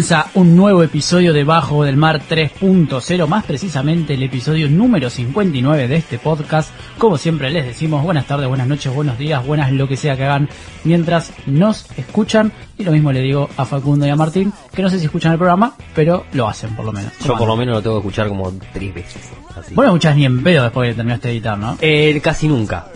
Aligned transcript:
Comienza 0.00 0.30
un 0.32 0.56
nuevo 0.56 0.82
episodio 0.82 1.34
de 1.34 1.44
Bajo 1.44 1.84
del 1.84 1.98
Mar 1.98 2.22
3.0, 2.26 3.26
más 3.26 3.44
precisamente 3.44 4.14
el 4.14 4.22
episodio 4.22 4.66
número 4.70 5.10
59 5.10 5.88
de 5.88 5.96
este 5.96 6.18
podcast. 6.18 6.70
Como 6.96 7.18
siempre 7.18 7.50
les 7.50 7.66
decimos 7.66 8.02
buenas 8.02 8.24
tardes, 8.24 8.48
buenas 8.48 8.66
noches, 8.66 8.94
buenos 8.94 9.18
días, 9.18 9.44
buenas 9.44 9.70
lo 9.72 9.86
que 9.86 9.98
sea 9.98 10.16
que 10.16 10.24
hagan 10.24 10.48
mientras 10.84 11.34
nos 11.44 11.84
escuchan. 11.98 12.50
Y 12.78 12.84
lo 12.84 12.92
mismo 12.92 13.12
le 13.12 13.20
digo 13.20 13.50
a 13.58 13.66
Facundo 13.66 14.06
y 14.06 14.08
a 14.08 14.16
Martín, 14.16 14.54
que 14.72 14.80
no 14.80 14.88
sé 14.88 14.98
si 14.98 15.04
escuchan 15.04 15.32
el 15.32 15.38
programa, 15.38 15.74
pero 15.94 16.24
lo 16.32 16.48
hacen 16.48 16.74
por 16.74 16.86
lo 16.86 16.92
menos. 16.92 17.12
Yo 17.22 17.36
por 17.36 17.46
lo 17.46 17.54
menos 17.54 17.74
lo 17.74 17.82
tengo 17.82 17.96
que 17.96 18.08
escuchar 18.08 18.28
como 18.28 18.54
tres 18.72 18.94
veces. 18.94 19.28
Así. 19.54 19.74
Vos 19.74 19.84
no 19.84 19.90
escuchás 19.90 20.16
ni 20.16 20.24
en 20.24 20.42
pedo 20.42 20.62
después 20.62 20.86
de 20.86 20.92
que 20.92 20.96
terminaste 20.96 21.28
de 21.28 21.34
editar, 21.34 21.58
¿no? 21.58 21.76
Eh, 21.78 22.18
casi 22.24 22.48
nunca. 22.48 22.86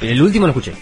El 0.00 0.22
último 0.22 0.46
lo 0.46 0.52
escuché, 0.52 0.72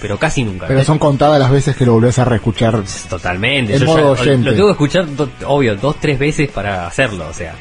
pero 0.00 0.18
casi 0.18 0.42
nunca. 0.44 0.66
Pero 0.66 0.84
son 0.84 0.98
contadas 0.98 1.38
las 1.38 1.50
veces 1.50 1.76
que 1.76 1.84
lo 1.86 1.92
volvés 1.94 2.18
a 2.18 2.24
reescuchar. 2.24 2.82
Totalmente. 3.08 3.74
En 3.74 3.80
Yo 3.80 3.86
modo 3.86 4.14
ya- 4.16 4.22
oyente. 4.22 4.50
lo 4.50 4.54
tengo 4.54 4.66
que 4.68 4.72
escuchar, 4.72 5.06
obvio, 5.46 5.76
dos, 5.76 5.96
tres 6.00 6.18
veces 6.18 6.50
para 6.50 6.86
hacerlo. 6.86 7.26
O 7.28 7.32
sea, 7.32 7.54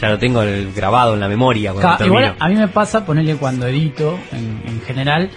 ya 0.00 0.08
lo 0.10 0.18
tengo 0.18 0.42
el- 0.42 0.72
grabado 0.72 1.14
en 1.14 1.20
la 1.20 1.28
memoria 1.28 1.72
cuando 1.72 1.88
Ca- 1.90 1.96
termino. 1.98 2.20
Igual 2.20 2.36
a 2.38 2.48
mí 2.48 2.54
me 2.56 2.68
pasa 2.68 3.04
ponerle 3.04 3.36
cuando 3.36 3.66
edito, 3.66 4.18
en, 4.32 4.62
en 4.66 4.80
general, 4.82 5.30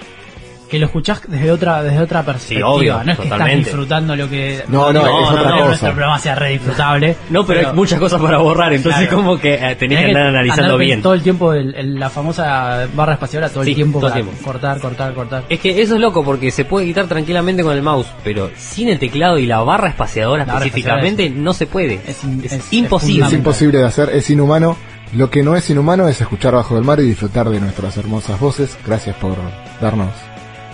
que 0.72 0.80
lo 0.80 0.86
escuchás 0.86 1.22
desde 1.28 1.52
otra 1.52 1.84
desde 1.84 2.00
otra 2.00 2.24
perspectiva. 2.24 2.70
obvio, 2.70 3.04
no 3.04 3.12
es 3.12 3.18
que 3.20 3.24
totalmente. 3.24 3.52
estás 3.60 3.66
disfrutando 3.66 4.16
lo 4.16 4.30
que. 4.30 4.64
No, 4.70 4.94
no, 4.94 5.02
es 5.02 5.06
digo 5.06 5.18
otra 5.28 5.44
que 5.44 5.50
cosa. 5.52 5.66
nuestro 5.66 5.90
programa 5.92 6.18
sea 6.20 6.36
re 6.36 6.50
disfrutable. 6.52 7.16
No, 7.30 7.46
pero, 7.46 7.68
hay 7.70 7.76
muchas 7.76 8.00
cosas 8.00 8.22
para 8.22 8.38
borrar, 8.38 8.72
entonces 8.72 9.02
Claro. 9.08 9.18
como 9.18 9.38
que 9.38 9.54
eh, 9.56 9.76
tenés 9.76 10.00
que 10.00 10.06
andar 10.06 10.28
analizando 10.28 10.64
andar 10.74 10.80
bien. 10.80 11.02
Todo 11.02 11.14
el 11.14 11.22
tiempo, 11.22 11.54
el- 11.54 11.76
el- 11.76 11.96
la 12.00 12.10
famosa 12.10 12.88
barra 12.96 13.14
espaciadora, 13.14 13.50
todo 13.50 13.64
Sí, 13.66 13.72
el 13.72 13.76
tiempo 13.76 14.00
todo 14.00 14.08
el 14.08 14.14
para 14.14 14.24
tiempo. 14.26 14.44
cortar, 14.46 14.80
cortar, 14.80 15.14
cortar. 15.14 15.44
Es 15.50 15.60
que 15.60 15.82
eso 15.82 15.96
es 15.96 16.00
loco 16.02 16.24
porque 16.24 16.50
se 16.52 16.64
puede 16.64 16.86
quitar 16.86 17.06
tranquilamente 17.08 17.64
con 17.64 17.74
el 17.76 17.82
mouse, 17.84 18.08
pero 18.24 18.50
sin 18.56 18.88
el 18.88 18.98
teclado 18.98 19.38
y 19.38 19.46
la 19.48 19.60
barra 19.60 19.90
espaciadora 19.90 20.46
La 20.46 20.54
barra 20.54 20.66
específicamente 20.68 21.30
no 21.30 21.54
se 21.54 21.68
puede. 21.68 21.96
Es 22.08 22.24
Es, 22.24 22.24
es- 22.46 22.54
es 22.54 22.74
imposible. 22.74 23.26
Es 23.28 23.34
imposible 23.34 23.78
de 23.80 23.86
hacer, 23.86 24.10
es 24.14 24.30
inhumano. 24.30 24.78
Lo 25.14 25.30
que 25.30 25.44
no 25.44 25.58
es 25.58 25.70
inhumano 25.70 26.08
es 26.08 26.22
escuchar 26.22 26.54
bajo 26.54 26.78
el 26.78 26.86
mar 26.86 27.02
y 27.02 27.04
disfrutar 27.04 27.50
de 27.50 27.60
nuestras 27.60 27.98
hermosas 27.98 28.40
voces. 28.40 28.78
Gracias 28.88 29.14
por 29.18 29.36
darnos 29.82 30.08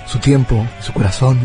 su 0.08 0.18
tiempo, 0.20 0.66
su 0.82 0.92
corazón. 0.94 1.38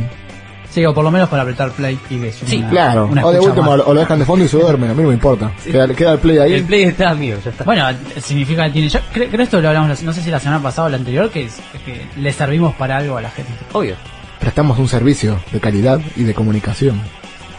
Sí, 0.70 0.82
o 0.86 0.94
por 0.94 1.04
lo 1.04 1.10
menos 1.10 1.28
para 1.28 1.42
apretar 1.42 1.70
play 1.72 1.98
y 2.08 2.16
que 2.18 2.32
suene 2.32 2.50
Sí, 2.50 2.56
una- 2.60 2.70
Claro. 2.70 3.06
una 3.06 3.26
O 3.26 3.30
de 3.30 3.40
último, 3.40 3.70
más. 3.76 3.80
o 3.86 3.92
lo 3.92 4.00
dejan 4.00 4.18
de 4.18 4.24
fondo 4.24 4.42
y 4.44 4.48
se 4.48 4.56
duermen. 4.56 4.90
A 4.90 4.94
mí 4.94 5.02
no 5.02 5.08
me 5.08 5.14
importa. 5.14 5.52
Queda, 5.62 5.86
queda 5.88 6.12
el 6.14 6.18
play 6.18 6.38
ahí. 6.38 6.52
El 6.54 6.64
play 6.64 6.84
está 6.84 7.14
mío, 7.14 7.36
ya 7.44 7.50
está. 7.50 7.64
Bueno, 7.64 7.84
significa 8.22 8.64
que 8.66 8.70
tiene. 8.72 8.88
Yo 8.88 8.98
creo, 9.12 9.28
creo 9.28 9.42
esto 9.42 9.60
lo 9.60 9.68
hablamos, 9.68 9.90
la- 10.00 10.06
no 10.06 10.12
sé 10.14 10.22
si 10.22 10.30
la 10.30 10.40
semana 10.40 10.62
pasada 10.62 10.86
o 10.86 10.90
la 10.90 10.96
anterior, 10.96 11.30
que, 11.30 11.44
es- 11.44 11.60
que 11.84 12.06
le 12.16 12.32
servimos 12.32 12.74
para 12.76 12.96
algo 12.96 13.18
a 13.18 13.20
la 13.20 13.28
gente. 13.30 13.52
Obvio. 13.72 13.96
Prestamos 14.40 14.78
un 14.78 14.88
servicio 14.88 15.38
de 15.52 15.60
calidad 15.60 16.00
y 16.16 16.22
de 16.24 16.32
comunicación. 16.32 17.00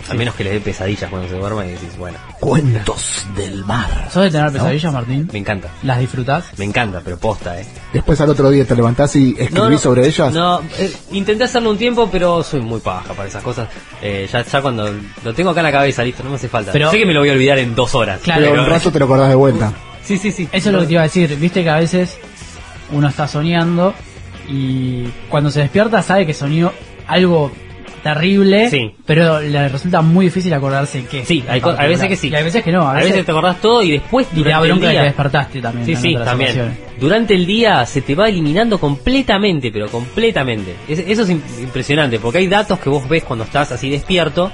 A 0.10 0.14
menos 0.14 0.36
que 0.36 0.44
le 0.44 0.52
dé 0.52 0.60
pesadillas 0.60 1.10
cuando 1.10 1.28
se 1.30 1.36
duerma 1.36 1.66
y 1.66 1.72
decís, 1.72 1.98
bueno, 1.98 2.18
Cuentos 2.40 3.26
del 3.38 3.64
mar. 3.64 4.10
¿Sos 4.12 4.24
de 4.24 4.32
tener 4.32 4.52
pesadillas, 4.52 4.92
Martín? 4.94 5.30
me 5.32 5.40
encanta. 5.40 5.70
¿Las 5.82 6.00
disfrutás? 6.00 6.46
Me 6.58 6.66
encanta, 6.66 7.02
pero 7.04 7.18
posta, 7.18 7.60
eh. 7.60 7.66
Después 7.94 8.20
al 8.20 8.30
otro 8.30 8.50
día 8.50 8.66
te 8.66 8.76
levantás 8.76 9.16
y 9.16 9.36
escribís 9.40 9.80
sobre 9.80 10.06
ellas. 10.06 10.34
No, 10.34 10.60
eh, 10.78 10.92
intenté 11.12 11.46
hacerlo 11.46 11.70
un 11.72 11.78
tiempo, 11.78 12.10
pero 12.12 12.44
soy 12.44 12.60
muy 12.62 12.80
paja 12.82 13.14
para 13.14 13.30
esas 13.30 13.42
cosas. 13.44 13.70
Eh, 14.02 14.28
ya, 14.32 14.44
ya 14.44 14.62
cuando 14.62 14.94
lo 15.24 15.34
tengo 15.34 15.52
acá 15.52 15.62
en 15.62 15.66
la 15.66 15.72
cabeza, 15.72 16.04
listo, 16.04 16.22
no 16.24 16.30
me 16.32 16.36
hace 16.36 16.50
falta. 16.50 16.72
Pero- 16.74 16.92
sé 16.92 16.98
que 16.98 17.06
me 17.06 17.14
lo 17.14 17.22
voy 17.22 17.30
a 17.30 17.34
olvidar 17.34 17.58
en 17.60 17.74
dos 17.74 17.96
horas. 17.96 18.20
Claro. 18.22 18.42
pero 18.50 18.64
un 18.64 18.70
rato 18.70 18.92
te 18.92 19.00
lo 19.00 19.06
acordás 19.06 19.30
de 19.30 19.36
vuelta. 19.36 19.74
Sí, 20.04 20.18
sí, 20.18 20.34
sí. 20.34 20.50
Eso 20.52 20.68
es 20.68 20.74
lo 20.74 20.82
que 20.82 20.88
te 20.88 20.92
iba 20.94 21.02
a 21.02 21.06
decir. 21.06 21.34
Viste 21.38 21.64
que 21.64 21.70
a 21.70 21.78
veces 21.78 22.18
uno 22.92 23.08
está 23.08 23.26
soñando 23.26 23.94
y 24.50 25.06
cuando 25.30 25.50
se 25.50 25.62
despierta 25.62 26.02
sabe 26.02 26.26
que 26.26 26.34
soñó 26.34 26.74
algo 27.08 27.52
terrible, 28.04 28.70
Sí. 28.70 28.92
pero 29.06 29.40
le 29.40 29.70
resulta 29.70 30.02
muy 30.02 30.26
difícil 30.26 30.54
acordarse 30.54 31.06
que 31.06 31.26
Sí, 31.26 31.44
hay, 31.48 31.62
hay 31.78 31.88
veces 31.90 32.08
que 32.10 32.16
sí. 32.16 32.30
Y 32.30 32.36
hay 32.36 32.44
veces 32.44 32.64
que 32.64 32.72
no. 32.72 32.82
A 32.88 32.92
A 32.92 32.94
veces, 32.96 33.12
veces 33.12 33.26
te 33.26 33.32
acordás 33.32 33.60
todo 33.62 33.82
y 33.82 33.92
después 33.92 34.28
y 34.34 34.44
te 34.44 34.50
durante 34.50 34.72
el 34.74 34.80
día... 34.92 35.04
despertaste 35.04 35.62
también. 35.62 35.98
Sí, 35.98 36.16
también. 36.16 36.78
Durante 37.00 37.34
el 37.34 37.46
día 37.46 37.86
se 37.86 38.02
te 38.02 38.14
va 38.16 38.30
eliminando 38.30 38.78
completamente, 38.80 39.72
pero 39.72 39.88
completamente. 39.90 40.76
Es- 40.88 41.00
eso 41.00 41.24
es 41.24 41.30
im- 41.30 41.42
impresionante, 41.62 42.20
porque 42.20 42.38
hay 42.40 42.48
datos 42.48 42.78
que 42.80 42.90
vos 42.90 43.08
ves 43.10 43.24
cuando 43.24 43.46
estás 43.46 43.72
así 43.72 43.90
despierto, 43.90 44.52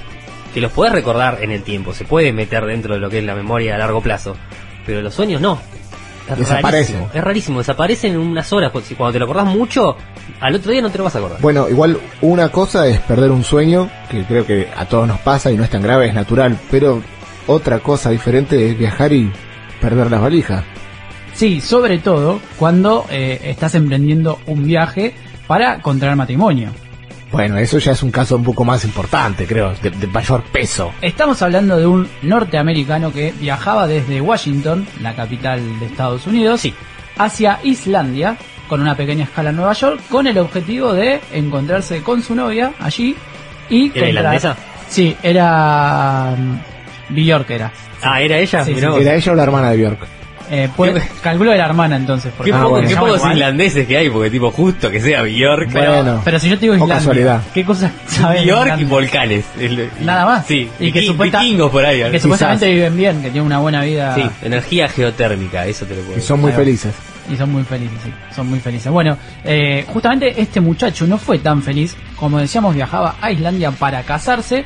que 0.54 0.60
los 0.60 0.72
podés 0.72 0.92
recordar 0.92 1.38
en 1.42 1.50
el 1.50 1.62
tiempo, 1.62 1.92
se 1.92 2.04
puede 2.04 2.32
meter 2.32 2.64
dentro 2.64 2.94
de 2.94 3.00
lo 3.00 3.10
que 3.10 3.18
es 3.18 3.24
la 3.24 3.34
memoria 3.34 3.74
a 3.74 3.78
largo 3.78 4.00
plazo, 4.00 4.36
pero 4.86 5.00
los 5.02 5.14
sueños 5.14 5.40
no. 5.40 5.60
Es 6.34 6.40
Desaparece. 6.40 6.92
rarísimo, 6.92 7.10
Es 7.14 7.24
rarísimo, 7.24 7.58
desaparecen 7.58 8.12
en 8.12 8.18
unas 8.20 8.52
horas. 8.52 8.72
Si 8.84 8.94
cuando 8.94 9.12
te 9.14 9.18
lo 9.18 9.24
acordás 9.26 9.46
mucho, 9.46 9.96
al 10.40 10.54
otro 10.54 10.72
día 10.72 10.82
no 10.82 10.90
te 10.90 10.98
lo 10.98 11.04
vas 11.04 11.14
a 11.14 11.18
acordar. 11.18 11.40
Bueno, 11.40 11.68
igual 11.68 11.98
una 12.20 12.48
cosa 12.50 12.86
es 12.86 13.00
perder 13.00 13.30
un 13.30 13.44
sueño, 13.44 13.88
que 14.10 14.24
creo 14.24 14.46
que 14.46 14.68
a 14.76 14.86
todos 14.86 15.06
nos 15.08 15.18
pasa 15.20 15.50
y 15.50 15.56
no 15.56 15.64
es 15.64 15.70
tan 15.70 15.82
grave, 15.82 16.08
es 16.08 16.14
natural, 16.14 16.58
pero 16.70 17.02
otra 17.46 17.78
cosa 17.80 18.10
diferente 18.10 18.70
es 18.70 18.78
viajar 18.78 19.12
y 19.12 19.30
perder 19.80 20.10
las 20.10 20.20
valijas. 20.20 20.64
Sí, 21.34 21.60
sobre 21.60 21.98
todo 21.98 22.40
cuando 22.58 23.06
eh, 23.10 23.40
estás 23.44 23.74
emprendiendo 23.74 24.38
un 24.46 24.64
viaje 24.66 25.14
para 25.46 25.80
contraer 25.80 26.16
matrimonio. 26.16 26.70
Bueno, 27.32 27.58
eso 27.58 27.78
ya 27.78 27.92
es 27.92 28.02
un 28.02 28.10
caso 28.10 28.36
un 28.36 28.42
poco 28.44 28.64
más 28.64 28.84
importante, 28.84 29.46
creo, 29.46 29.72
de, 29.82 29.90
de 29.90 30.06
mayor 30.08 30.42
peso. 30.44 30.92
Estamos 31.00 31.40
hablando 31.42 31.76
de 31.78 31.86
un 31.86 32.08
norteamericano 32.22 33.12
que 33.12 33.32
viajaba 33.38 33.86
desde 33.86 34.20
Washington, 34.20 34.86
la 35.00 35.14
capital 35.14 35.60
de 35.78 35.86
Estados 35.86 36.26
Unidos, 36.26 36.62
hacia 37.16 37.60
Islandia, 37.62 38.36
con 38.68 38.80
una 38.80 38.96
pequeña 38.96 39.24
escala 39.24 39.50
en 39.50 39.56
Nueva 39.56 39.74
York, 39.74 40.00
con 40.08 40.26
el 40.26 40.38
objetivo 40.38 40.92
de 40.92 41.20
encontrarse 41.32 42.02
con 42.02 42.22
su 42.22 42.34
novia 42.34 42.72
allí 42.80 43.14
y... 43.68 43.86
¿Era 43.86 44.06
contraer- 44.06 44.08
islandesa? 44.10 44.56
Sí, 44.88 45.16
era... 45.22 46.34
mm, 46.36 47.14
Bjork 47.14 47.50
era. 47.50 47.72
Ah, 48.02 48.20
¿era 48.22 48.38
ella? 48.38 48.64
Sí. 48.64 48.72
¿Era 48.76 49.14
ella 49.14 49.32
o 49.32 49.34
la 49.36 49.42
hermana 49.44 49.70
de 49.70 49.76
Bjork? 49.76 50.00
Eh, 50.52 50.68
pues, 50.76 50.92
calculo 51.22 51.52
de 51.52 51.58
la 51.58 51.66
hermana 51.66 51.94
entonces. 51.96 52.32
Porque 52.36 52.50
Qué, 52.50 52.56
Ah, 52.56 52.60
poco- 52.62 52.70
bueno. 52.70 52.82
qué 52.88 52.94
se 52.94 53.00
llama 53.00 53.14
pocos 53.14 53.30
islandeses 53.32 53.86
que 53.86 53.96
hay, 53.96 54.10
porque 54.10 54.30
tipo 54.30 54.50
justo 54.50 54.90
que 54.90 55.00
sea 55.00 55.22
Bjork. 55.22 55.68
Pero, 55.72 55.94
Bueno. 55.94 56.22
pero 56.24 56.38
si 56.40 56.48
yo 56.48 56.56
te 56.56 56.62
digo 56.62 56.72
O 56.72 56.76
Islandia, 56.76 56.96
casualidad. 56.96 57.42
¿qué 57.54 57.64
cosas 57.64 57.92
sabes? 58.08 58.44
Bjork 58.44 58.80
y 58.80 58.84
volcanes. 58.84 59.44
Y- 59.60 60.04
Nada 60.04 60.26
más. 60.26 60.46
Sí, 60.46 60.68
y 60.80 60.90
que, 60.90 61.02
supuesta- 61.02 61.40
vikingos 61.40 61.70
por 61.70 61.84
ahí. 61.86 62.02
que 62.10 62.18
supuestamente 62.18 62.68
viven 62.68 62.96
bien, 62.96 63.16
que 63.22 63.30
tienen 63.30 63.42
una 63.44 63.58
buena 63.60 63.82
vida 63.84 64.14
Sí, 64.16 64.22
energía 64.42 64.88
geotérmica, 64.88 65.66
eso 65.66 65.84
te 65.86 65.94
lo 65.94 66.00
puedo 66.00 66.12
Y 66.12 66.14
decir. 66.16 66.28
son 66.28 66.40
muy 66.40 66.50
felices. 66.52 66.94
y 67.32 67.36
son 67.36 67.52
muy 67.52 67.62
felices, 67.62 67.96
sí, 68.04 68.12
son 68.34 68.48
muy 68.50 68.58
felices. 68.58 68.90
Bueno, 68.90 69.16
eh, 69.44 69.84
justamente 69.86 70.40
este 70.40 70.60
muchacho 70.60 71.06
no 71.06 71.16
fue 71.16 71.38
tan 71.38 71.62
feliz, 71.62 71.94
como 72.16 72.40
decíamos, 72.40 72.74
viajaba 72.74 73.14
a 73.20 73.30
Islandia 73.30 73.70
para 73.70 74.02
casarse, 74.02 74.64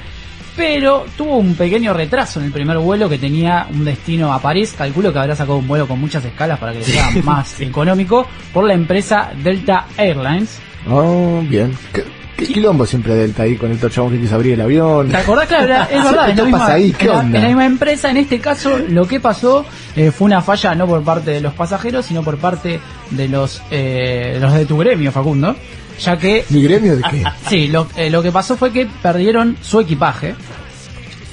pero 0.56 1.04
tuvo 1.16 1.36
un 1.38 1.54
pequeño 1.54 1.92
retraso 1.92 2.38
en 2.40 2.46
el 2.46 2.52
primer 2.52 2.78
vuelo 2.78 3.08
que 3.08 3.18
tenía 3.18 3.66
un 3.72 3.84
destino 3.84 4.32
a 4.32 4.40
París. 4.40 4.74
Calculo 4.76 5.12
que 5.12 5.18
habrá 5.18 5.34
sacado 5.34 5.58
un 5.58 5.66
vuelo 5.66 5.86
con 5.88 6.00
muchas 6.00 6.24
escalas 6.24 6.58
para 6.58 6.72
que 6.72 6.78
le 6.78 6.84
sea 6.84 7.10
más 7.24 7.60
económico 7.60 8.26
por 8.52 8.64
la 8.64 8.74
empresa 8.74 9.32
Delta 9.42 9.86
Airlines. 9.96 10.58
Oh, 10.88 11.40
bien. 11.48 11.76
¿Qué, 11.92 12.04
qué 12.36 12.46
quilombo 12.46 12.84
siempre 12.86 13.14
Delta 13.14 13.42
ahí 13.44 13.56
con 13.56 13.70
el 13.70 13.80
chabón 13.90 14.12
que 14.12 14.20
quiso 14.20 14.34
abrir 14.36 14.52
el 14.54 14.60
avión? 14.60 15.08
¿Te 15.10 15.16
acordás? 15.16 15.46
Claro, 15.48 15.64
es 15.90 16.04
verdad, 16.04 16.26
¿Qué 16.28 16.34
la, 16.34 16.44
misma, 16.44 16.66
ahí? 16.66 16.92
¿Qué 16.92 17.06
la- 17.06 17.18
onda? 17.20 17.38
es 17.38 17.42
la 17.42 17.48
misma 17.48 17.66
empresa. 17.66 18.10
En 18.10 18.16
este 18.18 18.38
caso, 18.38 18.78
lo 18.88 19.06
que 19.08 19.18
pasó 19.18 19.64
eh, 19.96 20.10
fue 20.10 20.26
una 20.26 20.40
falla 20.42 20.74
no 20.74 20.86
por 20.86 21.02
parte 21.02 21.32
de 21.32 21.40
los 21.40 21.54
pasajeros, 21.54 22.06
sino 22.06 22.22
por 22.22 22.36
parte 22.38 22.78
de 23.10 23.28
los, 23.28 23.60
eh, 23.70 24.38
los 24.40 24.52
de 24.52 24.66
tu 24.66 24.76
gremio, 24.78 25.10
Facundo. 25.10 25.56
Ya 26.00 26.18
que, 26.18 26.44
¿Mi 26.50 26.62
gremio 26.62 26.96
de 26.96 27.02
qué? 27.10 27.24
sí, 27.48 27.68
lo, 27.68 27.86
eh, 27.96 28.10
lo 28.10 28.22
que 28.22 28.32
pasó 28.32 28.56
fue 28.56 28.72
que 28.72 28.86
perdieron 29.02 29.56
su 29.62 29.80
equipaje. 29.80 30.34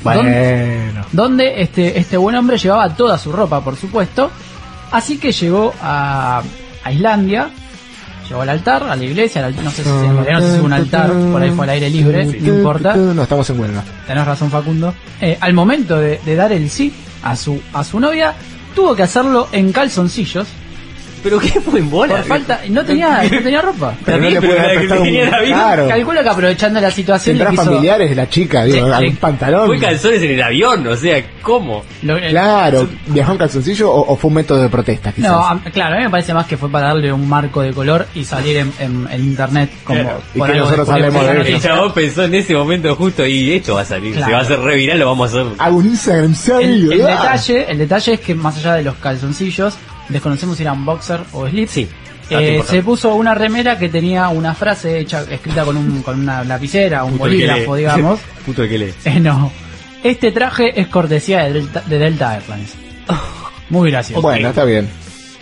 Bueno. 0.03 0.21
Donde 1.11 1.61
este, 1.61 1.99
este 1.99 2.17
buen 2.17 2.35
hombre 2.35 2.57
llevaba 2.57 2.89
toda 2.95 3.17
su 3.17 3.31
ropa, 3.31 3.61
por 3.63 3.75
supuesto. 3.75 4.31
Así 4.91 5.17
que 5.17 5.31
llegó 5.31 5.73
a, 5.81 6.41
a 6.83 6.91
Islandia, 6.91 7.49
llegó 8.27 8.41
al 8.41 8.49
altar, 8.49 8.83
a 8.83 8.95
la 8.95 9.03
iglesia, 9.03 9.45
al- 9.45 9.63
no 9.63 9.71
sé 9.71 9.83
si, 9.83 9.89
en 9.89 10.15
realidad 10.15 10.33
no 10.33 10.41
sé 10.41 10.51
si 10.51 10.57
fue 10.57 10.65
un 10.65 10.73
altar, 10.73 11.11
por 11.31 11.41
ahí 11.41 11.51
fue 11.51 11.65
al 11.65 11.69
aire 11.71 11.89
libre, 11.89 12.25
no 12.25 12.55
importa. 12.55 12.95
No, 12.95 13.23
estamos 13.23 13.49
en 13.51 13.59
huelga. 13.59 13.83
Tenés 14.07 14.25
razón, 14.25 14.49
Facundo. 14.51 14.93
Eh, 15.21 15.37
al 15.39 15.53
momento 15.53 15.97
de, 15.97 16.19
de 16.25 16.35
dar 16.35 16.51
el 16.51 16.69
sí 16.69 16.91
a 17.23 17.35
su, 17.35 17.61
a 17.73 17.83
su 17.83 17.99
novia, 17.99 18.33
tuvo 18.75 18.95
que 18.95 19.03
hacerlo 19.03 19.47
en 19.51 19.71
calzoncillos. 19.71 20.47
Pero 21.23 21.39
qué 21.39 21.59
buen 21.59 21.89
bola. 21.89 22.15
Por 22.17 22.25
falta, 22.25 22.61
no 22.69 22.83
tenía, 22.83 23.23
no 23.23 23.29
tenía 23.41 23.61
ropa. 23.61 23.93
Pero 24.05 24.17
no 24.17 24.29
le 24.29 24.41
puede 24.41 24.59
haber 24.59 24.71
que 24.71 24.77
prestado 24.79 25.01
un... 25.03 25.45
Claro. 25.51 25.87
Calculo 25.87 26.23
que 26.23 26.29
aprovechando 26.29 26.81
la 26.81 26.91
situación 26.91 27.37
le 27.37 27.43
Tendrá 27.45 27.51
quiso... 27.61 27.71
familiares 27.73 28.09
de 28.09 28.15
la 28.15 28.29
chica, 28.29 28.63
digo, 28.63 28.87
Le- 28.87 28.93
algún 28.95 29.15
pantalón. 29.17 29.67
Fue 29.67 29.79
calzones 29.79 30.21
en 30.23 30.31
el 30.31 30.41
avión, 30.43 30.87
o 30.87 30.95
sea, 30.95 31.23
¿cómo? 31.41 31.83
lo- 32.01 32.17
el- 32.17 32.31
Claro, 32.31 32.89
¿viajó 33.07 33.31
en 33.33 33.37
calzoncillo 33.37 33.91
o, 33.91 34.13
o 34.13 34.15
fue 34.17 34.29
un 34.29 34.33
método 34.35 34.61
de 34.63 34.69
protesta, 34.69 35.11
quizás? 35.11 35.31
No, 35.31 35.45
a- 35.47 35.59
claro, 35.71 35.95
a 35.95 35.97
mí 35.99 36.03
me 36.05 36.09
parece 36.09 36.33
más 36.33 36.45
que 36.47 36.57
fue 36.57 36.69
para 36.71 36.87
darle 36.87 37.11
un 37.13 37.27
marco 37.29 37.61
de 37.61 37.71
color 37.73 38.07
y 38.15 38.23
salir 38.23 38.57
en, 38.57 38.73
en- 38.79 39.07
en 39.11 39.21
internet 39.23 39.69
como... 39.83 40.01
Claro. 40.01 40.21
Y 40.33 40.37
por 40.39 40.51
que 40.51 40.57
nosotros 40.57 40.89
hablemos 40.89 41.25
de 41.25 41.31
ello. 41.33 41.41
El 41.43 41.61
chabón 41.61 41.93
pensó 41.93 42.23
en 42.23 42.33
ese 42.35 42.53
momento 42.55 42.95
justo 42.95 43.25
y 43.25 43.53
esto 43.53 43.75
va 43.75 43.81
a 43.81 43.85
salir. 43.85 44.13
Claro. 44.13 44.25
Se 44.27 44.31
va 44.33 44.39
a 44.39 44.41
hacer 44.41 44.59
re 44.59 44.75
viral, 44.75 44.99
lo 44.99 45.05
vamos 45.07 45.33
a 45.33 45.39
hacer. 45.41 45.51
Hago 45.59 45.77
un 45.77 45.85
Instagram. 45.85 46.33
El, 46.61 46.91
el 46.91 46.97
detalle, 46.99 47.65
el 47.71 47.77
detalle 47.77 48.13
es 48.13 48.19
que 48.19 48.35
más 48.35 48.57
allá 48.57 48.73
de 48.75 48.83
los 48.83 48.95
calzoncillos, 48.95 49.75
desconocemos 50.11 50.57
si 50.57 50.63
eran 50.63 50.85
boxer 50.85 51.21
o 51.33 51.47
slip. 51.47 51.69
Sí. 51.69 51.87
Eh, 52.29 52.63
se 52.65 52.81
puso 52.81 53.13
una 53.15 53.35
remera 53.35 53.77
que 53.77 53.89
tenía 53.89 54.29
una 54.29 54.53
frase 54.55 54.99
hecha 54.99 55.25
escrita 55.29 55.65
con, 55.65 55.75
un, 55.75 56.01
con 56.01 56.19
una 56.21 56.43
lapicera, 56.45 57.03
un 57.03 57.11
Puto 57.13 57.23
bolígrafo, 57.25 57.75
digamos. 57.75 58.19
Puto 58.45 58.61
que 58.67 58.77
lee. 58.77 58.93
Eh, 59.03 59.19
no. 59.19 59.51
Este 60.03 60.31
traje 60.31 60.79
es 60.79 60.87
cortesía 60.87 61.43
de 61.43 61.53
Delta, 61.53 61.83
de 61.85 61.97
Delta 61.99 62.35
Airlines. 62.35 62.73
Muy 63.69 63.91
gracioso. 63.91 64.21
Bueno, 64.21 64.49
está 64.49 64.63
bien. 64.63 64.87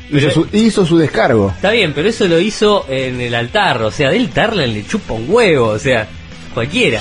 Hizo 0.10 0.28
Pero- 0.28 0.32
su, 0.32 0.48
hizo 0.54 0.86
su 0.86 0.98
descargo. 0.98 1.50
Está 1.56 1.70
bien, 1.72 1.94
pero 1.94 2.10
eso 2.10 2.28
lo 2.28 2.40
hizo 2.40 2.86
en 2.90 3.22
el 3.22 3.36
altar, 3.36 3.84
o 3.84 3.92
sea, 3.92 4.10
del 4.10 4.30
Tarlan 4.30 4.74
le 4.74 4.84
chupa 4.88 5.14
un 5.14 5.26
huevo, 5.28 5.68
o 5.68 5.80
sea, 5.80 6.08
cualquiera. 6.56 7.00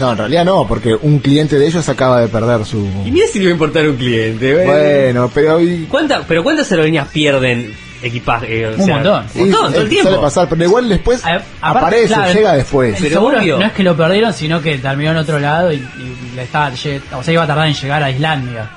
No, 0.00 0.12
en 0.12 0.18
realidad 0.18 0.44
no, 0.44 0.66
porque 0.66 0.94
un 0.94 1.18
cliente 1.20 1.58
de 1.58 1.66
ellos 1.66 1.88
acaba 1.88 2.20
de 2.20 2.28
perder 2.28 2.64
su... 2.64 2.84
Y 3.04 3.10
mira 3.12 3.26
si 3.30 3.38
le 3.38 3.44
va 3.46 3.50
a 3.50 3.52
importar 3.52 3.88
un 3.88 3.96
cliente, 3.96 4.52
güey. 4.54 4.66
Bueno, 4.66 5.30
pero 5.32 5.56
hoy... 5.56 5.86
¿Cuánta, 5.88 6.22
pero 6.26 6.42
¿cuántas 6.42 6.70
aerolíneas 6.72 7.06
pierden 7.08 7.72
equipaje? 8.02 8.62
eh, 8.62 8.66
o 8.68 8.74
Un 8.76 8.84
sea, 8.84 8.94
montón. 8.96 9.24
Un 9.34 9.40
montón, 9.50 9.72
todo 9.72 9.80
el 9.82 9.86
eh, 9.86 9.90
tiempo. 9.90 10.08
Suele 10.08 10.22
pasar, 10.22 10.48
pero 10.48 10.64
igual 10.64 10.88
después 10.88 11.24
A- 11.24 11.34
aparte, 11.36 11.46
aparece, 11.60 12.06
claro, 12.14 12.32
llega 12.32 12.52
después. 12.54 12.96
Pero 12.98 13.10
Seguro 13.10 13.38
obvio. 13.38 13.58
no 13.58 13.66
es 13.66 13.72
que 13.72 13.82
lo 13.82 13.96
perdieron, 13.96 14.32
sino 14.32 14.62
que 14.62 14.78
terminó 14.78 15.10
en 15.10 15.16
otro 15.18 15.38
lado 15.38 15.72
y, 15.72 15.76
y 15.76 16.36
le 16.36 16.42
estaba, 16.42 16.72
o 16.72 17.22
sea, 17.22 17.32
iba 17.34 17.42
a 17.42 17.46
tardar 17.46 17.68
en 17.68 17.74
llegar 17.74 18.02
a 18.02 18.10
Islandia. 18.10 18.70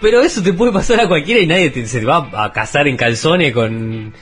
Pero 0.00 0.20
eso 0.22 0.42
te 0.42 0.52
puede 0.52 0.72
pasar 0.72 0.98
a 1.00 1.06
cualquiera 1.08 1.40
y 1.40 1.46
nadie 1.46 1.70
te- 1.70 1.86
se 1.86 2.00
te 2.00 2.06
va 2.06 2.28
a 2.34 2.52
casar 2.52 2.88
en 2.88 2.96
calzones 2.96 3.52
con... 3.52 4.12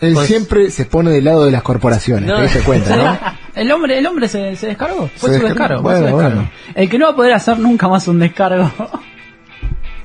Él 0.00 0.14
Pues- 0.14 0.26
siempre 0.28 0.70
se 0.70 0.84
pone 0.86 1.10
del 1.10 1.24
lado 1.24 1.44
de 1.44 1.50
las 1.52 1.62
corporaciones, 1.62 2.28
No. 2.28 2.36
te 2.36 2.42
diste 2.42 2.60
cuenta, 2.60 2.96
¿no? 2.96 3.18
El 3.58 3.72
hombre, 3.72 3.98
el 3.98 4.06
hombre 4.06 4.28
se, 4.28 4.54
se 4.56 4.68
descargó, 4.68 5.10
fue 5.16 5.30
Se 5.30 5.40
su 5.40 5.46
descargo. 5.46 5.82
fue 5.82 5.96
su 5.96 6.02
Bueno, 6.02 6.16
descargo. 6.16 6.36
bueno. 6.36 6.50
El 6.74 6.88
que 6.88 6.98
no 6.98 7.06
va 7.06 7.12
a 7.12 7.16
poder 7.16 7.32
hacer 7.32 7.58
nunca 7.58 7.88
más 7.88 8.06
un 8.08 8.18
descargo, 8.18 8.70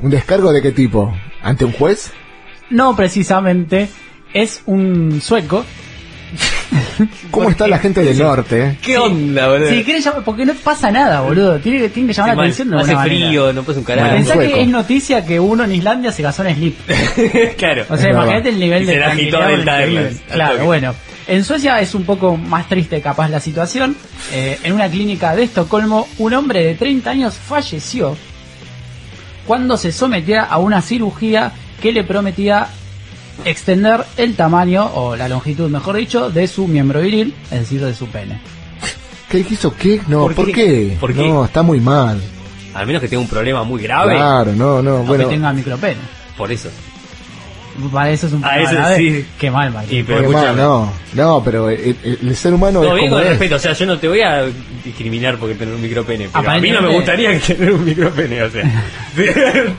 ¿Un 0.02 0.10
descargo 0.10 0.52
de 0.52 0.62
qué 0.62 0.72
tipo? 0.72 1.16
¿Ante 1.42 1.66
un 1.66 1.72
juez? 1.72 2.12
no 2.70 2.96
precisamente, 2.96 3.88
es 4.34 4.64
un 4.66 5.22
sueco. 5.22 5.64
¿Cómo 7.30 7.50
está 7.50 7.68
la 7.68 7.78
gente 7.78 8.04
del 8.04 8.18
norte? 8.18 8.78
¿Qué 8.82 8.98
onda, 8.98 9.48
boludo? 9.50 9.70
Si 9.70 9.84
quieren 9.84 10.02
llamar, 10.02 10.24
porque 10.24 10.46
no 10.46 10.54
pasa 10.56 10.90
nada, 10.92 11.22
boludo. 11.22 11.60
Tiene 11.60 11.80
que, 11.80 11.90
tiene 11.90 12.08
que 12.10 12.14
llamar 12.14 12.32
Sí, 12.32 12.32
la 12.32 12.36
mal. 12.36 12.46
atención 12.46 12.70
de 12.72 12.78
Hace 12.80 12.96
manera. 12.96 13.16
frío, 13.28 13.54
no 13.54 13.64
puedes 13.64 13.78
un 13.78 13.84
carajo. 13.84 14.10
Bueno, 14.10 14.26
Pensá 14.26 14.40
que 14.40 14.62
es 14.62 14.68
noticia 14.68 15.26
que 15.26 15.40
uno 15.40 15.64
en 15.64 15.72
Islandia 15.74 16.12
se 16.12 16.24
casó 16.24 16.44
en 16.44 16.56
slip. 16.56 16.78
claro. 17.58 17.86
O 17.90 17.98
sea, 17.98 18.08
Es 18.10 18.14
imagínate 18.14 18.44
verdad. 18.44 18.48
el 18.48 18.60
nivel 18.60 18.84
Y 18.84 18.86
de 18.88 18.94
se 18.94 19.00
la 19.00 19.08
agitó 19.08 19.40
del 19.44 20.20
Claro, 20.32 20.66
bueno. 20.66 20.96
En 21.28 21.44
Suecia 21.44 21.80
es 21.80 21.96
un 21.96 22.04
poco 22.04 22.36
más 22.36 22.68
triste 22.68 23.02
capaz 23.02 23.30
la 23.30 23.40
situación. 23.40 23.96
Eh, 24.32 24.60
en 24.64 24.74
una 24.74 24.90
clínica 24.90 25.36
de 25.36 25.44
Estocolmo, 25.44 26.08
un 26.18 26.34
hombre 26.34 26.64
de 26.66 26.76
30 26.76 27.10
años 27.10 27.36
falleció 27.36 28.16
cuando 29.48 29.78
se 29.78 29.92
sometía 29.92 30.44
a 30.44 30.58
una 30.58 30.82
cirugía 30.82 31.52
que 31.82 31.92
le 31.92 32.04
prometía 32.04 32.68
extender 33.46 34.04
el 34.18 34.36
tamaño, 34.36 34.86
o 34.94 35.16
la 35.16 35.28
longitud 35.28 35.70
mejor 35.70 35.98
dicho, 35.98 36.30
de 36.30 36.48
su 36.48 36.68
miembro 36.68 37.02
viril, 37.02 37.34
es 37.52 37.60
decir, 37.62 37.84
de 37.84 37.94
su 37.96 38.08
pene. 38.08 38.40
¿Qué 39.30 39.44
quiso 39.44 39.74
qué? 39.76 40.02
No, 40.08 40.24
¿Por 40.24 40.36
¿por, 40.36 40.46
qué? 40.48 40.54
qué? 40.54 40.98
¿Por 41.00 41.14
qué? 41.14 41.28
No, 41.28 41.44
está 41.46 41.62
muy 41.64 41.80
mal. 41.80 42.22
Al 42.74 42.86
menos 42.86 43.02
que 43.02 43.08
tenga 43.08 43.22
un 43.22 43.28
problema 43.28 43.64
muy 43.64 43.82
grave. 43.82 44.16
Claro, 44.16 44.54
no, 44.54 44.82
no, 44.82 44.98
O 44.98 45.04
bueno. 45.04 45.24
que 45.28 45.36
tenga 45.36 45.52
micropene. 45.54 45.98
Por 46.38 46.52
eso. 46.52 46.70
Para 47.92 48.12
eso 48.12 48.28
es 48.28 48.34
un 48.34 48.42
problema 48.42 48.72
eso 48.72 48.96
sí. 48.98 49.26
Qué 49.40 49.50
mal, 49.52 49.72
Mike. 49.72 49.96
Y, 50.00 50.04
pero 50.04 50.22
Qué 50.22 50.28
mal, 50.30 50.56
no, 50.56 50.92
no, 51.14 51.42
pero 51.44 51.70
el, 51.70 52.36
ser 52.36 52.54
humano 52.54 52.82
Todo 52.82 52.96
es 52.96 53.02
bien 53.02 53.10
como 53.10 53.20
con 53.22 53.24
es. 53.24 53.30
respeto, 53.32 53.56
o 53.56 53.60
sea, 53.60 53.74
yo 53.74 53.86
no 53.86 53.98
te 53.98 54.08
voy 54.08 54.22
a 54.22 54.44
discriminar 54.84 55.38
porque 55.38 55.56
tener 55.56 55.74
un 55.74 55.82
micropene, 55.82 56.30
pero 56.34 56.52
a 56.52 56.58
mí 56.60 56.72
no 56.72 56.82
me 56.82 56.90
gustaría 56.90 57.40
tener 57.48 57.74
un 57.74 57.84
micropene, 57.86 58.44
o 58.44 58.50
sea. 58.50 58.64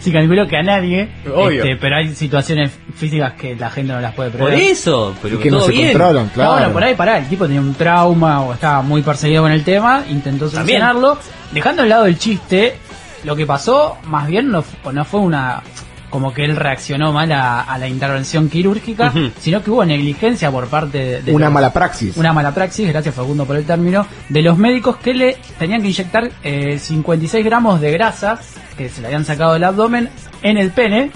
Sí, 0.00 0.10
calculo 0.12 0.46
que 0.48 0.56
a 0.56 0.62
nadie. 0.62 1.10
Obvio. 1.34 1.62
este, 1.62 1.76
pero 1.76 1.96
hay 1.96 2.14
situaciones 2.14 2.70
físicas 2.96 3.34
que 3.34 3.54
la 3.54 3.68
gente 3.70 3.92
no 3.92 4.00
las 4.00 4.14
puede 4.14 4.30
Por 4.30 4.48
prever. 4.48 4.58
eso, 4.70 5.14
pero 5.20 5.34
Y 5.36 5.38
que 5.38 5.50
no 5.50 5.58
todo 5.58 5.66
se 5.66 5.72
bien. 5.72 5.88
controlan, 5.88 6.24
No, 6.28 6.32
claro. 6.32 6.52
bueno, 6.52 6.72
por 6.72 6.84
ahí, 6.84 6.94
pará, 6.94 7.18
el 7.18 7.26
tipo 7.28 7.44
tenía 7.44 7.60
un 7.60 7.74
trauma 7.74 8.40
o 8.40 8.54
estaba 8.54 8.80
muy 8.80 9.02
perseguido 9.02 9.42
con 9.42 9.52
el 9.52 9.62
tema, 9.62 10.04
intentó 10.08 10.46
También. 10.48 10.80
solucionarlo. 10.80 11.18
Dejando 11.52 11.82
al 11.82 11.88
lado 11.90 12.06
el 12.06 12.18
chiste, 12.18 12.76
lo 13.24 13.36
que 13.36 13.44
pasó, 13.44 13.98
más 14.06 14.26
bien 14.26 14.50
no, 14.50 14.64
no 14.90 15.04
fue 15.04 15.20
una. 15.20 15.62
Como 16.10 16.34
que 16.34 16.44
él 16.44 16.56
reaccionó 16.56 17.12
mal 17.12 17.30
a, 17.32 17.62
a 17.62 17.78
la 17.78 17.88
intervención 17.88 18.48
quirúrgica, 18.50 19.12
sino 19.38 19.62
que 19.62 19.70
hubo 19.70 19.84
negligencia 19.84 20.50
por 20.50 20.66
parte 20.68 20.98
de. 20.98 21.22
de 21.22 21.32
Una 21.32 21.46
los- 21.46 21.54
mala 21.54 21.72
praxis. 21.72 22.16
una 22.16 22.32
mala 22.32 22.52
praxis, 22.52 22.88
gracias 22.88 23.14
Facundo 23.14 23.44
por 23.46 23.56
el 23.56 23.64
término, 23.64 24.06
de 24.28 24.42
los 24.42 24.58
médicos 24.58 24.96
que 24.96 25.14
le 25.14 25.38
tenían 25.58 25.80
que 25.80 25.88
inyectar 25.88 26.30
eh, 26.42 26.78
56 26.78 27.44
gramos 27.44 27.80
de 27.80 27.92
grasa 27.92 28.38
que 28.76 28.88
se 28.88 29.00
le 29.00 29.06
habían 29.06 29.24
sacado 29.24 29.52
del 29.54 29.64
abdomen 29.64 30.08
en 30.42 30.58
el 30.58 30.70
pene, 30.70 31.10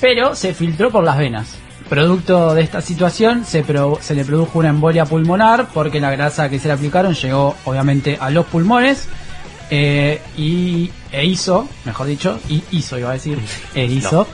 pero 0.00 0.34
se 0.34 0.54
filtró 0.54 0.90
por 0.90 1.04
las 1.04 1.18
venas. 1.18 1.56
Producto 1.88 2.54
de 2.54 2.62
esta 2.62 2.80
situación 2.80 3.44
se, 3.44 3.62
pro- 3.62 3.98
se 4.00 4.14
le 4.14 4.24
produjo 4.24 4.58
una 4.58 4.70
embolia 4.70 5.04
pulmonar 5.04 5.66
porque 5.74 6.00
la 6.00 6.10
grasa 6.10 6.48
que 6.48 6.58
se 6.58 6.68
le 6.68 6.74
aplicaron 6.74 7.14
llegó 7.14 7.54
obviamente 7.66 8.16
a 8.20 8.30
los 8.30 8.46
pulmones 8.46 9.06
eh, 9.70 10.20
y 10.36 10.90
e 11.12 11.24
hizo, 11.24 11.68
mejor 11.84 12.06
dicho, 12.06 12.38
y 12.48 12.62
hizo 12.72 12.98
iba 12.98 13.10
a 13.10 13.14
decir, 13.14 13.38
e 13.74 13.84
hizo, 13.84 14.26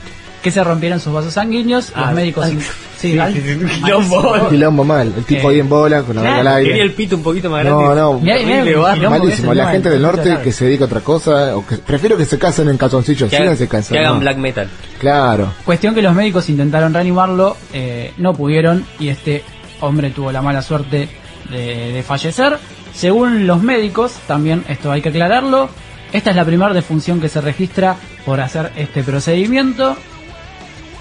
que 0.42 0.50
se 0.50 0.64
rompieran 0.64 1.00
sus 1.00 1.12
vasos 1.12 1.34
sanguíneos. 1.34 1.92
Ah, 1.94 2.06
los 2.06 2.14
médicos 2.14 2.46
ah. 2.46 2.50
in- 2.50 2.60
Sí, 3.00 3.14
Gal- 3.14 3.32
Quilombo. 3.32 4.48
Quilombo 4.50 4.84
mal. 4.84 5.10
El 5.16 5.24
tipo 5.24 5.48
Eh, 5.50 5.54
ahí 5.54 5.60
en 5.60 5.70
bola, 5.70 6.02
con 6.02 6.16
la 6.16 6.20
boca 6.20 6.34
al 6.40 6.56
Quería 6.58 6.74
el 6.74 6.80
aire. 6.82 6.90
pito 6.94 7.16
un 7.16 7.22
poquito 7.22 7.48
más 7.48 7.64
grande. 7.64 7.82
No, 7.82 7.94
no. 7.94 8.20
Mirá, 8.20 9.08
Malísimo. 9.08 9.54
La 9.54 9.70
gente 9.70 9.88
del 9.88 10.02
norte 10.02 10.36
que 10.44 10.52
se 10.52 10.66
dedica 10.66 10.84
a 10.84 10.86
otra 10.86 11.00
cosa, 11.00 11.56
o 11.56 11.66
que 11.66 11.76
prefiero 11.78 12.18
que 12.18 12.26
se 12.26 12.38
casen 12.38 12.68
en 12.68 12.76
calzoncillos, 12.76 13.30
Que, 13.30 13.38
hagan, 13.38 13.56
casando. 13.56 13.88
que 13.88 13.98
hagan 14.00 14.14
no. 14.14 14.20
black 14.20 14.36
metal. 14.36 14.68
Claro. 14.98 15.50
Cuestión 15.64 15.94
que 15.94 16.02
los 16.02 16.14
médicos 16.14 16.50
intentaron 16.50 16.92
reanimarlo, 16.92 17.56
eh, 17.72 18.12
no 18.18 18.34
pudieron 18.34 18.84
y 18.98 19.08
este 19.08 19.44
hombre 19.80 20.10
tuvo 20.10 20.30
la 20.30 20.42
mala 20.42 20.60
suerte 20.60 21.08
de, 21.50 21.92
de 21.92 22.02
fallecer. 22.02 22.58
Según 22.94 23.46
los 23.46 23.62
médicos, 23.62 24.12
también 24.26 24.64
esto 24.68 24.90
hay 24.92 25.00
que 25.02 25.08
aclararlo, 25.10 25.70
esta 26.12 26.30
es 26.30 26.36
la 26.36 26.44
primera 26.44 26.72
defunción 26.74 27.20
que 27.20 27.28
se 27.28 27.40
registra 27.40 27.96
por 28.26 28.40
hacer 28.40 28.72
este 28.76 29.02
procedimiento. 29.02 29.96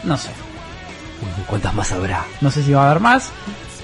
No 0.03 0.17
sé, 0.17 0.29
¿Cuántas 1.47 1.73
más 1.73 1.91
habrá? 1.91 2.23
no 2.41 2.49
sé 2.51 2.63
si 2.63 2.71
va 2.71 2.83
a 2.87 2.91
haber 2.91 3.01
más, 3.01 3.31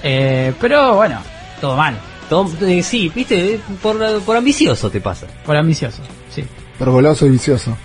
eh, 0.02 0.52
pero 0.60 0.94
bueno, 0.96 1.20
todo 1.60 1.76
mal, 1.76 1.98
Todo- 2.30 2.50
eh, 2.66 2.82
sí, 2.82 3.10
viste, 3.14 3.54
Eh, 3.54 3.60
por, 3.82 3.96
por 4.22 4.36
ambicioso 4.36 4.90
te 4.90 5.00
pasa. 5.00 5.26
por 5.44 5.56
ambicioso, 5.56 6.02
sí. 6.34 6.44
Pero 6.78 6.92
goloso 6.92 7.26
y 7.26 7.30
vicioso. 7.30 7.76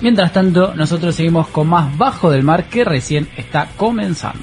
Mientras 0.00 0.32
tanto, 0.32 0.74
nosotros 0.74 1.14
seguimos 1.14 1.48
con 1.48 1.68
más 1.68 1.96
Bajo 1.96 2.30
del 2.30 2.42
Mar 2.42 2.64
que 2.64 2.84
recién 2.84 3.28
está 3.36 3.68
comenzando. 3.76 4.38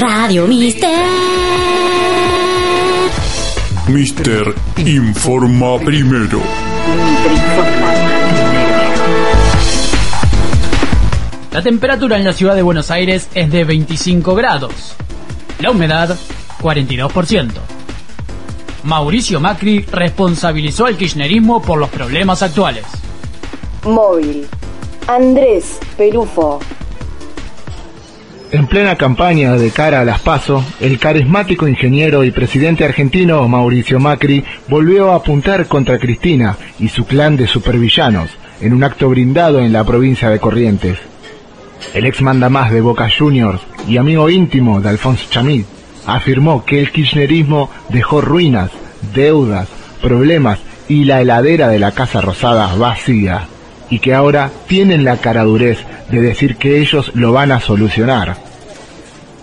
Radio 0.00 0.46
Mister. 0.46 0.88
Mister 3.88 4.54
informa 4.78 5.78
primero. 5.78 6.40
La 11.52 11.60
temperatura 11.60 12.16
en 12.16 12.24
la 12.24 12.32
ciudad 12.32 12.54
de 12.54 12.62
Buenos 12.62 12.90
Aires 12.90 13.28
es 13.34 13.52
de 13.52 13.64
25 13.64 14.34
grados. 14.34 14.94
La 15.58 15.70
humedad, 15.70 16.16
42%. 16.62 17.50
Mauricio 18.84 19.38
Macri 19.38 19.80
responsabilizó 19.82 20.86
al 20.86 20.96
kirchnerismo 20.96 21.60
por 21.60 21.78
los 21.78 21.90
problemas 21.90 22.42
actuales. 22.42 22.86
Móvil. 23.84 24.46
Andrés 25.06 25.78
Pelufo. 25.98 26.58
En 28.52 28.66
plena 28.66 28.96
campaña 28.96 29.52
de 29.52 29.70
cara 29.70 30.00
a 30.00 30.04
las 30.04 30.20
PASO, 30.22 30.64
el 30.80 30.98
carismático 30.98 31.68
ingeniero 31.68 32.24
y 32.24 32.32
presidente 32.32 32.84
argentino 32.84 33.46
Mauricio 33.46 34.00
Macri 34.00 34.44
volvió 34.66 35.12
a 35.12 35.16
apuntar 35.16 35.68
contra 35.68 36.00
Cristina 36.00 36.56
y 36.80 36.88
su 36.88 37.06
clan 37.06 37.36
de 37.36 37.46
supervillanos 37.46 38.30
en 38.60 38.72
un 38.72 38.82
acto 38.82 39.08
brindado 39.08 39.60
en 39.60 39.72
la 39.72 39.84
provincia 39.84 40.30
de 40.30 40.40
Corrientes. 40.40 40.98
El 41.94 42.06
ex 42.06 42.22
mandamás 42.22 42.72
de 42.72 42.80
Boca 42.80 43.08
Juniors 43.08 43.60
y 43.86 43.98
amigo 43.98 44.28
íntimo 44.28 44.80
de 44.80 44.88
Alfonso 44.88 45.26
Chamid 45.30 45.64
afirmó 46.04 46.64
que 46.64 46.80
el 46.80 46.90
kirchnerismo 46.90 47.70
dejó 47.88 48.20
ruinas, 48.20 48.72
deudas, 49.14 49.68
problemas 50.02 50.58
y 50.88 51.04
la 51.04 51.20
heladera 51.20 51.68
de 51.68 51.78
la 51.78 51.92
Casa 51.92 52.20
Rosada 52.20 52.74
vacía 52.74 53.46
y 53.90 53.98
que 53.98 54.14
ahora 54.14 54.50
tienen 54.66 55.04
la 55.04 55.18
caradurez 55.18 55.78
de 56.10 56.20
decir 56.20 56.56
que 56.56 56.80
ellos 56.80 57.10
lo 57.14 57.32
van 57.32 57.52
a 57.52 57.60
solucionar. 57.60 58.36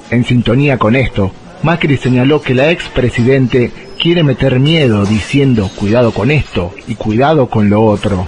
En 0.09 0.23
sintonía 0.23 0.77
con 0.77 0.95
esto, 0.95 1.31
Macri 1.63 1.97
señaló 1.97 2.41
que 2.41 2.55
la 2.55 2.71
expresidente 2.71 3.71
quiere 3.99 4.23
meter 4.23 4.59
miedo 4.59 5.05
diciendo 5.05 5.69
cuidado 5.75 6.13
con 6.13 6.31
esto 6.31 6.73
y 6.87 6.95
cuidado 6.95 7.47
con 7.47 7.69
lo 7.69 7.83
otro, 7.83 8.27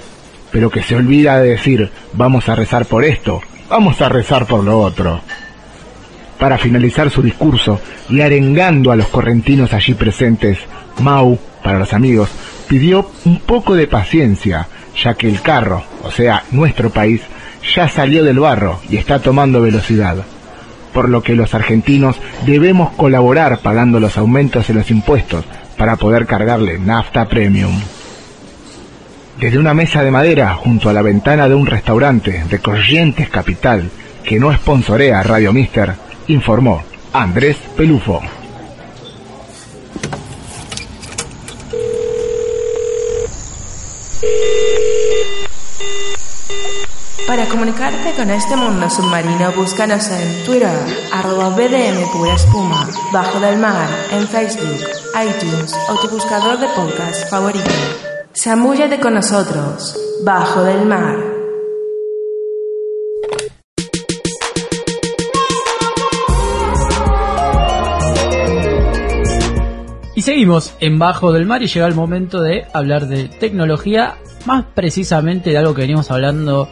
pero 0.51 0.69
que 0.69 0.83
se 0.83 0.95
olvida 0.95 1.39
de 1.39 1.51
decir 1.51 1.91
vamos 2.13 2.49
a 2.49 2.55
rezar 2.55 2.85
por 2.85 3.05
esto, 3.05 3.41
vamos 3.69 4.01
a 4.01 4.09
rezar 4.09 4.45
por 4.45 4.63
lo 4.63 4.79
otro. 4.79 5.21
Para 6.38 6.57
finalizar 6.57 7.09
su 7.09 7.21
discurso 7.21 7.79
y 8.09 8.21
arengando 8.21 8.91
a 8.91 8.95
los 8.95 9.07
correntinos 9.07 9.73
allí 9.73 9.93
presentes, 9.93 10.57
Mau, 11.01 11.38
para 11.63 11.79
los 11.79 11.93
amigos, 11.93 12.29
pidió 12.67 13.09
un 13.25 13.39
poco 13.39 13.75
de 13.75 13.88
paciencia, 13.88 14.67
ya 15.03 15.13
que 15.13 15.27
el 15.27 15.41
carro, 15.41 15.83
o 16.03 16.11
sea, 16.11 16.43
nuestro 16.51 16.89
país, 16.89 17.21
ya 17.75 17.87
salió 17.89 18.23
del 18.23 18.39
barro 18.39 18.79
y 18.89 18.97
está 18.97 19.19
tomando 19.19 19.61
velocidad. 19.61 20.17
Por 20.93 21.09
lo 21.09 21.21
que 21.21 21.35
los 21.35 21.53
argentinos 21.53 22.19
debemos 22.45 22.91
colaborar 22.91 23.59
pagando 23.59 23.99
los 23.99 24.17
aumentos 24.17 24.69
en 24.69 24.77
los 24.77 24.89
impuestos 24.89 25.45
para 25.77 25.95
poder 25.95 26.25
cargarle 26.25 26.79
nafta 26.79 27.27
premium. 27.27 27.79
Desde 29.39 29.57
una 29.57 29.73
mesa 29.73 30.03
de 30.03 30.11
madera 30.11 30.55
junto 30.55 30.89
a 30.89 30.93
la 30.93 31.01
ventana 31.01 31.47
de 31.47 31.55
un 31.55 31.65
restaurante 31.65 32.43
de 32.49 32.59
Corrientes 32.59 33.29
Capital, 33.29 33.89
que 34.23 34.39
no 34.39 34.53
sponsorea 34.53 35.23
Radio 35.23 35.53
Mister, 35.53 35.93
informó 36.27 36.83
Andrés 37.13 37.57
Pelufo. 37.77 38.21
Para 47.29 47.45
comunicarte 47.45 48.15
con 48.15 48.31
este 48.31 48.55
mundo 48.55 48.89
submarino, 48.89 49.51
búscanos 49.51 50.09
en 50.09 50.45
Twitter, 50.45 50.75
arroba 51.13 51.50
BDM 51.50 52.12
Pura 52.12 52.33
Espuma, 52.33 52.89
Bajo 53.13 53.39
del 53.39 53.59
Mar, 53.59 53.88
en 54.12 54.27
Facebook, 54.27 54.79
iTunes 55.13 55.75
o 55.89 55.95
tu 56.01 56.09
buscador 56.09 56.57
de 56.57 56.65
podcast 56.69 57.29
favorito. 57.29 57.69
Zamúllate 58.36 59.00
con 59.00 59.13
nosotros, 59.13 59.95
Bajo 60.24 60.63
del 60.63 60.88
Mar. 60.88 61.17
Y 70.15 70.24
seguimos 70.24 70.74
en 70.79 70.98
Bajo 70.98 71.31
del 71.31 71.45
Mar 71.45 71.62
y 71.62 71.67
llega 71.67 71.86
el 71.86 71.93
momento 71.93 72.41
de 72.41 72.65
hablar 72.74 73.07
de 73.07 73.25
tecnología, 73.25 74.17
más 74.48 74.65
precisamente 74.74 75.51
de 75.51 75.59
algo 75.59 75.75
que 75.75 75.81
venimos 75.81 76.09
hablando 76.09 76.67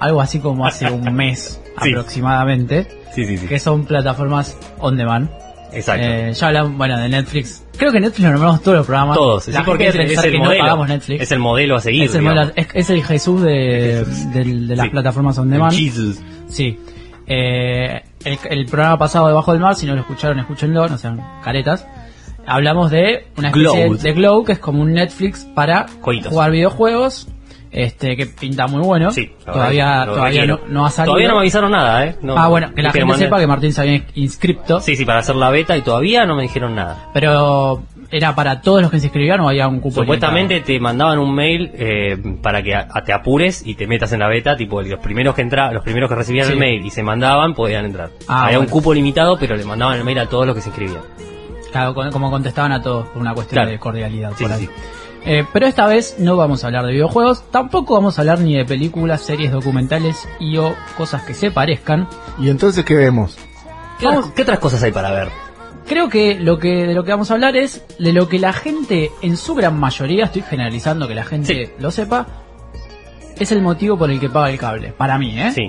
algo 0.00 0.20
así 0.20 0.40
como 0.40 0.66
hace 0.66 0.90
un 0.90 1.12
mes 1.14 1.60
Sí. 1.82 1.90
aproximadamente, 1.90 2.86
Sí, 3.14 3.24
sí, 3.24 3.38
sí. 3.38 3.46
que 3.46 3.58
son 3.58 3.84
plataformas 3.84 4.56
on 4.78 4.96
demand. 4.96 5.30
Exacto. 5.72 6.04
Eh, 6.04 6.32
ya 6.34 6.46
hablamos, 6.48 6.76
bueno, 6.76 6.98
de 6.98 7.08
Netflix. 7.08 7.64
Creo 7.78 7.92
que 7.92 8.00
Netflix 8.00 8.24
lo 8.24 8.30
nombramos 8.32 8.60
todos 8.62 8.78
los 8.78 8.86
programas. 8.86 9.16
Todos, 9.16 9.44
sí, 9.44 9.52
porque 9.64 9.86
es, 9.88 9.94
el 9.94 10.38
modelo. 10.38 10.76
no 10.76 10.86
Netflix. 10.86 11.22
Es 11.22 11.30
el 11.32 11.38
modelo 11.38 11.76
a 11.76 11.80
seguir. 11.80 12.04
Es 12.04 12.14
el, 12.16 12.20
digamos. 12.22 12.46
modelo- 12.48 12.52
es- 12.56 12.68
es 12.74 12.90
el 12.90 13.04
Jesús 13.04 13.40
de, 13.42 14.04
las 14.68 14.84
Sí. 14.86 14.90
plataformas 14.90 15.38
on 15.38 15.48
demand. 15.48 15.72
Jesus. 15.72 16.18
Sí. 16.48 16.76
Eh, 17.26 18.02
el, 18.24 18.38
el 18.50 18.66
programa 18.66 18.98
pasado 18.98 19.28
Debajo 19.28 19.52
del 19.52 19.60
Mar, 19.60 19.76
si 19.76 19.86
no 19.86 19.94
lo 19.94 20.00
escucharon, 20.00 20.40
escúchenlo, 20.40 20.88
no 20.88 20.98
sean 20.98 21.20
caretas. 21.44 21.86
Hablamos 22.46 22.90
de 22.90 23.28
una 23.36 23.48
especie 23.48 23.86
Glow. 23.86 23.96
de 23.96 24.12
Glow, 24.12 24.44
que 24.44 24.52
es 24.52 24.58
como 24.58 24.82
un 24.82 24.92
Netflix 24.92 25.44
para 25.54 25.86
jugar 26.00 26.50
videojuegos, 26.50 27.28
este 27.72 28.16
que 28.16 28.26
pinta 28.26 28.66
muy 28.66 28.82
bueno. 28.82 29.10
Sí, 29.12 29.30
todavía 29.44 30.04
lo 30.04 30.14
todavía 30.14 30.46
no, 30.46 30.60
no 30.68 30.86
ha 30.86 30.90
salido. 30.90 31.12
Todavía 31.12 31.28
no 31.28 31.34
me 31.34 31.40
avisaron 31.40 31.70
nada, 31.70 32.04
¿eh? 32.06 32.16
No, 32.22 32.36
ah, 32.36 32.48
bueno, 32.48 32.72
que 32.74 32.82
la 32.82 32.90
gente 32.92 33.14
sepa 33.16 33.38
que 33.38 33.46
Martín 33.46 33.72
se 33.72 33.80
había 33.80 34.02
inscripto, 34.14 34.80
Sí, 34.80 34.96
sí, 34.96 35.04
para 35.04 35.20
hacer 35.20 35.36
la 35.36 35.50
beta 35.50 35.76
y 35.76 35.82
todavía 35.82 36.26
no 36.26 36.34
me 36.36 36.42
dijeron 36.42 36.74
nada. 36.74 37.10
pero 37.14 37.82
era 38.12 38.34
para 38.34 38.60
todos 38.60 38.82
los 38.82 38.90
que 38.90 38.98
se 38.98 39.06
inscribieron 39.06 39.46
o 39.46 39.48
había 39.50 39.68
un 39.68 39.78
cupo 39.78 40.00
Supuestamente 40.00 40.54
limitado? 40.54 40.66
te 40.74 40.80
mandaban 40.80 41.18
un 41.20 41.32
mail 41.32 41.70
eh, 41.74 42.18
para 42.42 42.60
que 42.60 42.74
a- 42.74 42.88
te 43.04 43.12
apures 43.12 43.64
y 43.64 43.76
te 43.76 43.86
metas 43.86 44.12
en 44.12 44.18
la 44.18 44.26
beta, 44.26 44.56
tipo 44.56 44.82
los 44.82 44.98
primeros 44.98 45.32
que 45.36 45.42
entra, 45.42 45.70
los 45.70 45.84
primeros 45.84 46.08
que 46.10 46.16
recibían 46.16 46.46
Sí. 46.48 46.52
el 46.54 46.58
mail 46.58 46.84
y 46.84 46.90
se 46.90 47.04
mandaban 47.04 47.54
podían 47.54 47.84
entrar. 47.84 48.10
Ah, 48.26 48.46
Había 48.46 48.58
un 48.58 48.66
cupo 48.66 48.92
limitado, 48.92 49.38
pero 49.38 49.54
le 49.56 49.64
mandaban 49.64 49.96
el 49.96 50.02
mail 50.02 50.18
a 50.18 50.26
todos 50.26 50.44
los 50.44 50.56
que 50.56 50.60
se 50.60 50.70
inscribían. 50.70 51.02
Claro, 51.70 51.94
como 52.10 52.32
contestaban 52.32 52.72
a 52.72 52.82
todos 52.82 53.06
por 53.10 53.22
una 53.22 53.32
cuestión 53.32 53.58
Claro. 53.58 53.70
de 53.70 53.78
cordialidad. 53.78 54.32
Sí, 54.36 54.42
por 54.42 54.52
sí, 54.54 54.64
ahí. 54.64 54.70
Eh, 55.26 55.44
pero 55.52 55.66
esta 55.66 55.86
vez 55.86 56.16
no 56.18 56.36
vamos 56.36 56.64
a 56.64 56.68
hablar 56.68 56.86
de 56.86 56.92
videojuegos, 56.92 57.44
tampoco 57.50 57.94
vamos 57.94 58.18
a 58.18 58.22
hablar 58.22 58.40
ni 58.40 58.56
de 58.56 58.64
películas, 58.64 59.20
series 59.20 59.52
documentales 59.52 60.26
y 60.38 60.56
o 60.56 60.74
cosas 60.96 61.22
que 61.24 61.34
se 61.34 61.50
parezcan. 61.50 62.08
¿Y 62.38 62.48
entonces 62.48 62.84
qué 62.84 62.94
vemos? 62.94 63.36
¿Qué, 63.98 64.06
otras- 64.06 64.30
qué 64.34 64.42
otras 64.42 64.58
cosas 64.58 64.82
hay 64.82 64.92
para 64.92 65.10
ver? 65.10 65.28
Creo 65.86 66.08
que 66.08 66.36
lo 66.36 66.58
que 66.58 66.86
de 66.86 66.94
lo 66.94 67.04
que 67.04 67.10
vamos 67.10 67.30
a 67.30 67.34
hablar 67.34 67.56
es 67.56 67.84
de 67.98 68.12
lo 68.12 68.28
que 68.28 68.38
la 68.38 68.52
gente, 68.52 69.10
en 69.22 69.36
su 69.36 69.54
gran 69.54 69.78
mayoría, 69.78 70.26
estoy 70.26 70.42
generalizando 70.42 71.06
que 71.08 71.14
la 71.14 71.24
gente 71.24 71.74
lo 71.78 71.90
sepa, 71.90 72.26
es 73.38 73.50
el 73.52 73.60
motivo 73.60 73.98
por 73.98 74.10
el 74.10 74.20
que 74.20 74.28
paga 74.30 74.50
el 74.50 74.58
cable. 74.58 74.92
Para 74.96 75.18
mí, 75.18 75.38
¿eh? 75.38 75.50
Sí, 75.54 75.68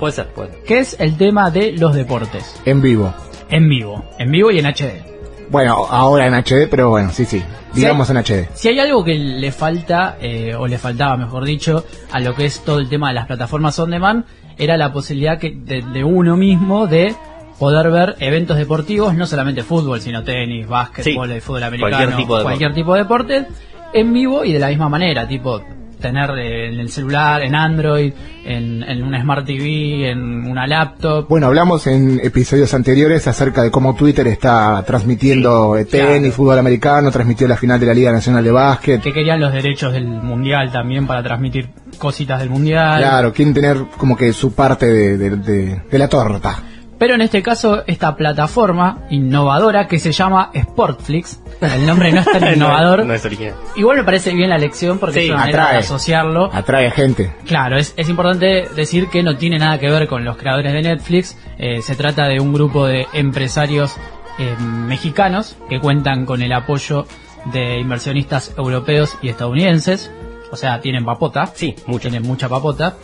puede 0.00 0.12
ser, 0.12 0.28
puede 0.32 0.50
ser. 0.52 0.62
Que 0.64 0.78
es 0.80 0.96
el 0.98 1.16
tema 1.16 1.50
de 1.50 1.72
los 1.72 1.94
deportes. 1.94 2.60
En 2.64 2.82
vivo. 2.82 3.14
En 3.48 3.68
vivo. 3.68 4.04
En 4.18 4.30
vivo 4.32 4.50
y 4.50 4.58
en 4.58 4.66
HD. 4.66 5.11
Bueno, 5.52 5.86
ahora 5.90 6.26
en 6.26 6.32
HD, 6.32 6.66
pero 6.70 6.88
bueno, 6.88 7.10
sí, 7.10 7.26
sí. 7.26 7.42
Digamos 7.74 8.08
en 8.08 8.16
HD. 8.16 8.48
Si 8.54 8.68
hay 8.68 8.80
algo 8.80 9.04
que 9.04 9.14
le 9.14 9.52
falta, 9.52 10.16
eh, 10.18 10.54
o 10.54 10.66
le 10.66 10.78
faltaba, 10.78 11.18
mejor 11.18 11.44
dicho, 11.44 11.84
a 12.10 12.20
lo 12.20 12.34
que 12.34 12.46
es 12.46 12.64
todo 12.64 12.78
el 12.78 12.88
tema 12.88 13.08
de 13.08 13.14
las 13.14 13.26
plataformas 13.26 13.78
on 13.78 13.90
demand, 13.90 14.24
era 14.56 14.78
la 14.78 14.94
posibilidad 14.94 15.38
que 15.38 15.50
de, 15.50 15.82
de 15.82 16.04
uno 16.04 16.38
mismo 16.38 16.86
de 16.86 17.14
poder 17.58 17.90
ver 17.90 18.16
eventos 18.20 18.56
deportivos, 18.56 19.14
no 19.14 19.26
solamente 19.26 19.62
fútbol, 19.62 20.00
sino 20.00 20.24
tenis, 20.24 20.66
básquetbol, 20.66 21.28
Sí, 21.28 21.34
el 21.34 21.42
fútbol 21.42 21.64
americano, 21.64 21.96
cualquier 21.96 22.16
tipo 22.16 22.38
de 22.38 22.42
cualquier 22.44 22.74
tipo 22.74 22.94
de 22.94 23.02
deporte, 23.02 23.46
en 23.92 24.12
vivo 24.14 24.44
y 24.46 24.54
de 24.54 24.58
la 24.58 24.68
misma 24.68 24.88
manera, 24.88 25.28
tipo, 25.28 25.62
tener 26.02 26.28
en 26.38 26.78
el 26.80 26.90
celular, 26.90 27.42
en 27.42 27.54
Android, 27.54 28.12
en, 28.44 28.82
en 28.82 29.02
una 29.02 29.22
Smart 29.22 29.46
TV, 29.46 30.10
en 30.10 30.20
una 30.50 30.66
laptop. 30.66 31.26
Bueno, 31.28 31.46
hablamos 31.46 31.86
en 31.86 32.20
episodios 32.22 32.74
anteriores 32.74 33.26
acerca 33.26 33.62
de 33.62 33.70
cómo 33.70 33.94
Twitter 33.94 34.26
está 34.26 34.82
transmitiendo 34.86 35.76
eh, 35.76 35.84
tenis, 35.86 36.18
claro. 36.18 36.32
fútbol 36.32 36.58
americano, 36.58 37.10
transmitió 37.10 37.48
la 37.48 37.56
final 37.56 37.80
de 37.80 37.86
la 37.86 37.94
Liga 37.94 38.12
Nacional 38.12 38.44
de 38.44 38.50
Básquet. 38.50 39.00
Que 39.00 39.12
querían 39.12 39.40
los 39.40 39.52
derechos 39.52 39.92
del 39.92 40.04
mundial 40.06 40.70
también 40.72 41.06
para 41.06 41.22
transmitir 41.22 41.68
cositas 41.98 42.40
del 42.40 42.50
mundial. 42.50 42.98
Claro, 43.00 43.32
quieren 43.32 43.54
tener 43.54 43.78
como 43.96 44.16
que 44.16 44.32
su 44.32 44.52
parte 44.54 44.86
de, 44.86 45.16
de- 45.16 45.36
de- 45.36 45.82
de 45.90 45.98
la 45.98 46.08
torta. 46.08 46.62
Pero 47.02 47.16
en 47.16 47.22
este 47.22 47.42
caso, 47.42 47.82
esta 47.88 48.14
plataforma 48.14 49.08
innovadora 49.10 49.88
que 49.88 49.98
se 49.98 50.12
llama 50.12 50.52
Sportflix, 50.54 51.40
el 51.60 51.84
nombre 51.84 52.12
no 52.12 52.20
es 52.20 52.26
tan 52.26 52.54
innovador. 52.54 52.98
No, 53.02 53.06
no 53.06 53.14
es 53.14 53.24
original. 53.24 53.54
Igual 53.74 53.96
me 53.96 54.04
parece 54.04 54.32
bien 54.32 54.50
la 54.50 54.56
lección 54.56 55.00
porque 55.00 55.18
Sí, 55.18 55.24
es 55.26 55.30
una 55.30 55.40
manera 55.40 55.72
de 55.72 55.78
asociarlo. 55.78 56.48
Atrae 56.52 56.86
a 56.86 56.90
gente. 56.92 57.34
Claro, 57.44 57.76
es, 57.76 57.92
es 57.96 58.08
importante 58.08 58.68
decir 58.76 59.08
que 59.08 59.24
no 59.24 59.36
tiene 59.36 59.58
nada 59.58 59.80
que 59.80 59.90
ver 59.90 60.06
con 60.06 60.24
los 60.24 60.36
creadores 60.36 60.72
de 60.72 60.80
Netflix. 60.80 61.36
Eh, 61.58 61.82
se 61.82 61.96
trata 61.96 62.28
de 62.28 62.38
un 62.38 62.52
grupo 62.52 62.86
de 62.86 63.08
empresarios 63.12 63.96
eh, 64.38 64.54
mexicanos 64.62 65.56
que 65.68 65.80
cuentan 65.80 66.24
con 66.24 66.40
el 66.40 66.52
apoyo 66.52 67.08
de 67.46 67.80
inversionistas 67.80 68.54
europeos 68.56 69.18
y 69.22 69.28
estadounidenses. 69.28 70.12
O 70.52 70.56
sea, 70.56 70.80
tienen 70.80 71.04
papota. 71.04 71.50
Sí, 71.52 71.74
mucho. 71.86 72.02
Tienen 72.02 72.22
mucha 72.22 72.48
papota. 72.48 72.94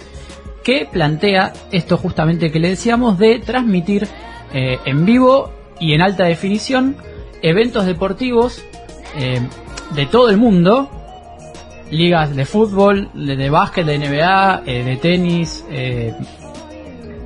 Que 0.69 0.85
plantea 0.85 1.55
esto 1.73 1.97
justamente 1.97 2.53
que 2.53 2.59
le 2.59 2.69
decíamos 2.69 3.17
de 3.19 3.39
transmitir 3.39 4.07
eh, 4.53 4.77
en 4.85 5.07
vivo 5.07 5.51
y 5.81 5.95
en 5.95 6.03
alta 6.03 6.25
definición 6.25 6.95
eventos 7.41 7.87
deportivos 7.87 8.63
eh, 9.17 9.41
de 9.95 10.05
todo 10.05 10.29
el 10.29 10.37
mundo. 10.37 10.91
Ligas 11.91 12.37
de 12.37 12.45
fútbol, 12.45 13.09
de, 13.15 13.35
de 13.37 13.49
básquet, 13.49 13.87
de 13.87 13.99
NBA, 13.99 14.63
eh, 14.67 14.85
de 14.85 14.97
tenis, 14.99 15.65
eh, 15.71 16.13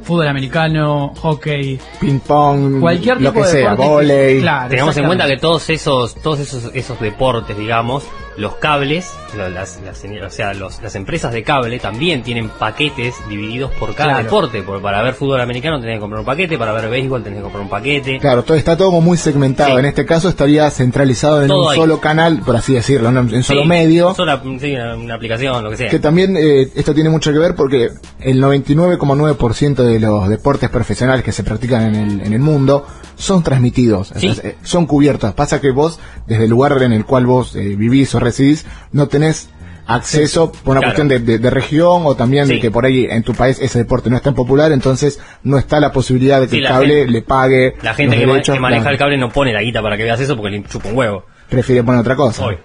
fútbol 0.04 0.28
americano, 0.28 1.12
hockey, 1.20 1.80
Ping 2.00 2.20
pong, 2.20 2.78
cualquier 2.80 3.20
lo 3.20 3.30
tipo 3.32 3.42
que 3.42 3.46
de 3.48 3.52
sea, 3.52 3.70
deporte. 3.72 3.82
que- 3.82 3.88
volei. 3.88 4.40
Claro, 4.40 4.68
Tengamos 4.70 4.96
en 4.98 5.06
cuenta 5.06 5.26
que 5.26 5.36
todos 5.38 5.68
esos, 5.68 6.14
todos 6.14 6.38
esos, 6.38 6.70
esos 6.74 7.00
deportes, 7.00 7.58
digamos, 7.58 8.04
los 8.36 8.54
cables, 8.56 9.10
las, 9.36 9.78
las- 9.84 10.04
o 10.26 10.30
sea, 10.30 10.54
los- 10.54 10.80
las 10.82 10.94
empresas 10.94 11.32
de 11.32 11.42
cable 11.42 11.78
también 11.78 12.22
tienen 12.22 12.48
paquetes 12.48 13.14
divididos 13.28 13.70
por 13.72 13.94
cada 13.94 14.10
Claro. 14.12 14.24
deporte. 14.24 14.62
Por- 14.62 14.80
para 14.80 15.02
ver 15.02 15.14
fútbol 15.14 15.40
americano 15.40 15.80
tenés 15.80 15.96
que 15.96 16.00
comprar 16.00 16.20
un 16.20 16.26
paquete, 16.26 16.56
para 16.58 16.72
ver 16.72 16.88
béisbol 16.88 17.22
tenés 17.22 17.38
que 17.38 17.42
comprar 17.42 17.62
un 17.62 17.68
paquete. 17.68 18.18
Claro, 18.18 18.42
todo 18.42 18.56
está 18.56 18.76
todo 18.76 18.88
como 18.88 19.00
muy 19.02 19.16
segmentado. 19.18 19.72
Sí. 19.74 19.78
En 19.78 19.84
este 19.84 20.06
caso 20.06 20.28
estaría 20.28 20.70
centralizado 20.70 21.42
en 21.42 21.48
Todo 21.48 21.66
un 21.66 21.72
ahí. 21.72 21.78
solo 21.78 22.00
canal, 22.00 22.40
por 22.40 22.56
así 22.56 22.72
decirlo, 22.74 23.10
en 23.10 23.18
un 23.18 23.34
en 23.34 23.42
solo 23.42 23.62
Sí, 23.62 23.68
medio. 23.68 24.14
sola- 24.14 24.42
sí, 24.60 24.74
una, 24.74 24.96
una 24.96 25.14
aplicación, 25.14 25.62
lo 25.62 25.70
que 25.70 25.76
sea. 25.76 25.88
Que 25.90 25.98
también 25.98 26.36
eh, 26.36 26.68
esto 26.74 26.94
tiene 26.94 27.10
mucho 27.10 27.32
que 27.32 27.38
ver 27.38 27.54
porque 27.54 27.90
el 28.20 28.40
99,9% 28.40 29.82
de 29.84 30.00
los 30.00 30.28
deportes 30.28 30.70
profesionales 30.70 31.24
que 31.24 31.32
se 31.32 31.44
practican 31.44 31.82
en 31.82 31.94
el, 31.94 32.20
en 32.26 32.32
el 32.32 32.40
mundo 32.40 32.86
son 33.16 33.42
transmitidos, 33.42 34.12
eh, 34.20 34.56
son 34.62 34.86
cubiertos. 34.86 35.32
Pasa 35.34 35.60
que 35.60 35.70
vos, 35.70 36.00
desde 36.26 36.44
el 36.44 36.50
lugar 36.50 36.82
en 36.82 36.92
el 36.92 37.04
cual 37.04 37.26
vos 37.26 37.54
eh, 37.56 37.76
vivís 37.76 38.14
o 38.14 38.18
residís, 38.22 38.64
no 38.92 39.08
tenés 39.08 39.50
acceso 39.86 40.52
por 40.52 40.72
una 40.72 40.80
Claro. 40.80 40.94
cuestión 40.94 41.08
de, 41.08 41.18
de- 41.18 41.38
de 41.38 41.50
región 41.50 42.02
o 42.04 42.14
también 42.14 42.46
de 42.46 42.60
que 42.60 42.70
por 42.70 42.86
ahí 42.86 43.06
en 43.10 43.22
tu 43.24 43.34
país 43.34 43.58
ese 43.60 43.80
deporte 43.80 44.08
no 44.10 44.16
es 44.16 44.22
tan 44.22 44.34
popular, 44.34 44.70
entonces 44.72 45.20
no 45.42 45.58
está 45.58 45.80
la 45.80 45.90
posibilidad 45.92 46.40
de 46.40 46.46
que 46.46 46.56
Sí, 46.56 46.58
el 46.62 46.68
cable 46.68 46.94
gente- 46.98 47.10
le 47.12 47.22
pague 47.22 47.74
La 47.82 47.92
gente 47.94 48.16
que, 48.16 48.26
ma- 48.26 48.32
derechos, 48.34 48.54
que 48.54 48.60
maneja 48.60 48.82
claro, 48.82 48.94
el 48.94 48.98
cable 48.98 49.18
no 49.18 49.28
pone 49.30 49.52
la 49.52 49.60
guita 49.62 49.82
para 49.82 49.96
que 49.96 50.04
veas 50.04 50.20
eso 50.20 50.36
porque 50.36 50.50
le 50.56 50.64
chupa 50.64 50.88
un 50.88 50.96
huevo. 50.96 51.24
prefiere 51.50 51.82
poner 51.82 52.00
otra 52.00 52.16
cosa. 52.16 52.46
Hoy. 52.46 52.56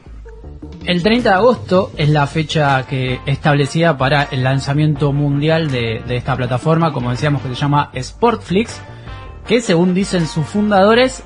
El 0.85 1.03
30 1.03 1.29
de 1.31 1.35
agosto 1.35 1.91
es 1.97 2.07
la 2.09 2.25
fecha 2.27 2.85
que 2.87 3.19
establecida 3.25 3.97
para 3.97 4.23
el 4.31 4.43
lanzamiento 4.43 5.11
mundial 5.11 5.69
de, 5.69 6.01
de 6.07 6.15
esta 6.15 6.35
plataforma, 6.37 6.93
como 6.93 7.11
decíamos 7.11 7.41
que 7.41 7.49
se 7.49 7.55
llama 7.55 7.91
Sportflix, 7.99 8.79
que 9.47 9.59
según 9.59 9.93
dicen 9.93 10.25
sus 10.27 10.45
fundadores 10.45 11.23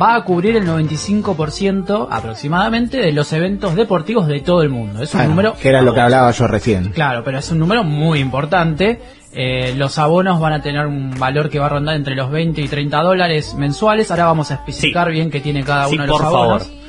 va 0.00 0.16
a 0.16 0.24
cubrir 0.24 0.56
el 0.56 0.66
95% 0.66 2.08
aproximadamente 2.10 2.98
de 2.98 3.12
los 3.12 3.32
eventos 3.32 3.74
deportivos 3.74 4.26
de 4.26 4.40
todo 4.40 4.62
el 4.62 4.68
mundo. 4.70 5.02
Es 5.02 5.12
un 5.14 5.18
Bueno, 5.20 5.30
número 5.30 5.54
que 5.60 5.68
era 5.68 5.82
lo 5.82 5.94
que 5.94 6.00
hablaba 6.00 6.30
yo 6.30 6.46
recién. 6.46 6.90
Claro, 6.92 7.22
pero 7.24 7.38
es 7.38 7.50
un 7.50 7.58
número 7.58 7.84
muy 7.84 8.18
importante. 8.20 9.00
Eh, 9.32 9.74
los 9.76 9.98
abonos 9.98 10.38
van 10.40 10.52
a 10.52 10.62
tener 10.62 10.86
un 10.86 11.10
valor 11.18 11.50
que 11.50 11.58
va 11.58 11.66
a 11.66 11.70
rondar 11.70 11.96
entre 11.96 12.14
los 12.14 12.30
20 12.30 12.60
y 12.60 12.68
30 12.68 13.02
dólares 13.02 13.54
mensuales. 13.54 14.10
Ahora 14.10 14.26
vamos 14.26 14.50
a 14.50 14.54
especificar 14.54 15.10
bien 15.10 15.30
qué 15.30 15.40
tiene 15.40 15.64
cada 15.64 15.86
Sí, 15.88 15.94
uno 15.94 16.02
de 16.04 16.08
los 16.08 16.18
por 16.18 16.26
abonos. 16.26 16.62
favor. 16.68 16.84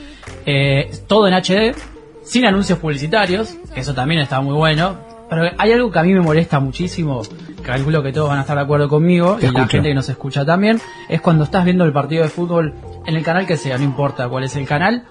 Eh, 0.45 0.91
todo 1.07 1.27
en 1.27 1.33
HD, 1.33 1.75
sin 2.23 2.45
anuncios 2.45 2.77
publicitarios, 2.79 3.55
que 3.73 3.79
eso 3.79 3.93
también 3.93 4.21
está 4.21 4.41
muy 4.41 4.53
bueno. 4.53 4.97
Pero 5.29 5.49
hay 5.57 5.71
algo 5.71 5.91
que 5.91 5.99
a 5.99 6.03
mí 6.03 6.13
me 6.13 6.21
molesta 6.21 6.59
muchísimo, 6.59 7.21
calculo 7.63 8.03
que 8.03 8.13
todos 8.13 8.29
van 8.29 8.37
a 8.37 8.41
estar 8.41 8.55
de 8.55 8.63
acuerdo 8.63 8.87
conmigo, 8.87 9.37
Te 9.39 9.47
y 9.47 9.51
la 9.51 9.67
gente 9.67 9.89
que 9.89 9.95
nos 9.95 10.07
escucha 10.09 10.45
también, 10.45 10.79
es 11.09 11.21
cuando 11.21 11.43
estás 11.45 11.65
viendo 11.65 11.83
el 11.83 11.91
partido 11.91 12.23
de 12.23 12.29
fútbol 12.29 12.73
en 13.05 13.15
el 13.15 13.23
canal 13.23 13.47
que 13.47 13.57
sea, 13.57 13.77
no 13.77 13.83
importa 13.83 14.27
cuál 14.29 14.43
es 14.43 14.55
el 14.55 14.67
canal, 14.67 15.03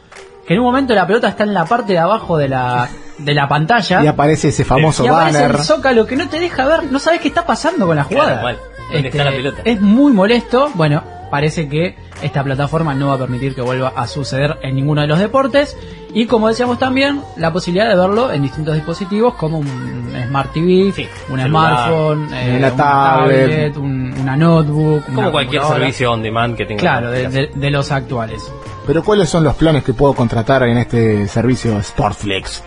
que 0.47 0.55
en 0.55 0.61
un 0.61 0.67
momento 0.67 0.95
la 0.95 1.07
pelota 1.07 1.29
está 1.29 1.45
en 1.45 1.55
la 1.55 1.65
parte 1.65 1.95
de 1.95 1.99
abajo 1.99 2.37
de 2.37 2.49
la, 2.49 2.89
de 3.19 3.35
la 3.35 3.49
pantalla. 3.49 4.05
Y 4.05 4.07
aparece 4.07 4.49
ese 4.49 4.65
famoso 4.65 5.05
Y 5.05 5.09
aparece 5.09 5.39
banner. 5.43 5.57
el 5.57 5.63
zócalo 5.65 6.07
que 6.07 6.17
no 6.17 6.29
te 6.29 6.39
deja 6.39 6.65
ver, 6.67 6.93
no 6.93 6.99
sabes 6.99 7.21
qué 7.21 7.29
está 7.29 7.45
pasando 7.47 7.87
con 7.87 7.97
la 7.97 8.05
jugada. 8.05 8.41
Claro. 8.41 8.59
¿Dónde 8.93 9.09
está 9.09 9.25
la 9.25 9.31
pelota? 9.31 9.63
Es 9.65 9.81
muy 9.81 10.13
molesto. 10.13 10.71
Bueno, 10.75 11.03
parece 11.31 11.69
que 11.69 11.97
esta 12.23 12.43
plataforma 12.45 12.95
no 12.95 13.09
va 13.09 13.15
a 13.15 13.19
permitir 13.19 13.55
que 13.55 13.61
vuelva 13.61 13.93
a 13.97 14.07
suceder 14.07 14.59
en 14.63 14.77
ninguno 14.77 15.01
de 15.03 15.07
los 15.07 15.19
deportes. 15.19 15.77
Y 16.13 16.27
como 16.27 16.49
decíamos 16.49 16.79
también, 16.79 17.21
la 17.37 17.53
posibilidad 17.53 17.89
de 17.89 17.97
verlo 17.97 18.33
en 18.33 18.43
distintos 18.43 18.75
dispositivos 18.75 19.35
como 19.35 19.59
un 19.59 20.13
Smart 20.29 20.53
TV, 20.53 20.93
Sí, 20.95 21.09
un 21.29 21.39
celular, 21.41 21.49
smartphone, 21.49 22.35
eh, 22.35 22.55
una 22.59 22.71
tablet. 22.77 23.77
un- 23.77 24.15
una 24.21 24.37
notebook. 24.37 25.05
una 25.09 25.15
Como 25.17 25.33
cualquier 25.33 25.63
servicio 25.65 26.13
on 26.13 26.23
demand 26.23 26.57
que 26.57 26.65
tenga. 26.67 26.81
Claro, 26.81 27.11
de, 27.11 27.27
aplicación. 27.27 27.53
de- 27.55 27.61
de 27.67 27.71
los 27.71 27.91
actuales. 27.93 28.53
Pero 28.87 29.03
¿cuáles 29.03 29.29
son 29.29 29.43
los 29.45 29.55
planes 29.57 29.83
que 29.83 29.93
puedo 29.93 30.15
contratar 30.15 30.63
en 30.65 30.79
este 30.79 31.27
servicio 31.27 31.83
Sportflix? 31.83 32.63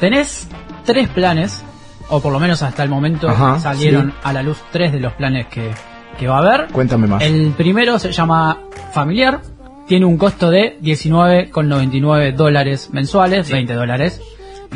Tenés 0.00 0.48
tres 0.84 1.08
planes, 1.08 1.62
o 2.08 2.20
por 2.20 2.32
lo 2.32 2.40
menos 2.40 2.62
hasta 2.62 2.82
el 2.82 2.90
momento 2.90 3.28
Ajá, 3.28 3.58
salieron 3.60 4.10
sí. 4.10 4.16
a 4.24 4.32
la 4.32 4.42
luz 4.42 4.58
tres 4.72 4.92
de 4.92 5.00
los 5.00 5.12
planes 5.14 5.46
que, 5.46 5.70
que 6.14 6.26
va 6.28 6.38
a 6.38 6.40
haber. 6.40 6.72
Cuéntame 6.72 7.06
más. 7.06 7.22
El 7.22 7.52
primero 7.56 7.98
se 7.98 8.12
llama 8.12 8.58
familiar, 8.92 9.40
tiene 9.86 10.06
un 10.06 10.16
costo 10.16 10.50
de 10.50 10.78
19,99 10.80 12.34
dólares 12.34 12.90
mensuales, 12.92 13.50
20 13.50 13.74
dólares. 13.74 14.20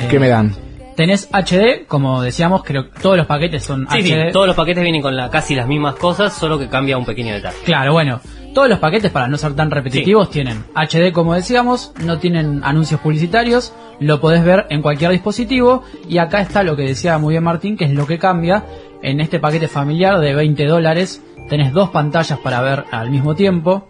¿Qué 0.09 0.17
Eh, 0.17 0.21
me 0.21 0.29
dan? 0.29 0.55
Tenés 0.97 1.29
HD, 1.33 1.87
como 1.87 2.23
decíamos, 2.23 2.65
creo 2.65 2.91
que 2.91 3.01
todos 3.01 3.17
los 3.17 3.27
paquetes 3.27 3.63
son 3.63 3.87
Sí, 3.93 4.03
sí, 4.03 4.13
HD. 4.13 4.33
todos 4.33 4.49
los 4.49 4.57
paquetes 4.57 4.83
vienen 4.83 5.01
con 5.01 5.17
la, 5.17 5.31
casi 5.31 5.55
las 5.55 5.69
mismas 5.69 5.95
cosas, 5.95 6.33
solo 6.33 6.59
que 6.59 6.69
cambia 6.69 6.99
un 6.99 7.05
pequeño 7.05 7.35
detalle. 7.35 7.57
Claro, 7.65 7.93
bueno, 7.93 8.21
todos 8.53 8.69
los 8.69 8.81
paquetes, 8.81 9.13
para 9.13 9.29
no 9.29 9.37
ser 9.39 9.55
tan 9.55 9.71
repetitivos, 9.71 10.29
tienen 10.29 10.65
HD, 10.75 11.13
como 11.13 11.35
decíamos, 11.35 11.93
no 12.05 12.19
tienen 12.19 12.63
anuncios 12.65 13.01
publicitarios, 13.01 13.73
lo 14.01 14.21
podés 14.21 14.45
ver 14.45 14.67
en 14.71 14.83
cualquier 14.83 15.13
dispositivo, 15.13 15.85
y 16.09 16.19
acá 16.19 16.41
está 16.41 16.65
lo 16.65 16.75
que 16.75 16.83
decía 16.83 17.17
muy 17.19 17.35
bien 17.35 17.45
Martín, 17.45 17.77
que 17.77 17.85
es 17.85 17.93
lo 17.93 18.05
que 18.07 18.19
cambia. 18.19 18.65
En 19.01 19.21
este 19.21 19.39
paquete 19.39 19.69
familiar 19.69 20.19
de 20.19 20.35
20 20.35 20.67
dólares, 20.67 21.23
tenés 21.49 21.73
dos 21.73 21.91
pantallas 21.91 22.39
para 22.39 22.61
ver 22.63 22.85
al 22.91 23.11
mismo 23.11 23.35
tiempo. 23.35 23.89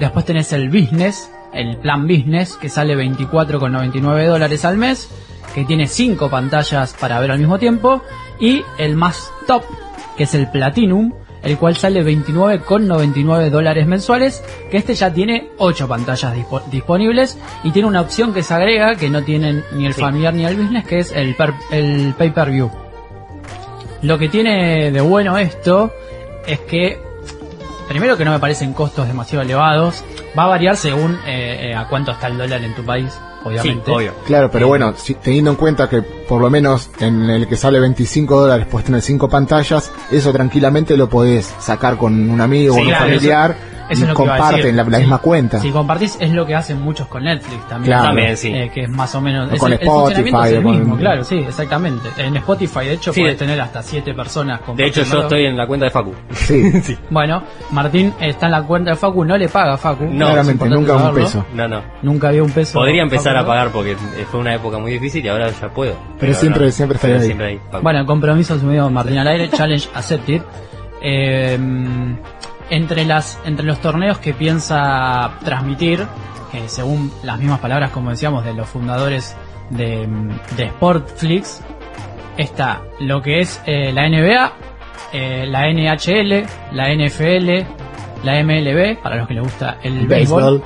Después 0.00 0.24
tenés 0.24 0.52
el 0.52 0.68
business, 0.68 1.30
el 1.52 1.76
plan 1.78 2.06
business, 2.06 2.56
que 2.56 2.68
sale 2.68 2.96
24,99 2.96 4.26
dólares 4.26 4.64
al 4.64 4.76
mes, 4.76 5.08
que 5.54 5.64
tiene 5.64 5.86
cinco 5.86 6.28
pantallas 6.28 6.94
para 7.00 7.18
ver 7.20 7.30
al 7.30 7.38
mismo 7.38 7.58
tiempo. 7.58 8.02
Y 8.38 8.62
el 8.78 8.96
más 8.96 9.30
top, 9.46 9.62
que 10.16 10.24
es 10.24 10.34
el 10.34 10.50
platinum, 10.50 11.12
el 11.42 11.56
cual 11.58 11.76
sale 11.76 12.02
29,99 12.04 13.50
dólares 13.50 13.86
mensuales, 13.86 14.42
que 14.70 14.76
este 14.78 14.94
ya 14.94 15.12
tiene 15.12 15.50
8 15.58 15.86
pantallas 15.88 16.34
dispo- 16.34 16.62
disponibles 16.70 17.38
y 17.62 17.70
tiene 17.70 17.86
una 17.88 18.00
opción 18.00 18.34
que 18.34 18.42
se 18.42 18.52
agrega 18.52 18.96
que 18.96 19.08
no 19.08 19.22
tienen 19.22 19.62
ni 19.72 19.86
el 19.86 19.94
Sí. 19.94 20.00
familiar 20.00 20.34
ni 20.34 20.44
el 20.44 20.56
business, 20.56 20.86
que 20.86 20.98
es 20.98 21.12
el, 21.12 21.34
per- 21.36 21.54
el 21.70 22.14
pay-per-view. 22.18 22.70
Lo 24.02 24.18
que 24.18 24.28
tiene 24.28 24.90
de 24.90 25.00
bueno 25.00 25.38
esto 25.38 25.92
es 26.46 26.60
que, 26.60 26.98
primero 27.88 28.16
que 28.16 28.24
no 28.24 28.30
me 28.32 28.38
parecen 28.38 28.72
costos 28.72 29.06
demasiado 29.06 29.42
elevados, 29.42 30.02
va 30.38 30.44
a 30.44 30.48
variar 30.48 30.76
según 30.76 31.18
eh, 31.26 31.70
eh, 31.70 31.74
a 31.74 31.88
cuánto 31.88 32.12
está 32.12 32.26
el 32.28 32.38
dólar 32.38 32.62
en 32.62 32.74
tu 32.74 32.84
país, 32.84 33.12
obviamente. 33.44 33.84
Sí, 33.86 33.90
obvio. 33.92 34.12
Claro, 34.26 34.50
pero 34.50 34.66
bueno, 34.68 34.94
si- 34.96 35.14
teniendo 35.14 35.50
en 35.50 35.56
cuenta 35.56 35.88
que 35.88 36.02
por 36.02 36.40
lo 36.40 36.50
menos 36.50 36.90
en 37.00 37.28
el 37.30 37.46
que 37.48 37.56
sale 37.56 37.78
25 37.80 38.40
dólares 38.40 38.66
puedes 38.70 38.86
tener 38.86 39.02
5 39.02 39.28
pantallas, 39.28 39.92
eso 40.10 40.32
tranquilamente 40.32 40.96
lo 40.96 41.08
podés 41.08 41.52
sacar 41.60 41.96
con 41.96 42.28
un 42.30 42.40
amigo 42.40 42.74
o 42.74 42.78
un 42.78 42.86
claro, 42.86 43.04
familiar 43.06 43.50
Eso 43.52 43.75
y 43.88 43.92
es 43.92 44.00
lo 44.08 44.14
que 44.14 44.22
iba 44.22 44.34
a 44.34 44.38
comparten 44.38 44.56
decir. 44.62 44.74
la, 44.74 44.84
la 44.84 44.96
Sí. 44.96 45.02
misma 45.02 45.18
cuenta. 45.18 45.58
Si 45.60 45.70
compartís 45.70 46.16
es 46.20 46.30
lo 46.32 46.46
que 46.46 46.54
hacen 46.54 46.80
muchos 46.82 47.06
con 47.08 47.24
Netflix 47.24 47.68
también. 47.68 47.92
Claro. 47.92 48.04
También, 48.08 48.36
sí. 48.36 48.52
Eh, 48.54 48.70
que 48.72 48.82
es 48.82 48.88
más 48.90 49.14
o 49.14 49.20
menos 49.20 49.52
es 49.52 49.58
con 49.60 49.72
el, 49.72 49.78
el 49.80 49.86
Spotify, 49.86 50.14
funcionamiento 50.14 50.44
es 50.44 50.52
el 50.52 50.58
o 50.58 50.62
con- 50.62 50.78
mismo, 50.78 50.96
claro, 50.96 51.24
sí, 51.24 51.36
exactamente. 51.38 52.08
En 52.18 52.36
Spotify 52.36 52.80
de 52.80 52.92
hecho 52.94 53.12
Sí, 53.12 53.20
puedes 53.20 53.38
de- 53.38 53.44
tener 53.46 53.60
hasta 53.60 53.82
siete 53.82 54.14
personas 54.14 54.60
De 54.76 54.86
hecho, 54.86 55.02
yo 55.02 55.22
estoy 55.22 55.46
en 55.46 55.56
la 55.56 55.66
cuenta 55.66 55.86
de 55.86 55.90
Facu. 55.90 56.12
Sí, 56.32 56.96
Bueno, 57.10 57.42
Martín 57.70 58.12
está 58.20 58.46
en 58.46 58.52
la 58.52 58.62
cuenta 58.62 58.90
de 58.90 58.96
Facu, 58.96 59.24
no 59.24 59.36
le 59.36 59.48
paga 59.48 59.74
a 59.74 59.76
Facu. 59.76 60.04
No, 60.04 60.26
claramente, 60.26 60.68
nunca 60.68 60.94
un 60.96 61.14
peso. 61.14 61.44
No, 61.54 61.68
no. 61.68 61.82
Nunca 62.02 62.28
había 62.28 62.42
un 62.42 62.50
peso. 62.50 62.78
Podría 62.78 63.02
empezar 63.02 63.34
Facu, 63.34 63.44
a 63.44 63.46
pagar 63.48 63.68
porque 63.70 63.96
fue 64.30 64.40
una 64.40 64.54
época 64.54 64.78
muy 64.78 64.92
difícil 64.92 65.24
y 65.24 65.28
ahora 65.28 65.48
ya 65.50 65.68
puedo. 65.68 65.94
Pero 66.18 66.34
siempre- 66.34 66.66
no. 66.66 66.70
siempre 66.72 66.96
estaré 66.96 67.14
ahí. 67.14 67.22
siempre 67.24 67.46
ahí, 67.48 67.60
Facu. 67.70 67.82
Bueno, 67.82 68.04
compromiso 68.06 68.54
asumido 68.54 68.88
Martín 68.90 69.18
al 69.18 69.28
aire, 69.28 69.48
challenge 69.56 69.88
accepted. 69.94 70.42
Eh, 71.02 71.58
entre 72.70 73.04
las 73.04 73.38
entre 73.44 73.64
los 73.66 73.78
torneos 73.80 74.18
que 74.18 74.32
piensa 74.34 75.32
transmitir, 75.44 76.00
eh, 76.52 76.64
según 76.66 77.12
las 77.22 77.38
mismas 77.38 77.60
palabras 77.60 77.90
como 77.90 78.10
decíamos 78.10 78.44
de 78.44 78.54
los 78.54 78.68
fundadores 78.68 79.36
de, 79.70 80.06
de 80.56 80.68
Sportflix, 80.68 81.60
está 82.36 82.82
lo 83.00 83.22
que 83.22 83.40
es 83.40 83.60
eh, 83.66 83.92
la 83.92 84.08
NBA, 84.08 84.52
eh, 85.12 85.46
la 85.48 85.68
NHL, 85.72 86.44
la 86.72 86.92
NFL, 86.94 87.66
la 88.24 88.42
MLB, 88.42 88.98
para 89.02 89.16
los 89.16 89.28
que 89.28 89.34
les 89.34 89.42
gusta 89.42 89.78
el, 89.82 89.98
El 90.00 90.06
béisbol, 90.06 90.42
béisbol. 90.42 90.62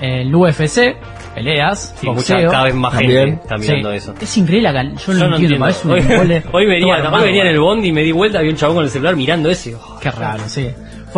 el 0.00 0.34
UFC, 0.34 0.96
peleas, 1.34 1.94
Sí, 2.00 2.06
boxeo. 2.06 2.50
cada 2.50 2.64
vez 2.64 2.74
más 2.74 2.92
También. 2.92 3.26
gente 3.26 3.42
está 3.42 3.56
mirando 3.58 3.90
Sí. 3.90 3.96
eso. 3.96 4.14
Es 4.20 4.36
increíble 4.36 4.68
yo 4.72 4.82
no 4.82 5.18
Yo 5.20 5.28
no 5.28 5.36
entiendo, 5.36 5.66
Hoy, 5.66 6.42
hoy 6.52 6.66
venía, 6.66 6.96
venía 7.10 7.42
en 7.42 7.48
el 7.48 7.60
bondi 7.60 7.88
y 7.88 7.92
me 7.92 8.02
di 8.02 8.12
vuelta, 8.12 8.38
había 8.38 8.50
un 8.50 8.56
chabón 8.56 8.76
con 8.76 8.84
el 8.84 8.90
celular 8.90 9.14
mirando 9.16 9.48
ese. 9.50 9.74
Oh, 9.74 9.98
Qué 10.00 10.10
raro, 10.10 10.42
sí. 10.48 10.68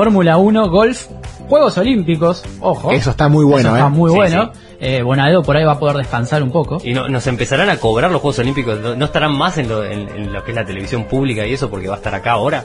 Fórmula 0.00 0.38
1, 0.38 0.70
golf, 0.70 1.08
Juegos 1.46 1.76
Olímpicos, 1.76 2.42
ojo. 2.60 2.90
Eso 2.90 3.10
está 3.10 3.28
muy 3.28 3.44
bueno, 3.44 3.68
Eso 3.68 3.76
está 3.76 3.86
¿eh? 3.88 3.90
muy 3.90 4.10
Sí, 4.10 4.16
bueno. 4.16 4.50
Eh, 4.80 5.02
Bonadeo 5.02 5.42
por 5.42 5.58
ahí 5.58 5.64
va 5.64 5.72
a 5.72 5.78
poder 5.78 5.98
descansar 5.98 6.42
un 6.42 6.50
poco. 6.50 6.78
Y 6.82 6.94
no, 6.94 7.06
nos 7.10 7.26
empezarán 7.26 7.68
a 7.68 7.76
cobrar 7.76 8.10
los 8.10 8.22
Juegos 8.22 8.38
Olímpicos. 8.38 8.78
No, 8.96 9.04
estarán 9.04 9.36
más 9.36 9.58
en 9.58 9.68
lo, 9.68 9.84
en- 9.84 10.08
en 10.08 10.32
lo 10.32 10.42
que 10.42 10.52
es 10.52 10.56
la 10.56 10.64
televisión 10.64 11.04
pública 11.04 11.44
y 11.46 11.52
eso 11.52 11.68
porque 11.68 11.88
va 11.88 11.96
a 11.96 11.98
estar 11.98 12.14
acá 12.14 12.32
ahora. 12.32 12.62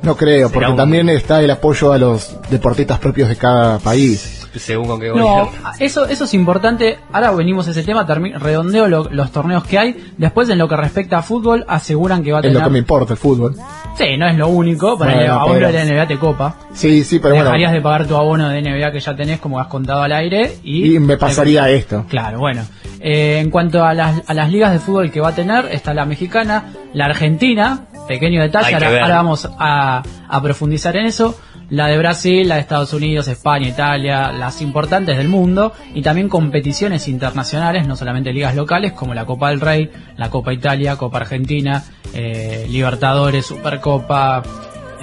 No 0.00 0.16
creo, 0.16 0.48
porque 0.50 0.70
un- 0.70 0.76
también 0.78 1.10
está 1.10 1.42
el 1.42 1.50
apoyo 1.50 1.92
a 1.92 1.98
los 1.98 2.34
deportistas 2.48 2.98
propios 2.98 3.28
de 3.28 3.36
cada 3.36 3.78
país. 3.78 4.39
Según 4.56 4.86
con 4.88 5.00
qué 5.00 5.08
No, 5.10 5.48
eso, 5.78 6.06
eso 6.06 6.24
es 6.24 6.34
importante. 6.34 6.98
Ahora 7.12 7.30
venimos 7.32 7.68
a 7.68 7.70
ese 7.70 7.82
tema, 7.82 8.04
redondeo 8.04 8.88
lo- 8.88 9.08
los 9.10 9.30
torneos 9.32 9.64
que 9.64 9.78
hay. 9.78 10.12
Después, 10.18 10.48
en 10.50 10.58
lo 10.58 10.68
que 10.68 10.76
respecta 10.76 11.18
a 11.18 11.22
fútbol, 11.22 11.64
aseguran 11.68 12.22
que 12.22 12.32
va 12.32 12.38
a 12.38 12.40
Es 12.40 12.46
tener. 12.48 12.58
lo 12.58 12.64
que 12.64 12.70
me 12.72 12.78
importa 12.78 13.12
el 13.12 13.18
fútbol. 13.18 13.54
Sí, 13.96 14.16
no 14.18 14.26
es 14.28 14.36
lo 14.36 14.48
único. 14.48 14.98
Para 14.98 15.12
Bueno, 15.14 15.24
el 15.24 15.30
abono 15.30 15.66
de 15.68 15.72
la 15.72 15.84
NBA 15.84 16.06
te 16.06 16.18
copa. 16.18 16.56
Sí, 16.72 17.04
sí, 17.04 17.18
pero 17.18 17.34
bueno. 17.34 17.50
Dejarías 17.50 17.72
de 17.72 17.80
pagar 17.80 18.06
tu 18.06 18.16
abono 18.16 18.48
de 18.48 18.60
NBA 18.62 18.92
que 18.92 19.00
ya 19.00 19.14
tenés, 19.14 19.38
como 19.40 19.60
has 19.60 19.66
contado 19.68 20.02
al 20.02 20.12
aire. 20.12 20.56
Y, 20.64 20.96
Y 20.96 20.98
me 20.98 21.16
pasaría 21.16 21.68
esto. 21.70 22.04
Claro, 22.08 22.38
bueno. 22.40 22.62
Eh, 23.00 23.38
en 23.40 23.50
cuanto 23.50 23.84
a 23.84 23.94
las, 23.94 24.22
a 24.28 24.34
las 24.34 24.50
ligas 24.50 24.72
de 24.72 24.78
fútbol 24.78 25.10
que 25.10 25.20
va 25.20 25.28
a 25.28 25.34
tener, 25.34 25.66
está 25.72 25.94
la 25.94 26.04
mexicana, 26.04 26.72
la 26.92 27.06
argentina, 27.06 27.86
pequeño 28.08 28.42
detalle, 28.42 28.74
ahora, 28.74 28.88
ahora 29.02 29.16
vamos 29.16 29.48
a, 29.58 30.02
a 30.28 30.42
profundizar 30.42 30.96
en 30.96 31.06
eso. 31.06 31.38
La 31.70 31.86
de 31.86 31.98
Brasil, 31.98 32.48
la 32.48 32.56
de 32.56 32.62
Estados 32.62 32.92
Unidos, 32.92 33.28
España, 33.28 33.68
Italia, 33.68 34.32
las 34.32 34.60
importantes 34.60 35.16
del 35.16 35.28
mundo 35.28 35.72
y 35.94 36.02
también 36.02 36.28
competiciones 36.28 37.06
internacionales, 37.06 37.86
no 37.86 37.96
solamente 37.96 38.32
ligas 38.32 38.56
locales 38.56 38.92
como 38.92 39.14
la 39.14 39.24
Copa 39.24 39.50
del 39.50 39.60
Rey, 39.60 39.90
la 40.16 40.30
Copa 40.30 40.52
Italia, 40.52 40.96
Copa 40.96 41.18
Argentina, 41.18 41.84
eh, 42.12 42.66
Libertadores, 42.68 43.46
Supercopa, 43.46 44.42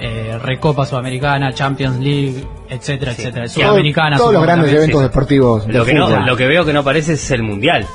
eh, 0.00 0.38
Recopa 0.42 0.86
Sudamericana, 0.86 1.52
Champions 1.52 1.98
League, 2.00 2.44
etcétera, 2.68 3.12
etcétera. 3.12 3.48
Sudamericana, 3.48 4.16
todos 4.16 4.34
los 4.34 4.42
grandes 4.42 4.66
también. 4.66 4.82
eventos 4.82 5.00
sí. 5.00 5.08
deportivos 5.08 5.66
de 5.66 5.72
Lo 5.72 5.84
que, 5.84 5.94
no, 5.94 6.20
lo 6.20 6.36
que 6.36 6.46
veo 6.46 6.64
que 6.64 6.72
no 6.72 6.80
aparece 6.80 7.14
es 7.14 7.30
el 7.30 7.42
mundial. 7.42 7.86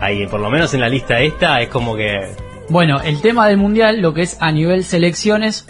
Ahí, 0.00 0.26
por 0.26 0.40
lo 0.40 0.50
menos 0.50 0.74
en 0.74 0.80
la 0.80 0.88
lista 0.88 1.20
esta, 1.20 1.60
es 1.60 1.68
como 1.68 1.94
que. 1.94 2.32
Bueno, 2.70 3.00
el 3.02 3.20
tema 3.20 3.46
del 3.46 3.58
mundial, 3.58 4.00
lo 4.00 4.14
que 4.14 4.22
es 4.22 4.36
a 4.40 4.50
nivel 4.50 4.82
selecciones, 4.82 5.66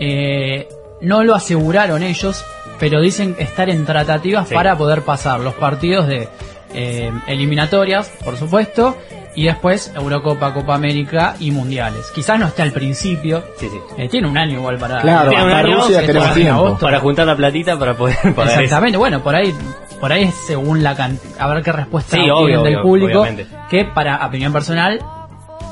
eh, 0.00 0.68
no 1.00 1.22
lo 1.24 1.34
aseguraron 1.34 2.02
ellos, 2.02 2.44
pero 2.78 3.00
dicen 3.00 3.36
estar 3.38 3.68
en 3.70 3.84
tratativas 3.86 4.48
Sí. 4.48 4.54
para 4.54 4.76
poder 4.76 5.02
pasar 5.02 5.40
los 5.40 5.54
partidos 5.54 6.06
de 6.08 6.28
eh, 6.74 7.10
eliminatorias, 7.26 8.08
por 8.24 8.36
supuesto, 8.36 8.96
y 9.34 9.44
después 9.44 9.92
Eurocopa, 9.94 10.52
Copa 10.52 10.74
América 10.74 11.34
y 11.38 11.50
mundiales. 11.50 12.10
Quizás 12.14 12.38
no 12.38 12.46
esté 12.46 12.62
al 12.62 12.72
principio, 12.72 13.44
Sí, 13.58 13.68
sí. 13.68 13.78
eh, 13.96 14.08
tiene 14.08 14.28
un 14.28 14.36
año 14.36 14.58
igual 14.58 14.76
para. 14.78 15.00
Claro, 15.00 15.30
Tiene 15.30 15.44
un 15.44 15.50
hasta 15.52 15.66
año, 15.68 15.76
Rusia 15.80 16.02
para 16.06 16.34
tiempo. 16.34 16.54
agosto. 16.66 16.86
Para 16.86 17.00
juntar 17.00 17.26
la 17.26 17.36
platita 17.36 17.78
para 17.78 17.94
poder 17.94 18.16
pagar 18.34 18.52
eso. 18.54 18.60
Exactamente, 18.60 18.98
bueno, 18.98 19.22
por 19.22 19.34
ahí 19.34 19.54
por 20.00 20.12
ahí 20.12 20.24
es 20.24 20.34
según 20.46 20.82
la 20.82 20.94
cantidad, 20.94 21.34
a 21.38 21.46
ver 21.54 21.62
qué 21.62 21.72
respuesta 21.72 22.16
Sí, 22.16 22.28
obvio, 22.30 22.62
del 22.62 22.74
obvio, 22.76 22.82
público, 22.82 23.20
obviamente. 23.22 23.46
que 23.70 23.84
para 23.86 24.26
opinión 24.26 24.52
personal 24.52 25.00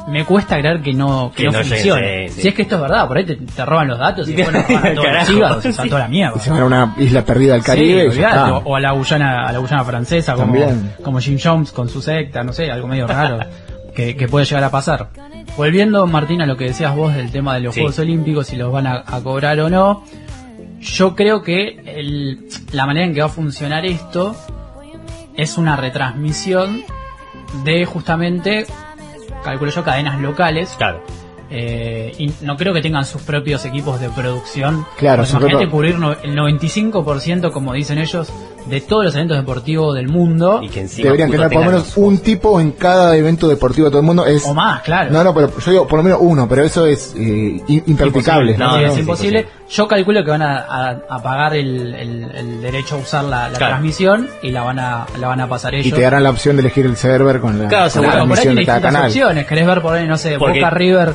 me 0.08 0.24
cuesta 0.24 0.58
creer 0.58 0.80
que 0.82 0.92
no, 0.92 1.30
que 1.34 1.44
Que 1.44 1.50
no, 1.50 1.58
funcione. 1.64 2.28
sí, 2.28 2.34
sí. 2.34 2.40
Si 2.42 2.48
es 2.48 2.54
que 2.54 2.62
esto 2.62 2.74
es 2.76 2.80
verdad, 2.82 3.06
por 3.08 3.16
ahí 3.16 3.24
te, 3.24 3.36
te 3.36 3.64
roban 3.64 3.88
los 3.88 3.98
datos 3.98 4.28
y 4.28 4.32
después 4.36 4.54
nos 4.56 4.68
roban 4.68 4.86
a 4.86 4.90
todos 4.94 4.96
los 4.96 5.04
Carajo, 5.06 5.32
hígados 5.32 5.62
sí. 5.64 5.88
toda 5.88 6.00
la 6.00 6.08
mierda. 6.08 6.34
Y 6.36 6.40
se 6.40 6.50
van 6.50 6.60
a 6.60 6.64
una 6.64 6.94
isla 6.98 7.24
perdida 7.24 7.54
del 7.54 7.62
Caribe. 7.62 8.02
Sí, 8.02 8.06
olvidate, 8.18 8.50
o, 8.52 8.56
o 8.58 8.76
a 8.76 8.80
la 8.80 8.92
Guyana, 8.92 9.46
a 9.48 9.52
la 9.52 9.58
Guyana 9.58 9.84
francesa 9.84 10.34
como, 10.34 10.44
También. 10.46 10.92
como 11.02 11.18
Jim 11.20 11.38
Jones 11.42 11.72
con 11.72 11.88
su 11.88 12.02
secta, 12.02 12.42
no 12.44 12.52
sé, 12.52 12.70
algo 12.70 12.86
medio 12.86 13.06
raro 13.06 13.38
que, 13.96 14.16
que 14.16 14.28
puede 14.28 14.44
llegar 14.44 14.64
a 14.64 14.70
pasar. 14.70 15.08
Volviendo, 15.56 16.06
Martín, 16.06 16.42
a 16.42 16.46
lo 16.46 16.56
que 16.56 16.64
decías 16.64 16.94
vos 16.96 17.14
del 17.14 17.30
tema 17.30 17.54
de 17.54 17.60
los 17.60 17.74
Sí. 17.74 17.80
Juegos 17.80 17.98
Olímpicos, 18.00 18.46
si 18.48 18.56
los 18.56 18.72
van 18.72 18.86
a, 18.88 19.04
a 19.06 19.20
cobrar 19.22 19.58
o 19.60 19.70
no, 19.70 20.02
yo 20.80 21.14
creo 21.14 21.42
que 21.42 21.80
el- 21.86 22.48
la 22.72 22.86
manera 22.86 23.06
en 23.06 23.14
que 23.14 23.20
va 23.20 23.26
a 23.26 23.30
funcionar 23.30 23.86
esto 23.86 24.34
es 25.36 25.56
una 25.56 25.76
retransmisión 25.76 26.82
de 27.64 27.84
justamente, 27.86 28.66
calculo 29.44 29.70
yo, 29.70 29.84
cadenas 29.84 30.20
locales. 30.20 30.74
Claro. 30.76 31.00
Eh, 31.50 32.12
y 32.18 32.32
no 32.40 32.56
creo 32.56 32.72
que 32.74 32.80
tengan 32.80 33.04
sus 33.04 33.22
propios 33.22 33.64
equipos 33.64 34.00
de 34.00 34.08
producción. 34.08 34.84
Claro, 34.96 35.18
Porque 35.22 35.30
su 35.30 35.36
imagínate 35.36 35.68
cubrir 35.70 35.98
no- 35.98 36.12
el 36.12 36.34
95%, 36.34 37.52
como 37.52 37.72
dicen 37.74 37.98
ellos, 37.98 38.32
de 38.66 38.80
todos 38.80 39.04
los 39.04 39.14
eventos 39.14 39.36
deportivos 39.36 39.94
del 39.94 40.08
mundo. 40.08 40.60
Y 40.62 40.68
que 40.68 40.80
encima 40.80 41.04
Deberían 41.06 41.30
tener 41.30 41.48
por 41.50 41.60
lo 41.64 41.70
menos 41.70 41.96
un 41.96 42.18
tipo 42.18 42.60
en 42.60 42.72
cada 42.72 43.14
evento 43.16 43.46
deportivo 43.48 43.86
de 43.86 43.90
todo 43.90 44.00
el 44.00 44.06
mundo. 44.06 44.24
Es, 44.26 44.44
O 44.46 44.54
más, 44.54 44.80
claro. 44.82 45.10
No, 45.10 45.22
no, 45.22 45.34
pero 45.34 45.50
yo 45.58 45.70
digo 45.70 45.86
por 45.86 45.98
lo 45.98 46.02
menos 46.02 46.18
uno, 46.22 46.48
pero 46.48 46.64
eso 46.64 46.86
es 46.86 47.14
eh, 47.16 47.60
impracticable. 47.86 48.56
No, 48.56 48.78
es 48.78 48.92
es 48.92 48.98
imposible. 49.00 49.46
Yo 49.70 49.86
calculo 49.88 50.24
que 50.24 50.30
van 50.30 50.42
a, 50.42 50.58
a- 50.60 50.98
a 51.08 51.22
pagar 51.22 51.54
el, 51.54 51.94
el- 51.94 52.30
el 52.34 52.62
derecho 52.62 52.94
a 52.96 52.98
usar 52.98 53.24
la, 53.24 53.48
la 53.48 53.58
Claro. 53.58 53.72
transmisión 53.72 54.28
y 54.42 54.50
la 54.50 54.62
van 54.62 54.78
a, 54.78 55.06
la 55.18 55.28
van 55.28 55.40
a 55.40 55.48
pasar 55.48 55.74
ellos. 55.74 55.86
Y 55.86 55.92
te 55.92 56.00
darán 56.02 56.22
la 56.22 56.30
opción 56.30 56.56
de 56.56 56.60
elegir 56.60 56.86
el 56.86 56.96
server 56.96 57.40
con 57.40 57.58
la, 57.58 57.68
Claro, 57.68 57.70
con 57.70 57.84
la 57.84 57.90
seguro. 57.90 58.10
Claro, 58.12 58.28
por 58.28 58.38
ahí 58.38 58.44
transmisión 58.44 58.56
de 58.76 58.82
cada 58.82 59.06
opciones. 59.06 59.46
Querés 59.46 59.66
ver 59.66 59.82
por 59.82 59.94
ahí, 59.94 60.06
no 60.06 60.16
sé, 60.16 60.38
Porque- 60.38 60.60
Boca 60.60 60.70
River 60.70 61.14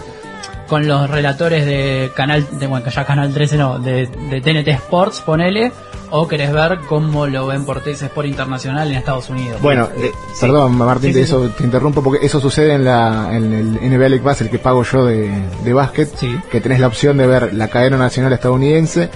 con 0.67 0.87
los 0.87 1.09
relatores 1.09 1.65
de 1.65 2.11
canal, 2.15 2.45
de, 2.59 2.67
bueno, 2.67 2.87
ya 2.87 3.03
canal 3.03 3.33
13 3.33 3.57
no, 3.57 3.79
de, 3.79 4.05
de 4.05 4.39
TNT 4.41 4.67
Sports, 4.67 5.21
ponele, 5.21 5.71
o 6.11 6.27
querés 6.27 6.51
ver 6.51 6.79
cómo 6.87 7.27
lo 7.27 7.47
ven 7.47 7.65
por 7.65 7.81
TS 7.81 8.03
Sport 8.03 8.27
Internacional 8.27 8.89
en 8.91 8.97
Estados 8.97 9.29
Unidos. 9.29 9.61
Bueno, 9.61 9.87
eh, 9.97 10.11
perdón 10.39 10.75
Martín, 10.77 11.13
Sí, 11.13 11.19
eso 11.21 11.49
te 11.49 11.63
interrumpo 11.63 12.01
porque 12.03 12.25
eso 12.25 12.39
sucede 12.39 12.73
en 12.73 12.85
la 12.85 13.29
en 13.31 13.53
el 13.53 13.73
NBA 13.91 14.09
League 14.09 14.23
Pass, 14.23 14.41
el 14.41 14.49
que 14.49 14.59
pago 14.59 14.83
yo 14.83 15.05
de, 15.05 15.29
de 15.63 15.73
básquet, 15.73 16.09
Sí. 16.15 16.35
que 16.51 16.61
tenés 16.61 16.79
la 16.79 16.87
opción 16.87 17.17
de 17.17 17.27
ver 17.27 17.53
la 17.53 17.67
cadena 17.67 17.97
nacional 17.97 18.33
estadounidense. 18.33 19.09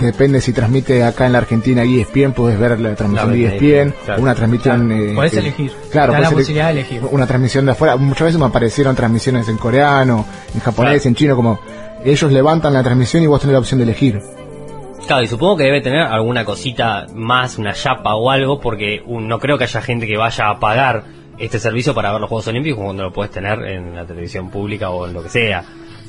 Depende 0.00 0.40
si 0.40 0.52
transmite 0.52 1.04
acá 1.04 1.26
en 1.26 1.32
la 1.32 1.38
Argentina 1.38 1.84
ESPN, 1.84 2.32
puedes 2.32 2.58
ver 2.58 2.80
la 2.80 2.96
transmisión 2.96 3.30
La 3.30 3.36
de 3.36 3.44
ESPN, 3.84 3.94
claro. 4.04 4.22
una 4.22 4.34
transmisión... 4.34 4.88
Claro, 4.88 5.04
eh, 5.04 5.14
podés 5.14 5.34
elegir. 5.34 5.72
Claro, 5.92 6.12
da 6.14 6.18
la 6.18 6.24
podés 6.24 6.28
ele- 6.30 6.42
posibilidad 6.42 6.66
de 6.66 6.72
elegir. 6.72 7.02
Una 7.12 7.26
transmisión 7.28 7.64
de 7.66 7.70
afuera. 7.72 7.96
Muchas 7.96 8.22
veces 8.26 8.40
me 8.40 8.46
aparecieron 8.46 8.96
transmisiones 8.96 9.48
en 9.48 9.56
coreano, 9.56 10.24
en 10.52 10.60
japonés, 10.60 11.02
Claro. 11.02 11.08
en 11.10 11.14
chino, 11.14 11.36
como 11.36 11.60
ellos 12.04 12.32
levantan 12.32 12.72
la 12.72 12.82
transmisión 12.82 13.22
y 13.22 13.28
vos 13.28 13.40
tenés 13.40 13.52
la 13.52 13.60
opción 13.60 13.78
de 13.78 13.84
elegir. 13.84 14.20
Y 15.22 15.26
supongo 15.26 15.58
que 15.58 15.64
debe 15.64 15.82
tener 15.82 16.00
alguna 16.00 16.46
cosita 16.46 17.06
más, 17.14 17.58
una 17.58 17.74
chapa 17.74 18.14
o 18.14 18.30
algo, 18.30 18.58
porque 18.58 19.02
no 19.06 19.38
creo 19.38 19.58
que 19.58 19.64
haya 19.64 19.82
gente 19.82 20.06
que 20.06 20.16
vaya 20.16 20.48
a 20.48 20.58
pagar 20.58 21.04
este 21.38 21.58
servicio 21.58 21.94
para 21.94 22.10
ver 22.10 22.22
los 22.22 22.28
Juegos 22.30 22.48
Olímpicos 22.48 22.82
cuando 22.82 23.02
lo 23.02 23.12
puedes 23.12 23.30
tener 23.30 23.60
en 23.66 23.94
la 23.94 24.06
televisión 24.06 24.50
pública 24.50 24.88
o 24.88 25.06
en 25.06 25.12
lo 25.12 25.22
que 25.22 25.28
sea. 25.28 25.62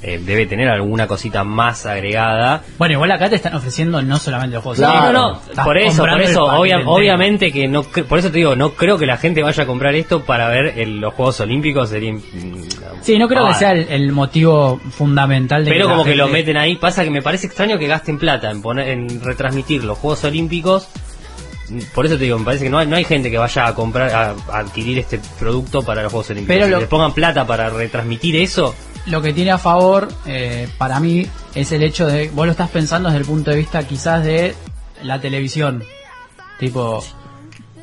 Eh, 0.07 0.21
debe 0.23 0.45
tener 0.45 0.69
alguna 0.69 1.07
cosita 1.07 1.43
más 1.43 1.87
agregada. 1.87 2.61
Bueno, 2.77 2.93
igual 2.93 3.11
acá 3.11 3.27
te 3.27 3.37
están 3.37 3.55
ofreciendo 3.55 4.03
no 4.03 4.17
solamente 4.19 4.53
los 4.53 4.61
juegos. 4.63 4.77
Claro. 4.77 5.11
No, 5.11 5.31
no, 5.33 5.41
estás 5.49 5.65
por 5.65 5.77
eso, 5.79 6.05
por 6.05 6.21
eso, 6.21 6.43
obvia- 6.45 6.81
obviamente 6.85 7.51
que 7.51 7.67
no, 7.67 7.81
por 7.81 8.19
eso 8.19 8.29
te 8.29 8.37
digo, 8.37 8.55
no 8.55 8.73
creo 8.73 8.99
que 8.99 9.07
la 9.07 9.17
gente 9.17 9.41
vaya 9.41 9.63
a 9.63 9.65
comprar 9.65 9.95
esto 9.95 10.23
para 10.23 10.47
ver 10.49 10.77
el- 10.77 10.99
los 10.99 11.11
Juegos 11.15 11.39
Olímpicos, 11.39 11.89
sería, 11.89 12.13
mm, 12.13 12.21
Sí, 13.01 13.17
no 13.17 13.27
creo 13.27 13.45
ah, 13.45 13.49
que 13.49 13.53
sea 13.55 13.71
el, 13.71 13.87
el 13.89 14.11
motivo 14.11 14.79
fundamental 14.91 15.65
de 15.65 15.71
Pero 15.71 15.87
como 15.89 16.03
que 16.03 16.15
lo 16.15 16.27
meten 16.27 16.57
ahí, 16.57 16.75
pasa 16.75 17.03
que 17.03 17.09
me 17.09 17.23
parece 17.23 17.47
extraño 17.47 17.79
que 17.79 17.87
gasten 17.87 18.19
plata 18.19 18.51
en 18.51 18.61
poner, 18.61 18.89
en 18.89 19.23
retransmitir 19.23 19.83
los 19.83 19.97
Juegos 19.97 20.23
Olímpicos. 20.23 20.87
Por 21.95 22.05
eso 22.05 22.15
te 22.15 22.25
digo, 22.25 22.37
me 22.37 22.45
parece 22.45 22.65
que 22.65 22.69
no 22.69 22.77
hay, 22.77 22.85
no 22.85 22.95
hay 22.95 23.05
gente 23.05 23.31
que 23.31 23.39
vaya 23.39 23.65
a 23.65 23.73
comprar, 23.73 24.11
a, 24.13 24.35
a 24.53 24.59
adquirir 24.59 24.99
este 24.99 25.19
producto 25.39 25.81
para 25.81 26.03
los 26.03 26.11
Juegos 26.11 26.29
Olímpicos. 26.29 26.53
Pero 26.55 26.65
Si 26.67 26.71
lo- 26.71 26.79
le 26.79 26.85
pongan 26.85 27.11
plata 27.11 27.47
para 27.47 27.69
retransmitir 27.71 28.35
eso, 28.35 28.75
Lo 29.07 29.21
que 29.21 29.33
tiene 29.33 29.51
a 29.51 29.57
favor, 29.57 30.07
eh, 30.25 30.67
para 30.77 30.99
mí, 30.99 31.27
es 31.53 31.71
el 31.71 31.83
hecho 31.83 32.07
de, 32.07 32.29
vos 32.29 32.45
lo 32.45 32.51
estás 32.51 32.69
pensando 32.69 33.09
desde 33.09 33.21
el 33.21 33.27
punto 33.27 33.51
de 33.51 33.57
vista 33.57 33.87
quizás 33.87 34.23
de 34.23 34.55
la 35.03 35.21
televisión. 35.21 35.83
Tipo, 36.59 37.03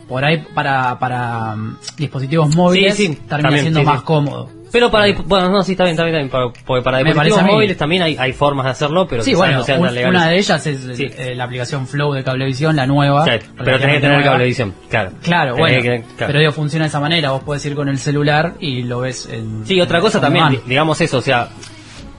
por 0.08 0.24
ahí 0.24 0.44
para, 0.54 0.98
para 0.98 1.54
mm, 1.54 1.78
dispositivos 1.96 2.54
móviles 2.54 2.96
Sí, 2.96 3.06
sí, 3.06 3.14
termina 3.14 3.48
también, 3.48 3.60
siendo 3.62 3.80
sí, 3.80 3.86
más 3.86 4.02
cómodo. 4.02 4.61
Pero 4.72 4.90
para, 4.90 5.06
disp- 5.06 5.22
bueno, 5.26 5.50
no, 5.50 5.62
sí, 5.62 5.72
está 5.72 5.84
bien, 5.84 5.92
está 5.92 6.04
bien, 6.04 6.16
está 6.16 6.18
bien, 6.22 6.30
para- 6.30 6.64
porque 6.66 6.82
para 6.82 6.98
Me 6.98 7.04
dispositivos 7.04 7.42
móviles 7.44 7.76
también 7.76 8.02
hay, 8.02 8.16
hay 8.18 8.32
formas 8.32 8.64
de 8.64 8.70
hacerlo, 8.72 9.06
pero 9.06 9.22
sí, 9.22 9.34
bueno, 9.34 9.58
no 9.58 9.64
sean 9.64 9.80
un- 9.80 9.86
tan 9.86 9.94
legales. 9.94 10.16
una 10.18 10.28
de 10.28 10.38
ellas 10.38 10.66
es 10.66 10.96
Sí. 10.96 11.06
eh, 11.16 11.34
la 11.36 11.44
aplicación 11.44 11.86
Flow 11.86 12.12
de 12.14 12.24
Cablevisión, 12.24 12.74
la 12.74 12.86
nueva. 12.86 13.24
Pero 13.24 13.40
tenés 13.78 13.78
que 13.96 14.00
tener 14.00 14.02
nueva. 14.16 14.22
cablevisión, 14.24 14.74
claro. 14.88 15.10
Claro, 15.22 15.56
bueno, 15.56 15.82
que- 15.82 16.02
claro. 16.16 16.26
pero 16.26 16.38
digo, 16.38 16.52
funciona 16.52 16.84
de 16.86 16.88
esa 16.88 17.00
manera, 17.00 17.30
vos 17.32 17.42
podés 17.44 17.64
ir 17.66 17.74
con 17.74 17.88
el 17.88 17.98
celular 17.98 18.54
y 18.60 18.82
lo 18.82 19.00
ves 19.00 19.28
en... 19.30 19.66
Sí, 19.66 19.80
otra 19.80 20.00
cosa 20.00 20.20
también, 20.20 20.60
digamos 20.66 21.00
eso, 21.00 21.18
o 21.18 21.22
sea, 21.22 21.48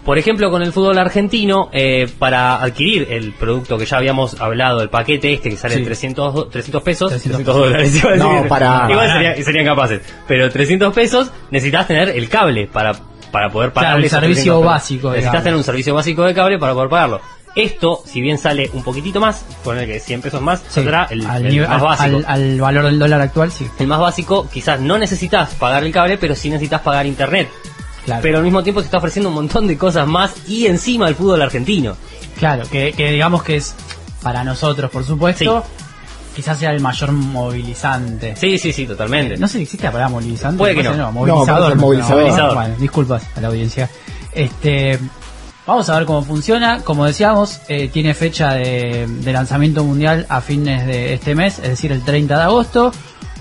por 0.06 0.18
ejemplo, 0.18 0.52
con 0.52 0.62
el 0.62 0.74
fútbol 0.74 0.98
argentino, 0.98 1.70
eh, 1.72 2.08
para 2.20 2.62
adquirir 2.62 3.08
el 3.10 3.32
producto 3.34 3.78
que 3.78 3.86
ya 3.86 3.98
habíamos 3.98 4.40
hablado, 4.42 4.82
el 4.82 4.90
paquete 4.90 5.34
este 5.34 5.50
que 5.50 5.58
sale 5.58 5.76
Sí. 5.76 5.80
en 5.80 5.86
300, 5.86 6.34
do- 6.34 6.48
300 6.48 6.84
pesos, 6.84 7.10
300 7.10 7.44
300 7.44 7.56
dólares, 7.56 7.96
iba 8.04 8.12
a 8.14 8.16
No, 8.42 8.48
para- 8.48 8.88
Igual 8.90 9.12
sería- 9.12 9.36
serían 9.44 9.66
capaces, 9.66 10.02
pero 10.28 10.50
300 10.50 10.94
pesos 10.94 11.32
necesitas 11.52 11.88
tener 11.88 12.10
el 12.10 12.28
cable 12.30 12.68
para, 12.68 12.94
para 13.32 13.50
poder 13.50 13.72
pagar 13.72 13.92
Claro, 13.94 14.04
el 14.04 14.10
servicio 14.10 14.44
300 14.60 14.66
básico, 14.66 15.12
Necesitas 15.12 15.44
tener 15.44 15.58
un 15.58 15.64
servicio 15.64 15.94
básico 15.96 16.24
de 16.24 16.34
cable 16.34 16.60
para 16.60 16.74
poder 16.74 16.90
pagarlo. 16.90 17.22
Esto, 17.56 18.02
si 18.04 18.20
bien 18.20 18.40
sale 18.40 18.72
un 18.74 18.84
poquitito 18.84 19.20
más, 19.20 19.46
poner 19.64 19.86
que 19.88 20.00
100 20.00 20.22
pesos 20.24 20.42
más, 20.42 20.60
Sí, 20.62 20.66
saldrá 20.72 21.08
el, 21.12 21.24
al, 21.26 21.46
el 21.46 21.52
nivel- 21.54 21.68
más 21.70 21.82
básico. 21.84 22.18
al- 22.18 22.26
al 22.28 22.60
valor 22.60 22.86
del 22.86 22.98
dólar 22.98 23.22
actual, 23.22 23.52
sí. 23.52 23.68
El 23.80 23.86
más 23.86 24.00
básico, 24.00 24.50
quizás 24.52 24.80
no 24.80 24.98
necesitas 24.98 25.54
pagar 25.56 25.84
el 25.84 25.92
cable, 25.92 26.18
pero 26.18 26.34
sí 26.36 26.50
necesitas 26.50 26.82
pagar 26.82 27.06
internet. 27.06 27.48
Claro. 28.06 28.22
Pero 28.22 28.38
al 28.40 28.44
mismo 28.44 28.64
tiempo 28.64 28.82
se 28.82 28.86
está 28.86 28.98
ofreciendo 28.98 29.30
un 29.30 29.36
montón 29.36 29.68
de 29.68 29.78
cosas 29.78 30.08
más 30.08 30.34
y 30.48 30.68
encima 30.68 31.08
el 31.08 31.16
fútbol 31.16 31.42
argentino. 31.42 31.96
Claro, 32.38 32.64
que, 32.70 32.92
que 32.94 33.12
digamos 33.12 33.44
que 33.44 33.56
es 33.58 33.76
para 34.22 34.44
nosotros, 34.44 34.90
por 34.92 35.04
supuesto, 35.04 35.64
quizás 36.36 36.58
sea 36.58 36.72
el 36.72 36.82
mayor 36.82 37.12
movilizante. 37.12 38.36
Sí, 38.36 38.58
sí, 38.58 38.74
sí, 38.74 38.86
totalmente. 38.86 39.38
No 39.38 39.48
sé 39.48 39.58
si 39.58 39.64
existe 39.64 39.86
la 39.86 39.92
palabra 39.92 40.14
movilizante. 40.14 40.58
Puede 40.58 40.76
que 40.76 40.84
no. 40.84 41.12
movilizador. 41.12 41.76
No, 41.76 41.82
movilizador. 41.82 42.22
Movilizador. 42.22 42.56
Bueno, 42.56 42.76
disculpas 42.80 43.24
a 43.36 43.42
la 43.42 43.48
audiencia. 43.50 43.90
Este, 44.34 45.00
vamos 45.68 45.90
a 45.90 45.98
ver 45.98 46.06
cómo 46.06 46.24
funciona. 46.24 46.82
Como 46.82 47.06
decíamos, 47.06 47.62
eh, 47.68 47.90
tiene 47.90 48.14
fecha 48.14 48.54
de, 48.54 49.08
de 49.08 49.34
lanzamiento 49.34 49.84
mundial 49.84 50.26
a 50.30 50.42
fines 50.42 50.86
de 50.88 51.14
este 51.14 51.36
mes, 51.36 51.60
es 51.60 51.70
decir, 51.70 51.92
el 51.92 52.04
30 52.04 52.36
de 52.36 52.44
agosto. 52.44 52.92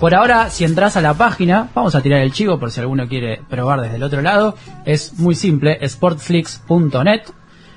Por 0.03 0.13
ahora, 0.15 0.49
si 0.49 0.65
entras 0.65 0.97
a 0.97 1.01
la 1.01 1.13
página, 1.13 1.69
vamos 1.73 1.95
a 1.95 2.01
tirar 2.01 2.19
el 2.19 2.33
chivo 2.33 2.59
por 2.59 2.71
si 2.71 2.81
alguno 2.81 3.07
quiere 3.07 3.39
probar 3.49 3.79
desde 3.79 3.95
el 3.95 4.03
otro 4.03 4.21
lado. 4.21 4.53
Es 4.83 5.17
muy 5.17 5.33
simple, 5.33 5.79
sportflix.net. 5.87 7.21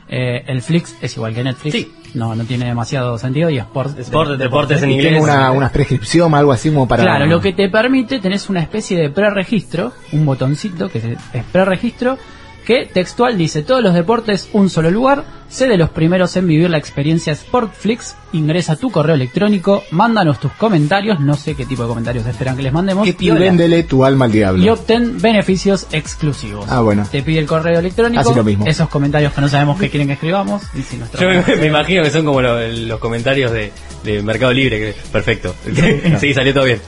Eh, 0.08 0.42
el 0.48 0.60
Flix 0.60 0.96
es 1.00 1.14
igual 1.16 1.34
que 1.34 1.44
Netflix. 1.44 1.72
Sí. 1.72 1.92
No, 2.14 2.34
no 2.34 2.42
tiene 2.42 2.64
demasiado 2.64 3.16
sentido 3.16 3.48
y 3.48 3.58
Sport. 3.58 4.00
Sport, 4.00 4.30
de- 4.30 4.36
deportes 4.38 4.82
en 4.82 4.90
Y 4.90 4.94
tiene 4.94 5.18
inglés. 5.18 5.22
una, 5.22 5.52
una 5.52 5.68
prescripción, 5.68 6.34
algo 6.34 6.50
así 6.50 6.70
como 6.70 6.88
para... 6.88 7.04
Claro, 7.04 7.26
lo 7.26 7.40
que 7.40 7.52
te 7.52 7.68
permite, 7.68 8.18
tenés 8.18 8.50
una 8.50 8.60
especie 8.60 8.98
de 8.98 9.08
preregistro, 9.10 9.92
un 10.10 10.26
botoncito 10.26 10.88
que 10.88 10.98
es- 10.98 11.04
es 11.32 11.44
preregistro, 11.52 12.18
que 12.66 12.84
textual 12.92 13.38
dice, 13.38 13.62
todos 13.62 13.82
los 13.82 13.94
deportes, 13.94 14.48
un 14.52 14.68
solo 14.68 14.90
lugar, 14.90 15.24
sé 15.48 15.68
de 15.68 15.76
los 15.78 15.88
primeros 15.90 16.36
en 16.36 16.48
vivir 16.48 16.68
la 16.68 16.78
experiencia 16.78 17.32
Sportflix, 17.34 18.16
ingresa 18.32 18.74
tu 18.74 18.90
correo 18.90 19.14
electrónico, 19.14 19.84
mándanos 19.92 20.40
tus 20.40 20.50
comentarios, 20.52 21.20
no 21.20 21.34
sé 21.36 21.54
qué 21.54 21.64
tipo 21.64 21.82
de 21.84 21.88
comentarios 21.88 22.26
esperan 22.26 22.56
que 22.56 22.62
les 22.64 22.72
mandemos, 22.72 23.06
Y 23.06 23.30
véndele 23.30 23.84
tu 23.84 24.04
alma 24.04 24.24
al 24.24 24.32
y 24.32 24.34
diablo. 24.34 24.72
obtén 24.72 25.20
beneficios 25.22 25.86
exclusivos. 25.92 26.66
Ah, 26.68 26.80
bueno. 26.80 27.06
Te 27.10 27.22
pide 27.22 27.38
el 27.38 27.46
correo 27.46 27.78
electrónico, 27.78 28.20
Así 28.20 28.34
lo 28.34 28.42
mismo. 28.42 28.66
esos 28.66 28.88
comentarios 28.88 29.32
que 29.32 29.40
no 29.40 29.48
sabemos 29.48 29.78
qué 29.78 29.88
quieren 29.88 30.08
que 30.08 30.14
escribamos, 30.14 30.62
y 30.74 30.82
si 30.82 30.98
Yo 31.20 31.28
me, 31.28 31.56
me 31.56 31.66
imagino 31.66 32.02
que 32.02 32.10
son 32.10 32.24
como 32.24 32.42
lo- 32.42 32.66
los 32.68 32.98
comentarios 32.98 33.52
de, 33.52 33.72
de 34.02 34.22
Mercado 34.24 34.52
Libre. 34.52 34.78
Que, 34.80 34.94
perfecto. 35.12 35.54
sí, 36.20 36.34
salió 36.34 36.52
todo 36.52 36.64
bien. 36.64 36.80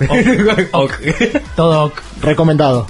Ok. 0.73 0.95
todo 1.55 1.85
ok. 1.85 2.01
Recomendado. 2.21 2.87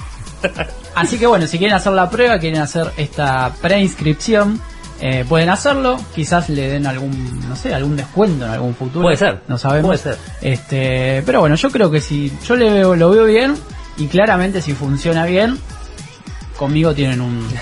Así 0.95 1.19
que 1.19 1.27
bueno, 1.27 1.47
si 1.47 1.59
quieren 1.59 1.77
hacer 1.77 1.93
la 1.93 2.09
prueba, 2.11 2.39
quieren 2.39 2.61
hacer 2.61 2.91
esta 2.97 3.53
preinscripción, 3.61 4.61
eh, 5.01 5.25
pueden 5.29 5.49
hacerlo. 5.51 5.97
Quizás 6.15 6.49
le 6.49 6.69
den 6.69 6.87
algún, 6.87 7.49
no 7.49 7.55
sé, 7.57 7.73
algún 7.75 7.97
descuento 7.97 8.45
en 8.47 8.51
algún 8.53 8.75
futuro. 8.75 9.03
Puede 9.03 9.17
ser, 9.17 9.41
No 9.49 9.57
sabemos. 9.59 9.87
puede 9.89 9.99
ser. 9.99 10.19
Este, 10.41 11.23
pero 11.25 11.41
bueno, 11.41 11.55
yo 11.57 11.71
creo 11.71 11.91
que 11.91 12.01
si 12.01 12.33
yo 12.47 12.57
le 12.57 12.71
veo, 12.71 12.97
lo 12.97 13.11
veo 13.11 13.25
bien 13.25 13.55
y 13.97 14.07
claramente 14.07 14.61
si 14.61 14.73
funciona 14.73 15.25
bien, 15.27 15.59
conmigo 16.57 16.95
tienen 16.95 17.21
un. 17.21 17.47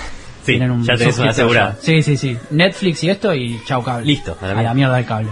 Sí, 0.47 0.53
tienen 0.53 0.71
un 0.71 0.81
ya 0.85 0.95
tenés 0.95 1.17
una 1.19 1.31
asegurada. 1.31 1.75
Sí, 1.81 2.01
sí, 2.01 2.15
sí. 2.15 2.37
Netflix 2.51 3.03
y 3.03 3.09
esto 3.09 3.35
y 3.35 3.59
chau 3.65 3.83
cable. 3.83 4.05
Listo, 4.05 4.37
a 4.39 4.45
la 4.45 4.51
a 4.51 4.53
la 4.53 4.59
mierda. 4.61 4.73
mierda 4.75 4.99
el 4.99 5.05
cable. 5.05 5.29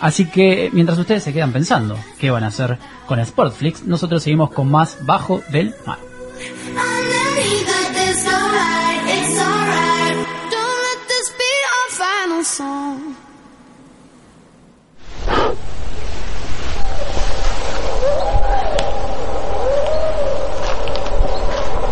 Así 0.00 0.26
que 0.26 0.70
mientras 0.72 0.96
ustedes 0.98 1.24
se 1.24 1.32
quedan 1.32 1.52
pensando 1.52 1.98
qué 2.20 2.30
van 2.30 2.44
a 2.44 2.46
hacer 2.46 2.78
con 3.08 3.18
Sportflix, 3.26 3.82
nosotros 3.86 4.22
seguimos 4.22 4.52
con 4.52 4.70
más 4.70 4.98
Bajo 5.04 5.42
del 5.50 5.74
Mar. 5.84 5.98
It's 6.44 8.26
alright, 8.26 9.02
it's 9.16 9.38
alright. 9.38 10.16
Don't 10.50 10.78
let 10.86 11.00
this 11.08 11.28
be 11.38 11.52
our 11.74 11.88
final 12.02 12.44
song. 12.44 13.16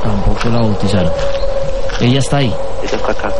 Tampoco 0.02 0.48
la 0.48 0.60
bautizaron. 0.60 1.12
Ella 2.00 2.18
está 2.18 2.38
ahí. 2.38 2.54
Ella 2.82 2.96
está 2.96 3.12
acá. 3.12 3.32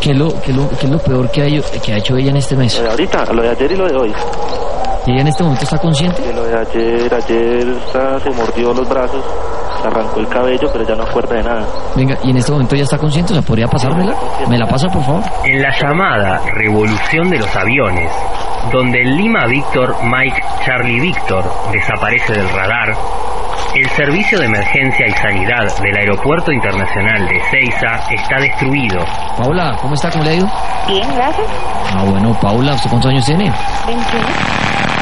¿Qué 0.00 0.10
es 0.10 0.16
lo, 0.18 0.28
qué 0.42 0.50
es 0.50 0.56
lo, 0.56 0.68
qué 0.70 0.86
es 0.86 0.92
lo 0.92 0.98
peor 0.98 1.30
que 1.30 1.42
ha, 1.42 1.46
hecho- 1.46 1.80
que 1.82 1.92
ha 1.92 1.96
hecho 1.98 2.16
ella 2.16 2.30
en 2.30 2.36
este 2.36 2.56
mes? 2.56 2.76
Lo 2.78 2.82
de 2.84 2.90
ahorita, 2.90 3.32
lo 3.32 3.42
de 3.42 3.48
ayer 3.50 3.72
y 3.72 3.76
lo 3.76 3.86
de 3.88 3.96
hoy. 3.96 4.12
¿Y 5.06 5.12
ella 5.12 5.20
en 5.20 5.28
este 5.28 5.42
momento 5.42 5.64
está 5.64 5.78
consciente? 5.78 6.22
Y 6.28 6.32
lo 6.34 6.44
de 6.44 6.58
ayer, 6.58 7.14
ayer 7.14 7.76
se 8.22 8.30
mordió 8.30 8.72
los 8.74 8.88
brazos, 8.88 9.24
arrancó 9.84 10.20
el 10.20 10.28
cabello, 10.28 10.68
pero 10.72 10.84
ya 10.84 10.94
no 10.94 11.04
acuerda 11.04 11.36
de 11.36 11.42
nada. 11.42 11.66
Venga, 11.96 12.16
¿y 12.22 12.30
en 12.30 12.36
este 12.36 12.52
momento 12.52 12.76
ya 12.76 12.84
está 12.84 12.98
consciente? 12.98 13.32
¿O 13.32 13.36
sea, 13.36 13.44
podría 13.44 13.66
pasármela? 13.66 14.14
¿Me 14.48 14.58
la 14.58 14.66
pasa, 14.66 14.88
por 14.88 15.02
favor? 15.04 15.22
En 15.44 15.62
la 15.62 15.70
llamada 15.78 16.40
Revolución 16.54 17.30
de 17.30 17.38
los 17.38 17.56
Aviones, 17.56 18.10
donde 18.72 19.00
el 19.00 19.16
Lima 19.16 19.46
Víctor 19.46 19.94
Mike 20.02 20.42
Charlie 20.64 21.00
Víctor 21.00 21.44
desaparece 21.72 22.32
del 22.32 22.48
radar, 22.48 22.94
el 23.74 23.88
servicio 23.90 24.38
de 24.38 24.46
emergencia 24.46 25.06
y 25.06 25.12
sanidad 25.12 25.66
del 25.82 25.96
Aeropuerto 25.96 26.52
Internacional 26.52 27.26
de 27.26 27.40
Ceiza 27.50 28.04
está 28.10 28.38
destruido. 28.38 29.04
Paula, 29.36 29.76
¿cómo 29.80 29.94
está? 29.94 30.10
¿Cómo 30.10 30.22
le 30.22 30.30
ha 30.30 30.34
ido? 30.34 30.48
Bien, 30.86 31.14
gracias. 31.14 31.46
Ah, 31.92 32.04
bueno, 32.08 32.36
Paula, 32.40 32.74
¿usted 32.74 32.88
cuántos 32.88 33.10
años 33.10 33.24
tiene? 33.24 33.52
21. 33.86 34.93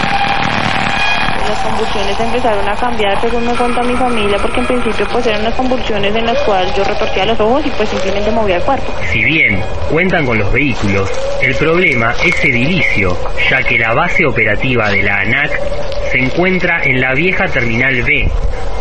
Convulsiones 1.62 2.18
empezaron 2.18 2.68
a 2.68 2.74
cambiar 2.74 3.20
según 3.20 3.46
me 3.46 3.54
contó 3.54 3.82
mi 3.82 3.94
familia 3.94 4.36
porque 4.38 4.60
en 4.60 4.66
principio 4.66 5.06
pues 5.12 5.26
eran 5.26 5.42
unas 5.42 5.54
convulsiones 5.54 6.14
en 6.14 6.26
las 6.26 6.38
cuales 6.42 6.74
yo 6.74 6.82
retorcía 6.84 7.24
los 7.24 7.38
ojos 7.40 7.64
y 7.64 7.70
pues 7.70 7.88
simplemente 7.88 8.30
movía 8.30 8.56
el 8.56 8.62
cuerpo. 8.62 8.92
Si 9.12 9.22
bien 9.22 9.62
cuentan 9.90 10.26
con 10.26 10.38
los 10.38 10.52
vehículos, 10.52 11.10
el 11.40 11.54
problema 11.54 12.14
es 12.24 12.44
edilicio, 12.44 13.16
ya 13.48 13.62
que 13.62 13.78
la 13.78 13.94
base 13.94 14.26
operativa 14.26 14.90
de 14.90 15.02
la 15.02 15.20
ANAC 15.20 15.60
se 16.10 16.18
encuentra 16.18 16.82
en 16.82 17.00
la 17.00 17.14
vieja 17.14 17.46
Terminal 17.46 18.02
B. 18.02 18.28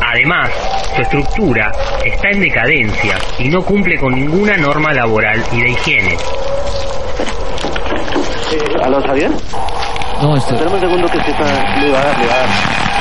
Además, 0.02 0.50
su 0.96 1.02
estructura 1.02 1.72
está 2.04 2.30
en 2.30 2.42
decadencia 2.42 3.16
y 3.40 3.48
no 3.50 3.64
cumple 3.64 3.98
con 3.98 4.16
ninguna 4.16 4.58
norma 4.58 4.92
laboral 4.92 5.44
y 5.52 5.62
de 5.62 5.70
higiene. 5.70 6.18
¿Aló, 8.84 9.02
Javier? 9.02 9.32
No, 10.22 10.38
esto... 10.38 10.54
Espérame 10.54 10.76
un 10.76 10.80
segundo 10.80 11.08
que 11.08 11.18
está... 11.18 11.44
Le 11.80 11.92
va 11.92 12.00
a 12.00 12.04
dar, 12.04 12.20
le 12.20 12.28
va 12.28 12.34
a 12.34 12.38
dar. 12.38 12.92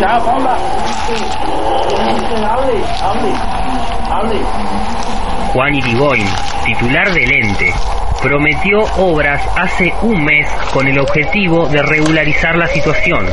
Ya, 0.00 0.18
Paula. 0.18 0.58
Hable, 2.50 2.84
hable, 3.00 3.32
hable. 4.10 4.38
Juan 5.52 5.74
Irigoyen, 5.74 6.28
titular 6.64 7.12
del 7.12 7.32
ente, 7.32 7.72
prometió 8.20 8.80
obras 8.98 9.40
hace 9.56 9.94
un 10.02 10.24
mes 10.24 10.48
con 10.72 10.88
el 10.88 10.98
objetivo 10.98 11.68
de 11.68 11.82
regularizar 11.82 12.56
la 12.56 12.66
situación, 12.66 13.26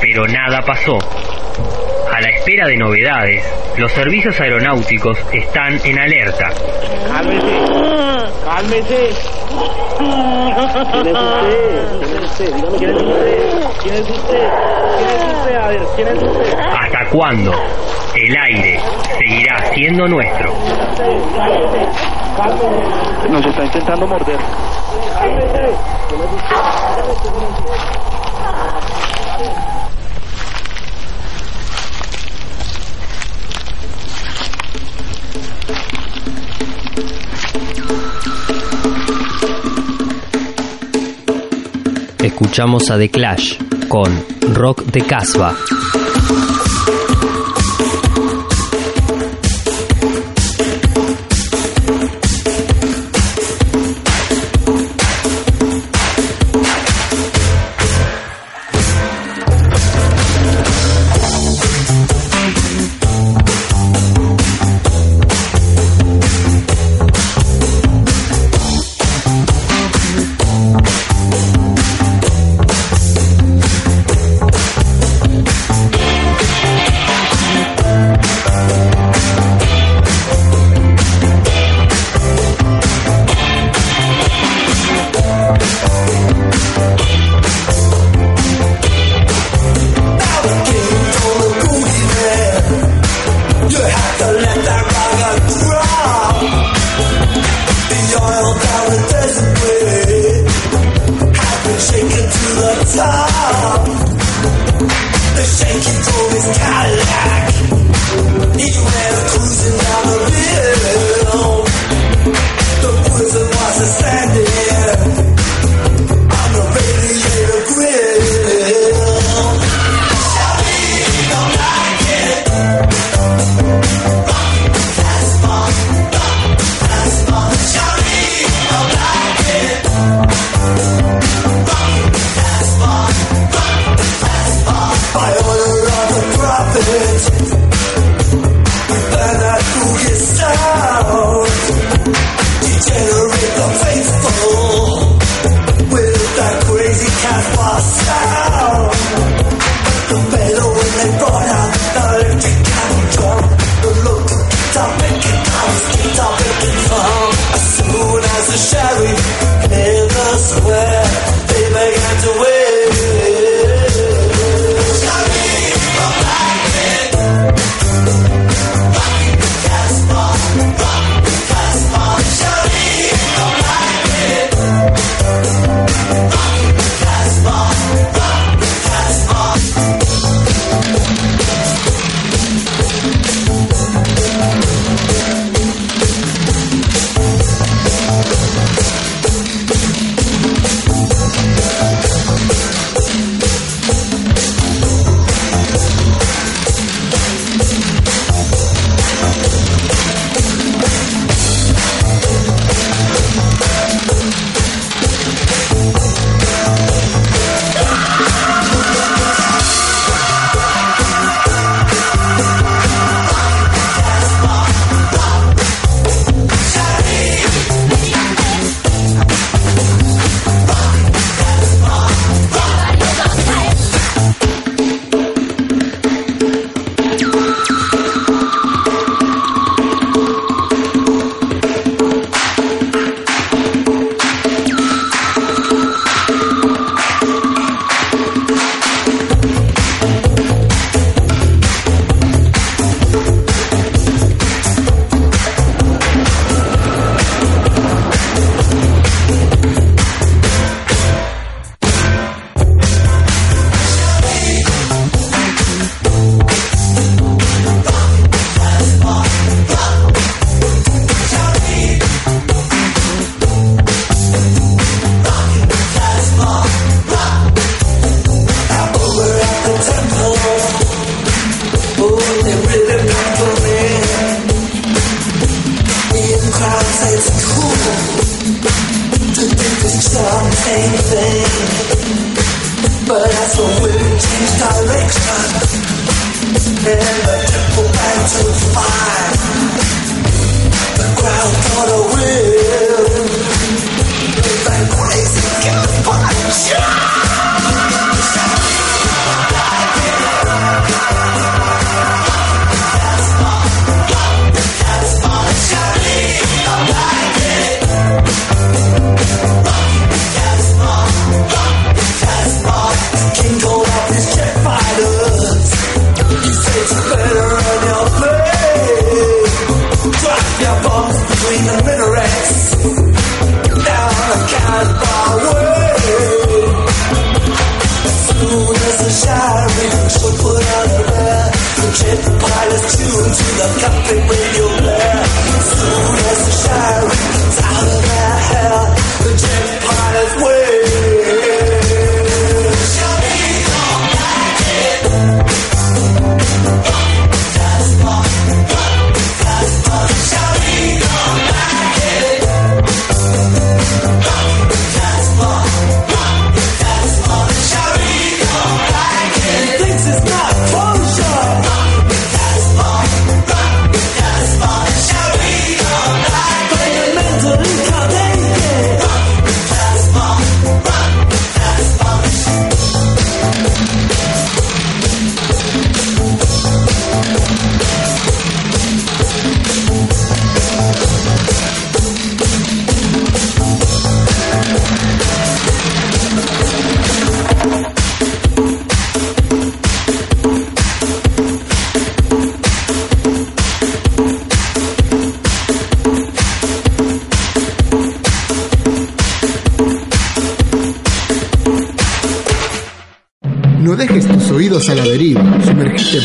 pero 0.00 0.26
nada 0.26 0.62
pasó. 0.62 0.98
Espera 2.46 2.66
de 2.66 2.76
novedades, 2.76 3.42
los 3.78 3.90
servicios 3.90 4.38
aeronáuticos 4.38 5.16
están 5.32 5.80
en 5.82 5.98
alerta. 5.98 6.50
Cálmese. 7.10 7.48
Cálmese. 8.44 9.10
¿Quién 9.96 11.06
es 11.06 11.16
usted? 11.16 11.88
¿Quién 12.02 12.16
es 12.18 12.24
usted? 12.24 12.54
Dígame 12.54 12.76
quién 12.76 12.90
es 12.90 12.96
usted. 13.00 13.38
¿Quién 13.82 13.94
es 13.94 14.10
usted? 14.10 14.50
¿Quién 14.98 15.20
es 15.20 15.38
usted? 15.38 15.56
A 15.56 15.68
ver, 15.68 15.82
¿quién 15.96 16.08
es 16.08 16.22
usted? 16.22 16.58
¿Hasta 16.58 17.08
cuándo? 17.08 17.52
El 18.14 18.36
aire 18.36 18.78
seguirá 19.16 19.64
siendo 19.72 20.06
nuestro. 20.06 20.52
Nos 23.30 23.46
está 23.46 23.64
intentando 23.64 24.06
morder. 24.06 24.38
Escuchamos 42.44 42.90
a 42.90 42.98
The 42.98 43.10
Clash 43.10 43.56
con 43.88 44.22
Rock 44.52 44.84
de 44.84 45.00
Casbah. 45.00 45.54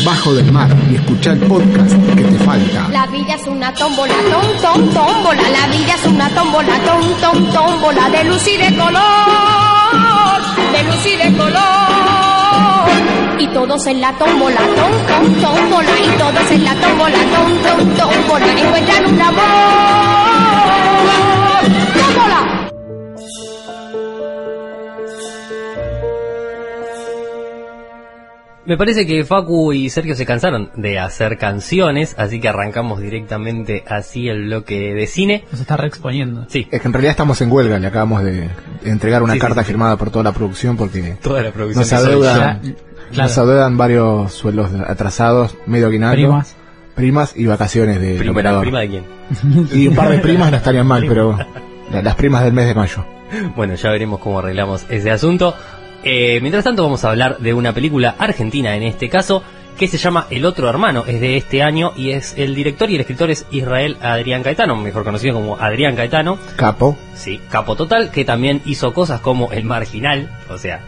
Sumergite 0.00 0.04
bajo 0.04 0.34
del 0.34 0.52
mar 0.52 0.68
y 0.90 0.96
escucha 0.96 1.32
el 1.32 1.40
podcast 1.40 1.92
que 2.14 2.22
te 2.22 2.38
falta. 2.44 2.88
La 2.88 3.06
vida 3.06 3.34
es 3.34 3.46
una 3.46 3.72
tómbola, 3.74 4.14
tom, 4.30 4.46
tom, 4.62 4.88
tómbola. 4.90 5.42
La 5.50 5.66
vida 5.66 5.94
es 5.94 6.06
una 6.06 6.28
tómbola, 6.30 6.78
tom, 6.84 7.02
tom, 7.20 7.52
tómbola. 7.52 8.10
De 8.10 8.24
luz 8.24 8.46
y 8.48 8.56
de 8.56 8.76
color, 8.76 9.02
de 10.72 10.82
luz 10.84 11.06
y 11.06 11.16
de 11.16 11.36
color. 11.36 11.60
Y 13.38 13.46
todos 13.48 13.86
en 13.86 14.00
la 14.00 14.12
tómbola, 14.12 14.60
tom, 14.60 14.92
tómbola. 15.40 16.00
Y 16.04 16.08
todos 16.18 16.50
en 16.50 16.64
la 16.64 16.74
tómbola, 16.74 17.18
tom, 17.34 17.96
tómbola. 17.96 18.46
Encuentran 18.46 19.14
un 19.14 19.20
amor. 19.20 20.00
Me 28.70 28.76
parece 28.76 29.04
que 29.04 29.24
Facu 29.24 29.72
y 29.72 29.90
Sergio 29.90 30.14
se 30.14 30.24
cansaron 30.24 30.70
de 30.76 31.00
hacer 31.00 31.38
canciones, 31.38 32.14
así 32.16 32.38
que 32.40 32.48
arrancamos 32.48 33.00
directamente 33.00 33.82
así 33.88 34.28
el 34.28 34.44
bloque 34.44 34.94
de 34.94 35.08
cine. 35.08 35.42
Nos 35.50 35.60
está 35.60 35.76
reexponiendo. 35.76 36.46
Sí. 36.48 36.68
Es 36.70 36.80
que 36.80 36.86
en 36.86 36.92
realidad 36.92 37.10
estamos 37.10 37.40
en 37.40 37.50
huelga, 37.50 37.80
le 37.80 37.88
acabamos 37.88 38.22
de 38.22 38.48
entregar 38.84 39.24
una 39.24 39.32
Sí, 39.32 39.40
carta 39.40 39.62
sí. 39.62 39.66
firmada 39.66 39.96
por 39.96 40.10
toda 40.12 40.22
la 40.22 40.30
producción 40.30 40.76
porque 40.76 41.16
Toda 41.20 41.42
la 41.42 41.50
producción 41.50 41.80
nos 41.82 41.92
adeudan, 41.92 42.76
nos 43.12 43.38
adeudan 43.38 43.76
varios 43.76 44.32
sueldos 44.34 44.70
atrasados, 44.86 45.56
medio 45.66 45.88
aguinaldo, 45.88 46.14
Primas. 46.28 46.54
primas 46.94 47.32
y 47.36 47.46
vacaciones 47.46 48.00
de 48.00 48.18
Prima, 48.18 48.30
operador. 48.30 48.62
¿Prima 48.62 48.80
de 48.82 48.88
quién? 48.88 49.04
Y 49.74 49.88
un 49.88 49.96
par 49.96 50.10
de 50.10 50.18
primas 50.20 50.48
no 50.52 50.56
estarían 50.58 50.86
mal, 50.86 51.04
pero 51.08 51.36
la- 51.90 52.02
las 52.02 52.14
primas 52.14 52.44
del 52.44 52.52
mes 52.52 52.66
de 52.66 52.74
mayo. 52.76 53.04
Bueno, 53.56 53.74
ya 53.74 53.90
veremos 53.90 54.20
cómo 54.20 54.38
arreglamos 54.38 54.86
ese 54.90 55.10
asunto. 55.10 55.56
Eh, 56.02 56.38
mientras 56.40 56.64
tanto 56.64 56.82
vamos 56.82 57.04
a 57.04 57.10
hablar 57.10 57.38
de 57.38 57.52
una 57.52 57.72
película 57.74 58.14
argentina 58.18 58.74
en 58.76 58.82
este 58.84 59.08
caso 59.08 59.42
que 59.78 59.86
se 59.88 59.96
llama 59.98 60.26
El 60.30 60.44
otro 60.44 60.68
hermano, 60.68 61.04
es 61.06 61.20
de 61.20 61.36
este 61.38 61.62
año 61.62 61.92
y 61.96 62.10
es 62.10 62.34
el 62.36 62.54
director 62.54 62.90
y 62.90 62.96
el 62.96 63.00
escritor 63.00 63.30
es 63.30 63.46
Israel 63.50 63.96
Adrián 64.02 64.42
Caetano, 64.42 64.76
mejor 64.76 65.04
conocido 65.04 65.34
como 65.34 65.56
Adrián 65.58 65.96
Caetano. 65.96 66.38
Capo. 66.56 66.98
Sí, 67.14 67.40
capo 67.50 67.76
total, 67.76 68.10
que 68.10 68.24
también 68.26 68.60
hizo 68.66 68.92
cosas 68.92 69.20
como 69.22 69.50
El 69.52 69.64
Marginal, 69.64 70.28
o 70.50 70.58
sea. 70.58 70.80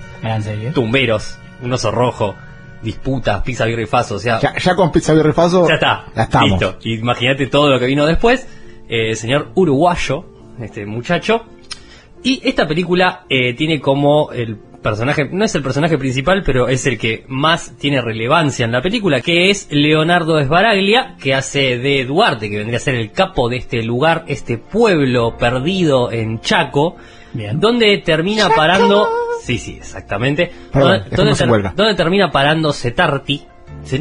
Tumberos, 0.75 1.39
Un 1.63 1.73
oso 1.73 1.91
rojo, 1.91 2.35
Disputas, 2.83 3.41
Pizza 3.43 3.65
Birra 3.65 3.83
y 3.83 3.87
Faso, 3.87 4.17
o 4.17 4.19
sea, 4.19 4.41
Ya, 4.41 4.59
ya 4.59 4.75
con 4.75 4.93
Pizza 4.93 5.15
Birra 5.15 5.31
y 5.31 5.33
Faso, 5.33 5.67
ya 5.67 5.75
está, 5.75 6.05
ya 6.15 6.23
estamos. 6.25 6.51
listo. 6.51 6.77
Imagínate 6.83 7.47
todo 7.47 7.71
lo 7.71 7.79
que 7.79 7.87
vino 7.87 8.05
después, 8.05 8.47
eh, 8.89 9.11
el 9.11 9.17
señor 9.17 9.49
uruguayo, 9.55 10.27
este 10.61 10.85
muchacho, 10.85 11.45
y 12.23 12.41
esta 12.45 12.69
película 12.69 13.25
eh, 13.31 13.55
tiene 13.55 13.81
como 13.81 14.33
el 14.33 14.59
personaje, 14.83 15.29
no 15.33 15.45
es 15.45 15.55
el 15.55 15.63
personaje 15.63 15.97
principal, 15.97 16.43
pero 16.45 16.69
es 16.69 16.87
el 16.87 16.99
que 16.99 17.25
más 17.29 17.77
tiene 17.79 18.01
relevancia 18.03 18.65
en 18.65 18.73
la 18.73 18.83
película, 18.83 19.21
que 19.21 19.49
es 19.51 19.69
Leonardo 19.71 20.39
Esbaraglia, 20.39 21.17
que 21.23 21.35
hace 21.35 21.79
de 21.79 22.05
Duarte, 22.05 22.51
que 22.51 22.59
vendría 22.59 22.77
a 22.79 22.81
ser 22.81 22.97
el 22.97 23.13
capo 23.13 23.49
de 23.49 23.57
este 23.57 23.83
lugar, 23.83 24.25
este 24.27 24.59
pueblo 24.59 25.37
perdido 25.39 26.11
en 26.13 26.41
Chaco, 26.41 26.97
donde 27.55 27.99
termina 27.99 28.49
parando... 28.51 29.09
Sí, 29.43 29.59
sí, 29.59 29.77
exactamente. 29.79 30.51
Perdón, 30.73 30.91
donde, 31.17 31.33
ter- 31.77 31.97
termina 31.97 32.31
parando 32.31 32.73
Setarti. 32.73 33.43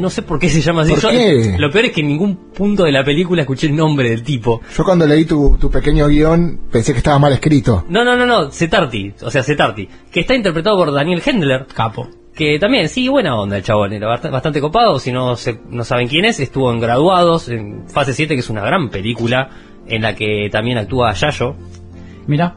No 0.00 0.10
sé 0.10 0.22
por 0.22 0.38
qué 0.38 0.48
se 0.48 0.60
llama 0.60 0.82
así. 0.82 0.92
¿Por 0.92 1.00
Yo- 1.02 1.10
qué? 1.10 1.56
Lo 1.58 1.70
peor 1.70 1.86
es 1.86 1.92
que 1.92 2.00
en 2.00 2.08
ningún 2.08 2.36
punto 2.54 2.84
de 2.84 2.92
la 2.92 3.04
película 3.04 3.42
escuché 3.42 3.66
el 3.66 3.76
nombre 3.76 4.08
del 4.10 4.22
tipo. 4.22 4.60
Yo 4.76 4.84
cuando 4.84 5.06
leí 5.06 5.24
tu, 5.24 5.56
tu 5.60 5.70
pequeño 5.70 6.06
guion 6.08 6.60
pensé 6.70 6.92
que 6.92 6.98
estaba 6.98 7.18
mal 7.18 7.32
escrito. 7.32 7.84
No, 7.88 8.04
no, 8.04 8.16
no, 8.16 8.24
no, 8.26 8.50
Setarti, 8.50 9.12
o 9.22 9.30
sea, 9.30 9.42
Setarti, 9.42 9.88
que 10.10 10.20
está 10.20 10.34
interpretado 10.34 10.76
por 10.76 10.92
Daniel 10.92 11.22
Hendler. 11.24 11.66
Capo. 11.74 12.08
Que 12.34 12.58
también, 12.58 12.88
sí, 12.88 13.08
buena 13.08 13.38
onda 13.38 13.58
el 13.58 13.62
chabón, 13.62 13.92
era 13.92 14.08
bast- 14.08 14.30
bastante 14.30 14.60
copado, 14.60 14.98
si 14.98 15.12
no, 15.12 15.36
se- 15.36 15.60
no 15.68 15.84
saben 15.84 16.08
quién 16.08 16.24
es, 16.24 16.40
estuvo 16.40 16.72
en 16.72 16.80
Graduados, 16.80 17.48
en 17.50 17.86
Fase 17.88 18.14
7, 18.14 18.34
que 18.34 18.40
es 18.40 18.48
una 18.48 18.62
gran 18.62 18.88
película, 18.88 19.50
en 19.86 20.00
la 20.00 20.14
que 20.14 20.48
también 20.50 20.78
actúa 20.78 21.12
Yayo. 21.12 21.54
Mira, 22.26 22.56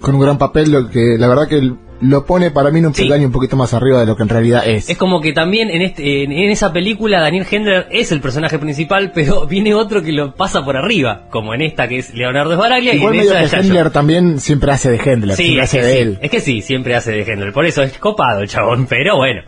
Con 0.00 0.14
un 0.14 0.20
gran 0.20 0.38
papel, 0.38 0.70
lo 0.70 0.88
que 0.88 1.16
la 1.18 1.26
verdad 1.26 1.48
que 1.48 1.72
lo 2.00 2.24
pone 2.24 2.50
para 2.50 2.70
mí 2.70 2.78
en 2.78 2.86
un 2.86 2.92
peldaño 2.92 3.26
un 3.26 3.32
poquito 3.32 3.56
más 3.56 3.74
arriba 3.74 4.00
de 4.00 4.06
lo 4.06 4.16
que 4.16 4.22
en 4.22 4.28
realidad 4.28 4.66
es. 4.66 4.88
Es 4.88 4.96
como 4.96 5.20
que 5.20 5.32
también 5.32 5.70
en, 5.70 5.82
este, 5.82 6.24
en, 6.24 6.32
en 6.32 6.50
esa 6.50 6.72
película 6.72 7.20
Daniel 7.20 7.46
Hendler 7.50 7.88
es 7.90 8.10
el 8.12 8.20
personaje 8.20 8.58
principal, 8.58 9.12
pero 9.14 9.46
viene 9.46 9.74
otro 9.74 10.02
que 10.02 10.12
lo 10.12 10.34
pasa 10.34 10.64
por 10.64 10.76
arriba, 10.76 11.26
como 11.30 11.54
en 11.54 11.62
esta 11.62 11.88
que 11.88 11.98
es 11.98 12.14
Leonardo 12.14 12.52
Esbaraglia 12.52 12.94
Igual 12.94 13.14
y 13.14 13.18
en 13.18 13.24
medio 13.26 13.38
esa 13.38 13.60
que. 13.60 13.66
Hendler 13.66 13.90
también 13.90 14.40
siempre 14.40 14.72
hace 14.72 14.90
de 14.90 14.96
Hendler, 15.04 15.36
Sí, 15.36 15.44
siempre 15.44 15.62
hace 15.62 15.78
que, 15.78 15.84
de 15.84 15.92
sí, 15.92 15.98
él. 15.98 16.18
es 16.22 16.30
que 16.30 16.40
sí, 16.40 16.62
siempre 16.62 16.96
hace 16.96 17.12
de 17.12 17.22
Hendler. 17.22 17.52
Por 17.52 17.66
eso 17.66 17.82
es 17.82 17.98
copado 17.98 18.40
el 18.40 18.48
chabón, 18.48 18.86
pero 18.88 19.16
bueno. 19.16 19.42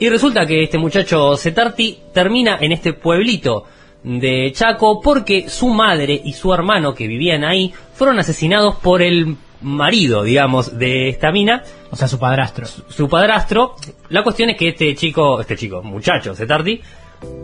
Y 0.00 0.08
resulta 0.08 0.46
que 0.46 0.64
este 0.64 0.78
muchacho 0.78 1.36
Setarti 1.36 1.98
termina 2.12 2.58
en 2.60 2.72
este 2.72 2.92
pueblito 2.92 3.64
de 4.02 4.50
Chaco 4.52 5.00
porque 5.00 5.48
su 5.48 5.68
madre 5.68 6.20
y 6.24 6.32
su 6.32 6.52
hermano 6.52 6.92
que 6.94 7.06
vivían 7.06 7.44
ahí 7.44 7.72
fueron 7.94 8.18
asesinados 8.18 8.76
por 8.76 9.00
el 9.00 9.36
marido, 9.62 10.22
digamos, 10.22 10.78
de 10.78 11.08
esta 11.08 11.30
mina. 11.32 11.62
o 11.90 11.96
sea, 11.96 12.08
su 12.08 12.18
padrastro. 12.18 12.66
Su 12.88 13.08
padrastro. 13.08 13.76
La 14.08 14.22
cuestión 14.22 14.50
es 14.50 14.56
que 14.58 14.68
este 14.68 14.94
chico, 14.94 15.40
este 15.40 15.56
chico, 15.56 15.82
muchacho 15.82 16.34
Setarti, 16.34 16.80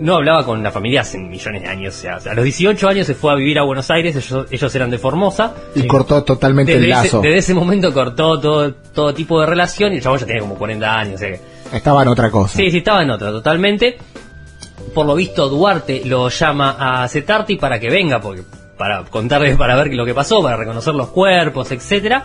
no 0.00 0.16
hablaba 0.16 0.44
con 0.44 0.60
la 0.62 0.72
familia 0.72 1.02
hace 1.02 1.18
millones 1.18 1.62
de 1.62 1.68
años. 1.68 1.94
O 1.96 2.00
sea, 2.00 2.16
a 2.16 2.34
los 2.34 2.44
18 2.44 2.88
años 2.88 3.06
se 3.06 3.14
fue 3.14 3.30
a 3.32 3.34
vivir 3.36 3.58
a 3.58 3.62
Buenos 3.62 3.90
Aires, 3.90 4.16
ellos, 4.16 4.46
ellos 4.50 4.74
eran 4.74 4.90
de 4.90 4.98
Formosa. 4.98 5.54
Y 5.74 5.86
cortó 5.86 6.24
totalmente 6.24 6.72
Desde 6.72 6.86
el 6.86 6.92
ese, 6.92 7.04
lazo. 7.04 7.20
desde 7.20 7.38
ese 7.38 7.54
momento 7.54 7.92
cortó 7.92 8.40
todo, 8.40 8.74
todo 8.74 9.14
tipo 9.14 9.40
de 9.40 9.46
relación 9.46 9.92
y 9.92 9.96
el 9.96 10.02
chabón 10.02 10.18
ya 10.18 10.26
tenía 10.26 10.42
como 10.42 10.56
40 10.56 10.92
años. 10.98 11.14
o 11.14 11.18
sea 11.18 11.28
que- 11.30 11.76
Estaba 11.76 12.02
en 12.02 12.08
otra 12.08 12.30
cosa. 12.30 12.56
sí, 12.56 12.70
sí, 12.70 12.78
estaba 12.78 13.02
en 13.02 13.10
otra 13.10 13.30
totalmente. 13.30 13.96
Por 14.94 15.04
lo 15.06 15.14
visto, 15.14 15.48
Duarte 15.48 16.02
lo 16.06 16.28
llama 16.30 16.76
a 17.02 17.06
Setarti 17.06 17.56
para 17.56 17.78
que 17.78 17.88
venga, 17.90 18.20
porque 18.20 18.42
para 18.78 19.04
contarles, 19.04 19.56
para 19.56 19.76
ver 19.76 19.92
lo 19.94 20.06
que 20.06 20.14
pasó, 20.14 20.42
para 20.42 20.56
reconocer 20.56 20.94
los 20.94 21.08
cuerpos, 21.08 21.70
etcétera. 21.72 22.24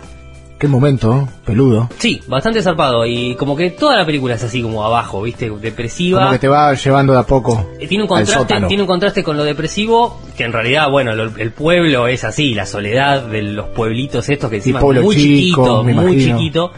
Qué 0.59 0.67
momento, 0.69 1.27
peludo. 1.45 1.89
Sí, 1.97 2.21
bastante 2.25 2.61
zarpado 2.61 3.05
y 3.05 3.35
como 3.35 3.53
que 3.53 3.71
toda 3.71 3.97
la 3.97 4.05
película 4.05 4.35
es 4.35 4.43
así 4.45 4.61
como 4.61 4.85
abajo, 4.85 5.21
¿viste? 5.23 5.49
Depresiva. 5.49 6.19
Como 6.21 6.31
que 6.31 6.39
te 6.39 6.47
va 6.47 6.73
llevando 6.73 7.11
de 7.11 7.19
a 7.19 7.23
poco. 7.23 7.69
Eh, 7.81 7.87
Tiene 7.87 8.03
un 8.03 8.07
contraste, 8.07 8.61
tiene 8.69 8.83
un 8.83 8.87
contraste 8.87 9.23
con 9.25 9.35
lo 9.35 9.43
depresivo, 9.43 10.21
que 10.37 10.45
en 10.45 10.53
realidad, 10.53 10.89
bueno, 10.89 11.13
lo- 11.15 11.35
el 11.35 11.51
pueblo 11.51 12.07
es 12.07 12.23
así, 12.23 12.53
la 12.53 12.65
soledad 12.65 13.23
de 13.23 13.41
los 13.41 13.67
pueblitos 13.69 14.29
estos 14.29 14.49
que 14.49 14.57
encima 14.57 14.79
es 14.79 14.85
muy 14.85 15.15
chico, 15.17 15.63
chiquito, 15.65 15.83
muy 15.83 15.91
imagino. 15.91 16.37
chiquito. 16.37 16.71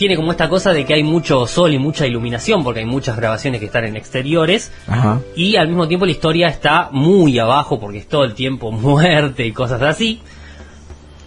Tiene 0.00 0.16
como 0.16 0.30
esta 0.30 0.48
cosa 0.48 0.72
de 0.72 0.86
que 0.86 0.94
hay 0.94 1.02
mucho 1.02 1.46
sol 1.46 1.74
y 1.74 1.78
mucha 1.78 2.06
iluminación, 2.06 2.64
porque 2.64 2.80
hay 2.80 2.86
muchas 2.86 3.18
grabaciones 3.18 3.60
que 3.60 3.66
están 3.66 3.84
en 3.84 3.96
exteriores, 3.96 4.72
Ajá. 4.86 5.20
y 5.36 5.56
al 5.56 5.68
mismo 5.68 5.86
tiempo 5.88 6.06
la 6.06 6.12
historia 6.12 6.46
está 6.46 6.88
muy 6.90 7.38
abajo, 7.38 7.78
porque 7.78 7.98
es 7.98 8.08
todo 8.08 8.24
el 8.24 8.32
tiempo 8.32 8.72
muerte 8.72 9.44
y 9.44 9.52
cosas 9.52 9.82
así. 9.82 10.22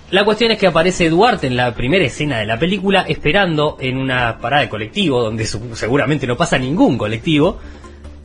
La 0.09 0.25
cuestión 0.25 0.49
es 0.49 0.57
que 0.57 0.65
aparece 0.65 1.07
Duarte 1.11 1.45
en 1.45 1.55
la 1.55 1.75
primera 1.75 2.03
escena 2.03 2.39
de 2.39 2.47
la 2.47 2.57
película 2.57 3.05
esperando 3.07 3.77
en 3.79 3.95
una 3.95 4.39
parada 4.39 4.63
de 4.63 4.69
colectivo, 4.69 5.21
donde 5.21 5.45
seguramente 5.45 6.25
no 6.25 6.35
pasa 6.35 6.57
ningún 6.57 6.97
colectivo, 6.97 7.59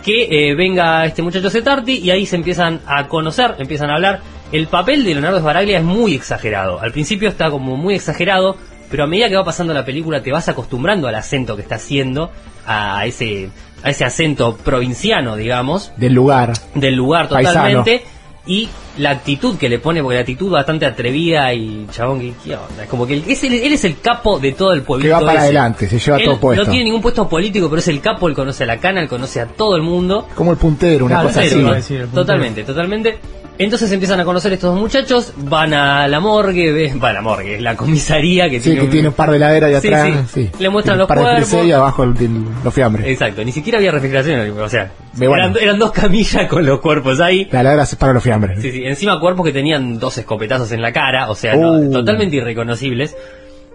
que 0.02 0.28
eh, 0.30 0.54
venga 0.54 1.04
este 1.04 1.20
muchacho 1.20 1.50
Setarti 1.50 1.98
y 1.98 2.10
ahí 2.10 2.24
se 2.24 2.36
empiezan 2.36 2.80
a 2.86 3.06
conocer, 3.06 3.56
empiezan 3.58 3.90
a 3.90 3.96
hablar. 3.96 4.20
El 4.50 4.66
papel 4.68 5.04
de 5.04 5.12
Leonardo 5.12 5.40
Sbaraglia 5.40 5.76
es 5.76 5.84
muy 5.84 6.14
exagerado. 6.14 6.80
Al 6.80 6.92
principio 6.92 7.28
está 7.28 7.50
como 7.50 7.76
muy 7.76 7.96
exagerado, 7.96 8.56
pero 8.90 9.04
a 9.04 9.06
medida 9.06 9.28
que 9.28 9.36
va 9.36 9.44
pasando 9.44 9.72
la 9.74 9.84
película 9.84 10.22
te 10.22 10.32
vas 10.32 10.48
acostumbrando 10.48 11.08
al 11.08 11.14
acento 11.14 11.56
que 11.56 11.62
está 11.62 11.76
haciendo, 11.76 12.30
a 12.66 13.04
ese, 13.06 13.50
a 13.82 13.90
ese 13.90 14.04
acento 14.04 14.56
provinciano, 14.56 15.36
digamos 15.36 15.92
Del 15.96 16.14
lugar. 16.14 16.52
del 16.74 16.94
lugar 16.94 17.28
Paisano. 17.28 17.54
totalmente 17.54 18.02
y 18.46 18.66
la 18.96 19.10
actitud 19.10 19.58
que 19.58 19.68
le 19.68 19.78
pone 19.78 20.00
porque 20.02 20.14
la 20.14 20.20
actitud 20.22 20.50
bastante 20.50 20.86
atrevida 20.86 21.52
y 21.52 21.86
chabón 21.90 22.18
que 22.18 22.32
¿qué 22.42 22.56
onda? 22.56 22.84
es 22.84 22.88
como 22.88 23.06
que 23.06 23.12
él 23.14 23.24
es 23.28 23.44
el, 23.44 23.52
él 23.52 23.72
es 23.74 23.84
el 23.84 24.00
capo 24.00 24.38
de 24.38 24.52
todo 24.52 24.72
el 24.72 24.80
pueblito 24.82 25.08
Que 25.10 25.12
va 25.12 25.20
para 25.20 25.32
ese. 25.40 25.44
adelante, 25.44 25.86
se 25.86 25.98
lleva 25.98 26.16
Él 26.18 26.24
todo 26.24 26.40
puesto. 26.40 26.64
no 26.64 26.70
tiene 26.70 26.84
ningún 26.86 27.02
puesto 27.02 27.28
político 27.28 27.68
pero 27.68 27.80
es 27.80 27.88
el 27.88 28.00
capo 28.00 28.26
él 28.26 28.34
conoce 28.34 28.64
a 28.64 28.66
la 28.66 28.78
cana 28.78 29.02
él 29.02 29.08
conoce 29.08 29.40
a 29.42 29.46
todo 29.48 29.76
el 29.76 29.82
mundo 29.82 30.26
Como 30.34 30.52
el 30.52 30.56
puntero, 30.56 31.04
una 31.04 31.16
Claro, 31.16 31.28
cosa 31.28 31.40
así. 31.42 31.62
decir, 31.62 32.08
totalmente 32.14 32.64
totalmente 32.64 33.18
entonces 33.58 33.90
empiezan 33.92 34.20
a 34.20 34.24
conocer 34.24 34.52
estos 34.52 34.70
dos 34.72 34.80
muchachos 34.80 35.32
van 35.36 35.74
a 35.74 36.06
la 36.08 36.20
morgue 36.20 36.72
ven- 36.72 37.00
va 37.02 37.10
a 37.10 37.12
la 37.12 37.22
morgue 37.22 37.56
es 37.56 37.60
la 37.62 37.76
comisaría 37.76 38.48
que 38.48 38.58
Sí, 38.60 38.64
tiene 38.70 38.78
que 38.80 38.84
un- 38.86 38.90
tiene 38.92 39.08
un 39.08 39.14
par 39.14 39.30
de 39.30 39.36
heladeras 39.36 39.74
ahí 39.74 39.80
Sí, 39.80 39.88
atrás. 39.88 40.08
sí. 40.32 40.42
sí. 40.44 40.50
Le 40.58 40.68
muestran 40.68 40.96
los 40.98 41.08
par 41.08 41.18
de 41.18 41.24
cuerpos. 41.24 41.66
y 41.66 41.72
abajo 41.72 42.04
el- 42.04 42.16
el- 42.20 42.44
los 42.64 42.72
fiambres. 42.74 43.06
exacto 43.06 43.44
ni 43.44 43.52
siquiera 43.52 43.78
había 43.78 43.90
refrigeración 43.90 44.58
o 44.60 44.68
sea 44.68 44.90
bueno. 45.14 45.34
eran, 45.34 45.56
eran 45.60 45.78
dos 45.78 45.90
camillas 45.90 46.46
con 46.48 46.64
los 46.64 46.80
cuerpos 46.80 47.20
ahí 47.20 47.48
La 47.50 47.60
heladera 47.62 47.84
se 47.86 47.96
para 47.96 48.12
los 48.12 48.22
fiambres. 48.22 48.62
Sí, 48.62 48.70
sí, 48.70 48.84
encima 48.84 49.18
cuerpos 49.18 49.44
que 49.46 49.52
tenían 49.52 49.98
dos 49.98 50.16
escopetazos 50.18 50.70
en 50.72 50.80
la 50.80 50.92
cara, 50.92 51.28
o 51.30 51.34
sea, 51.34 51.56
no, 51.56 51.72
Uh. 51.72 51.90
totalmente 51.92 52.36
irreconocibles. 52.36 53.16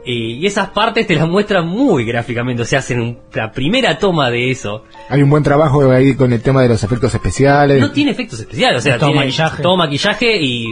Y, 0.05 0.33
y 0.35 0.45
esas 0.45 0.69
partes 0.69 1.07
te 1.07 1.15
las 1.15 1.27
muestran 1.27 1.65
muy 1.67 2.03
gráficamente, 2.03 2.61
o 2.61 2.65
sea, 2.65 2.79
hacen 2.79 2.99
un- 2.99 3.19
la 3.33 3.51
primera 3.51 3.97
toma 3.97 4.29
de 4.29 4.51
eso. 4.51 4.83
Hay 5.09 5.21
un 5.21 5.29
buen 5.29 5.43
trabajo 5.43 5.89
ahí 5.91 6.13
con 6.15 6.33
el 6.33 6.41
tema 6.41 6.61
de 6.61 6.67
los 6.69 6.83
efectos 6.83 7.13
especiales. 7.15 7.79
No 7.79 7.91
tiene 7.91 8.11
efectos 8.11 8.39
especiales, 8.41 8.79
o 8.79 8.81
sea, 8.81 8.97
todo 8.97 9.09
tiene 9.11 9.25
maquillaje. 9.25 9.63
todo 9.63 9.77
maquillaje 9.77 10.41
y 10.41 10.65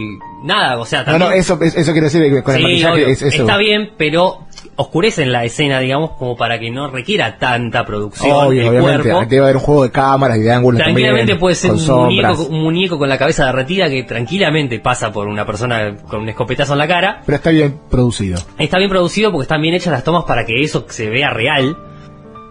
nada, 0.44 0.78
o 0.80 0.86
sea, 0.86 1.00
No, 1.00 1.06
también... 1.06 1.30
no, 1.30 1.36
eso, 1.36 1.58
es- 1.62 1.76
eso 1.78 1.92
quiere 1.94 2.08
decir 2.08 2.22
que 2.30 2.44
con 2.44 2.56
el 2.56 2.64
maquillaje 2.64 2.94
obvio, 2.94 3.08
es 3.08 3.22
eso. 3.22 3.42
está 3.44 3.58
bien, 3.58 3.92
pero 3.98 4.40
oscurecen 4.76 5.32
la 5.32 5.44
escena, 5.44 5.80
digamos, 5.80 6.12
como 6.12 6.36
para 6.36 6.60
que 6.60 6.72
no 6.72 6.90
requiera 6.90 7.38
tanta 7.38 7.86
producción 7.86 8.32
Obvio, 8.32 8.70
obviamente. 8.70 9.10
cuerpo. 9.10 9.30
Debe 9.30 9.44
haber 9.44 9.56
un 9.58 9.62
juego 9.62 9.84
de 9.84 9.92
cámaras 9.92 10.38
y 10.38 10.42
de 10.42 10.52
ángulos 10.52 10.82
Tranquilamente 10.82 11.20
también, 11.20 11.40
puede 11.40 11.56
ser 11.56 11.72
un 11.72 11.86
muñeco, 11.86 12.44
un 12.44 12.64
muñeco 12.64 12.98
con 12.98 13.10
la 13.10 13.18
cabeza 13.18 13.46
derretida 13.46 13.90
que 13.90 14.04
tranquilamente 14.04 14.80
pasa 14.80 15.12
por 15.12 15.28
una 15.28 15.46
persona 15.46 15.98
con 16.08 16.22
un 16.22 16.30
escopetazo 16.30 16.74
en 16.74 16.80
la 16.80 16.88
cara. 16.88 17.22
Pero 17.26 17.36
está 17.36 17.50
bien 17.52 17.80
producido. 17.90 18.40
Está 18.58 18.78
bien 18.78 18.90
producido 18.90 19.32
porque 19.32 19.44
están 19.44 19.62
bien 19.62 19.76
hechas 19.76 19.92
las 19.92 20.04
tomas 20.04 20.24
para 20.24 20.46
que 20.46 20.62
eso 20.62 20.86
se 20.90 21.10
vea 21.10 21.30
real. 21.30 21.78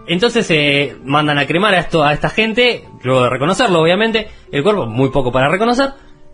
Entonces 0.07 0.49
eh, 0.49 0.97
mandan 1.03 1.37
a 1.37 1.45
cremar 1.45 1.73
a, 1.73 1.79
esto, 1.79 2.03
a 2.03 2.13
esta 2.13 2.29
gente, 2.29 2.85
luego 3.03 3.23
de 3.23 3.29
reconocerlo 3.29 3.81
obviamente, 3.81 4.27
el 4.51 4.63
cuerpo 4.63 4.85
muy 4.85 5.09
poco 5.09 5.31
para 5.31 5.47
reconocer, 5.49 5.91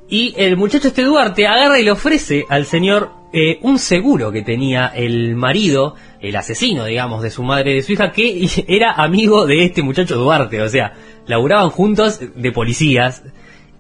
y 0.09 0.33
el 0.37 0.57
muchacho 0.57 0.87
este 0.89 1.03
Duarte 1.03 1.47
agarra 1.47 1.79
y 1.79 1.83
le 1.83 1.91
ofrece 1.91 2.45
al 2.49 2.65
señor 2.65 3.11
eh, 3.33 3.59
un 3.61 3.77
seguro 3.77 4.31
que 4.31 4.41
tenía 4.41 4.87
el 4.87 5.35
marido, 5.35 5.95
el 6.21 6.35
asesino 6.35 6.85
digamos 6.85 7.21
de 7.21 7.29
su 7.29 7.43
madre 7.43 7.71
y 7.71 7.75
de 7.75 7.81
su 7.83 7.91
hija, 7.93 8.11
que 8.11 8.47
era 8.67 8.93
amigo 8.93 9.45
de 9.45 9.65
este 9.65 9.81
muchacho 9.83 10.15
Duarte, 10.17 10.61
o 10.61 10.69
sea, 10.69 10.93
laburaban 11.25 11.69
juntos 11.69 12.19
de 12.35 12.51
policías. 12.51 13.23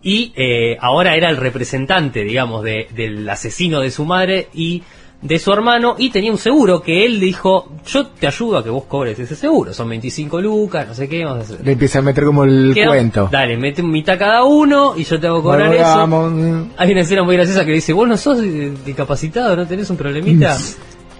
Y 0.03 0.31
eh, 0.35 0.77
ahora 0.79 1.15
era 1.15 1.29
el 1.29 1.37
representante, 1.37 2.23
digamos, 2.23 2.63
de- 2.63 2.87
del 2.95 3.27
asesino 3.29 3.79
de 3.81 3.91
su 3.91 4.05
madre 4.05 4.47
y 4.53 4.83
de 5.21 5.39
su 5.39 5.51
hermano 5.51 5.95
y 5.97 6.09
tenía 6.11 6.31
un 6.31 6.37
seguro 6.37 6.81
que 6.81 7.05
él 7.05 7.19
dijo, 7.19 7.71
yo 7.87 8.07
te 8.07 8.27
ayudo 8.27 8.57
a 8.57 8.63
que 8.63 8.69
vos 8.69 8.83
cobres 8.85 9.17
ese 9.17 9.35
seguro, 9.35 9.73
son 9.73 9.89
25 9.89 10.39
lucas, 10.41 10.87
no 10.87 10.93
sé 10.93 11.09
qué, 11.09 11.25
vamos 11.25 11.39
a 11.39 11.53
hacer. 11.53 11.65
Le 11.65 11.71
empieza 11.71 11.99
a 11.99 12.01
meter 12.03 12.23
como 12.23 12.43
el 12.43 12.75
cuento. 12.85 13.27
Dale, 13.31 13.57
mete 13.57 13.81
mitad 13.81 14.17
cada 14.17 14.43
uno 14.43 14.93
y 14.95 15.03
yo 15.03 15.19
te 15.19 15.27
hago 15.27 15.41
cobrar 15.41 15.67
Bueno, 15.69 15.83
eso. 15.83 15.97
vamos. 15.97 16.67
Hay 16.77 16.91
una 16.91 17.01
escena 17.01 17.23
muy 17.23 17.35
graciosa 17.35 17.65
que 17.65 17.71
dice, 17.71 17.93
vos 17.93 18.07
no 18.07 18.15
sos 18.15 18.41
discapacitado, 18.85 19.55
no 19.55 19.65
tenés 19.65 19.89
un 19.89 19.97
problemita. 19.97 20.55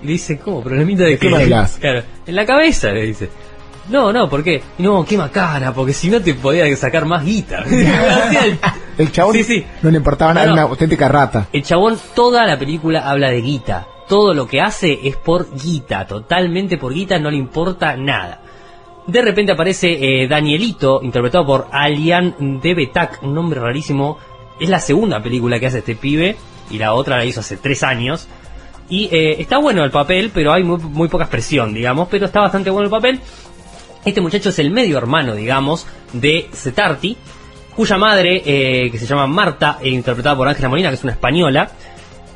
Y 0.02 0.06
le 0.06 0.12
dice, 0.14 0.38
¿cómo? 0.38 0.62
¿Problemita 0.62 1.04
de, 1.04 1.12
¿De 1.12 1.18
qué? 1.18 1.30
Claro, 1.80 2.04
en 2.26 2.36
la 2.36 2.46
cabeza 2.46 2.92
le 2.92 3.04
dice. 3.08 3.30
No, 3.90 4.12
no, 4.12 4.30
¿por 4.30 4.44
qué? 4.44 4.62
No, 4.80 5.06
qué 5.06 5.18
macana, 5.18 5.74
porque 5.74 5.94
si 5.94 6.10
no 6.10 6.22
te 6.22 6.34
podía 6.34 6.74
sacar 6.76 7.06
más 7.06 7.24
guita. 7.24 7.64
El- 8.98 9.12
chabón 9.12 9.34
Sí, 9.36 9.44
sí. 9.44 9.66
no 9.82 9.92
le 9.92 9.98
importaba 9.98 10.34
nada, 10.34 10.46
No, 10.48 10.54
era 10.54 10.62
no. 10.62 10.66
una 10.68 10.72
auténtica 10.74 11.08
rata. 11.08 11.48
El 11.54 11.64
chabón, 11.64 11.98
toda 12.16 12.46
la 12.46 12.58
película 12.58 13.10
habla 13.10 13.30
de 13.30 13.42
guita. 13.42 13.88
Todo 14.08 14.34
lo 14.34 14.48
que 14.48 14.62
hace 14.62 15.00
es 15.04 15.18
por 15.18 15.54
guita, 15.54 16.08
totalmente 16.08 16.78
por 16.78 16.94
guita, 16.94 17.20
no 17.20 17.30
le 17.30 17.38
importa 17.38 17.96
nada. 17.98 18.42
De 19.06 19.22
repente 19.22 19.52
aparece 19.52 20.24
eh, 20.24 20.28
Danielito, 20.28 21.02
interpretado 21.04 21.46
por 21.46 21.68
Alian 21.72 22.60
Debetak, 22.62 23.24
un 23.24 23.34
nombre 23.34 23.60
rarísimo. 23.60 24.18
Es 24.60 24.70
la 24.70 24.80
segunda 24.80 25.22
película 25.22 25.60
que 25.60 25.68
hace 25.68 25.80
este 25.80 25.96
pibe, 25.96 26.36
y 26.72 26.78
la 26.78 26.94
otra 26.94 27.18
la 27.18 27.26
hizo 27.26 27.40
hace 27.42 27.58
tres 27.58 27.84
años. 27.84 28.28
Y 28.90 29.10
eh, 29.12 29.36
está 29.42 29.58
bueno 29.60 29.84
el 29.84 29.92
papel, 29.92 30.32
pero 30.34 30.54
hay 30.54 30.64
muy, 30.64 30.78
muy 30.80 31.08
poca 31.10 31.26
expresión, 31.26 31.74
digamos, 31.74 32.08
pero 32.10 32.26
está 32.26 32.40
bastante 32.42 32.70
bueno 32.70 32.86
el 32.86 32.92
papel. 32.92 33.20
Este 34.06 34.22
muchacho 34.22 34.50
es 34.50 34.60
el 34.60 34.72
medio 34.72 34.98
hermano, 34.98 35.36
digamos, 35.36 35.86
de 36.14 36.50
Setarti, 36.54 37.18
cuya 37.78 37.98
madre, 37.98 38.42
eh, 38.44 38.90
que 38.92 38.98
se 38.98 39.06
llama 39.06 39.28
Marta, 39.28 39.78
e 39.82 39.90
interpretada 39.90 40.36
por 40.36 40.48
Ángela 40.48 40.68
Molina, 40.68 40.90
que 40.90 40.96
es 40.96 41.04
una 41.04 41.14
española, 41.14 41.70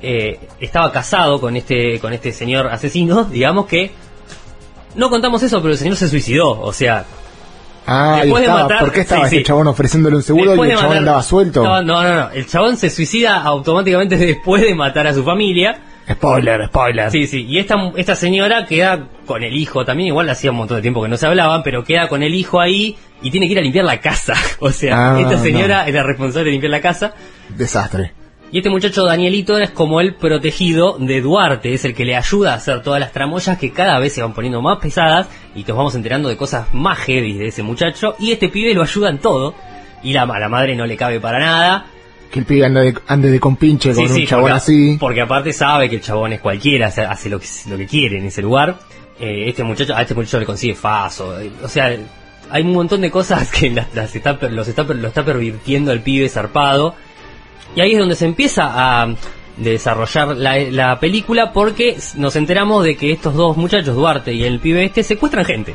eh, 0.01 0.39
estaba 0.59 0.91
casado 0.91 1.41
con 1.41 1.57
este, 1.57 1.99
con 1.99 2.13
este 2.13 2.31
señor 2.31 2.67
asesino, 2.67 3.23
digamos 3.31 3.65
que... 3.65 3.91
No 4.95 5.09
contamos 5.09 5.41
eso, 5.41 5.59
pero 5.61 5.71
el 5.73 5.77
señor 5.79 5.95
se 5.97 6.07
suicidó, 6.07 6.61
o 6.61 6.71
sea... 6.71 7.05
Ah, 7.87 8.19
Después 8.21 8.43
de 8.43 8.49
matar- 8.49 8.79
¿Por 8.79 8.91
qué 8.91 9.01
estaba 9.01 9.21
sí, 9.21 9.25
este 9.25 9.37
sí. 9.39 9.43
chabón 9.43 9.65
ofreciéndole 9.67 10.15
un 10.15 10.21
seguro 10.23 10.51
después 10.51 10.69
y 10.69 10.73
el 10.73 10.79
chabón 10.79 10.97
andaba 10.97 11.23
suelto? 11.23 11.63
No, 11.63 11.81
no, 11.81 12.03
no, 12.03 12.13
no, 12.13 12.29
el 12.29 12.45
chabón 12.45 12.77
se 12.77 12.91
suicida 12.91 13.41
automáticamente 13.41 14.15
después 14.17 14.61
de 14.61 14.75
matar 14.75 15.07
a 15.07 15.13
su 15.13 15.23
familia. 15.23 15.79
Spoiler, 16.09 16.65
spoiler. 16.67 17.11
Sí, 17.11 17.27
sí, 17.27 17.45
y 17.47 17.57
esta, 17.59 17.75
esta 17.95 18.15
señora 18.15 18.65
queda 18.65 19.07
con 19.25 19.43
el 19.43 19.55
hijo 19.55 19.85
también, 19.85 20.07
igual 20.07 20.29
hacía 20.29 20.51
un 20.51 20.57
montón 20.57 20.77
de 20.77 20.81
tiempo 20.81 21.01
que 21.01 21.07
no 21.09 21.15
se 21.17 21.25
hablaban, 21.27 21.63
pero 21.63 21.83
queda 21.83 22.07
con 22.07 22.21
el 22.23 22.33
hijo 22.35 22.59
ahí 22.59 22.97
y 23.21 23.31
tiene 23.31 23.45
que 23.47 23.53
ir 23.53 23.59
a 23.59 23.61
limpiar 23.61 23.85
la 23.85 23.99
casa. 23.99 24.33
O 24.59 24.71
sea, 24.71 25.13
Ah, 25.15 25.19
esta 25.19 25.35
no. 25.35 25.43
señora 25.43 25.87
era 25.87 26.03
responsable 26.03 26.45
de 26.45 26.51
limpiar 26.51 26.71
la 26.71 26.81
casa. 26.81 27.13
Desastre. 27.49 28.13
Y 28.51 28.57
este 28.57 28.69
muchacho 28.69 29.05
Danielito 29.05 29.57
es 29.57 29.69
como 29.69 30.01
el 30.01 30.15
protegido 30.15 30.97
de 30.99 31.21
Duarte, 31.21 31.73
es 31.73 31.85
el 31.85 31.93
que 31.95 32.03
le 32.03 32.17
ayuda 32.17 32.51
a 32.51 32.55
hacer 32.57 32.81
todas 32.81 32.99
las 32.99 33.13
tramoyas 33.13 33.57
que 33.57 33.71
cada 33.71 33.97
vez 33.99 34.11
se 34.13 34.21
van 34.21 34.33
poniendo 34.33 34.61
más 34.61 34.77
pesadas 34.79 35.29
y 35.55 35.63
que 35.63 35.71
nos 35.71 35.77
vamos 35.77 35.95
enterando 35.95 36.27
de 36.27 36.35
cosas 36.35 36.67
más 36.73 36.97
heavy 36.99 37.33
de 37.37 37.47
ese 37.47 37.63
muchacho. 37.63 38.15
Y 38.19 38.33
este 38.33 38.49
pibe 38.49 38.73
lo 38.73 38.81
ayuda 38.81 39.09
en 39.09 39.19
todo. 39.19 39.55
Y 40.03 40.11
la, 40.11 40.23
a 40.23 40.39
la 40.39 40.49
madre 40.49 40.75
no 40.75 40.85
le 40.85 40.97
cabe 40.97 41.21
para 41.21 41.39
nada. 41.39 41.85
Que 42.31 42.39
el 42.39 42.45
pibe 42.45 42.65
ande 42.65 42.81
de, 42.81 42.97
ande 43.07 43.29
de 43.29 43.39
compinche 43.39 43.93
con 43.93 44.05
Sí, 44.07 44.11
un 44.13 44.17
sí, 44.17 44.25
chabón 44.27 44.43
porque, 44.43 44.55
así. 44.57 44.97
porque 44.99 45.21
aparte 45.21 45.51
sabe 45.53 45.89
que 45.89 45.97
el 45.97 46.01
chabón 46.01 46.31
es 46.33 46.39
cualquiera, 46.39 46.87
hace, 46.87 47.01
hace 47.01 47.29
lo, 47.29 47.39
que, 47.39 47.47
lo 47.69 47.77
que 47.77 47.85
quiere 47.87 48.17
en 48.19 48.25
ese 48.25 48.41
lugar. 48.41 48.77
Eh, 49.19 49.49
este 49.49 49.63
muchacho, 49.63 49.95
a 49.95 50.01
este 50.01 50.15
muchacho 50.15 50.39
le 50.39 50.45
consigue 50.45 50.73
faso. 50.73 51.39
eh, 51.39 51.51
o 51.63 51.67
sea, 51.67 51.95
hay 52.49 52.61
un 52.63 52.73
montón 52.73 53.01
de 53.01 53.11
cosas 53.11 53.51
que 53.51 53.69
las, 53.69 53.93
las 53.93 54.15
está, 54.15 54.39
per- 54.39 54.51
los 54.53 54.67
está, 54.67 54.87
per- 54.87 54.95
lo 54.97 55.07
está 55.09 55.23
pervirtiendo 55.25 55.91
el 55.91 56.01
pibe 56.01 56.27
zarpado. 56.29 56.95
Y 57.75 57.81
ahí 57.81 57.91
es 57.93 57.99
donde 57.99 58.15
se 58.15 58.25
empieza 58.25 59.01
a 59.03 59.13
desarrollar 59.57 60.35
la, 60.37 60.57
la 60.57 60.99
película 60.99 61.51
porque 61.53 61.97
nos 62.15 62.35
enteramos 62.37 62.83
de 62.85 62.95
que 62.95 63.11
estos 63.11 63.33
dos 63.35 63.57
muchachos, 63.57 63.95
Duarte 63.95 64.33
y 64.33 64.43
el 64.43 64.59
pibe 64.59 64.85
este, 64.85 65.03
secuestran 65.03 65.45
gente. 65.45 65.73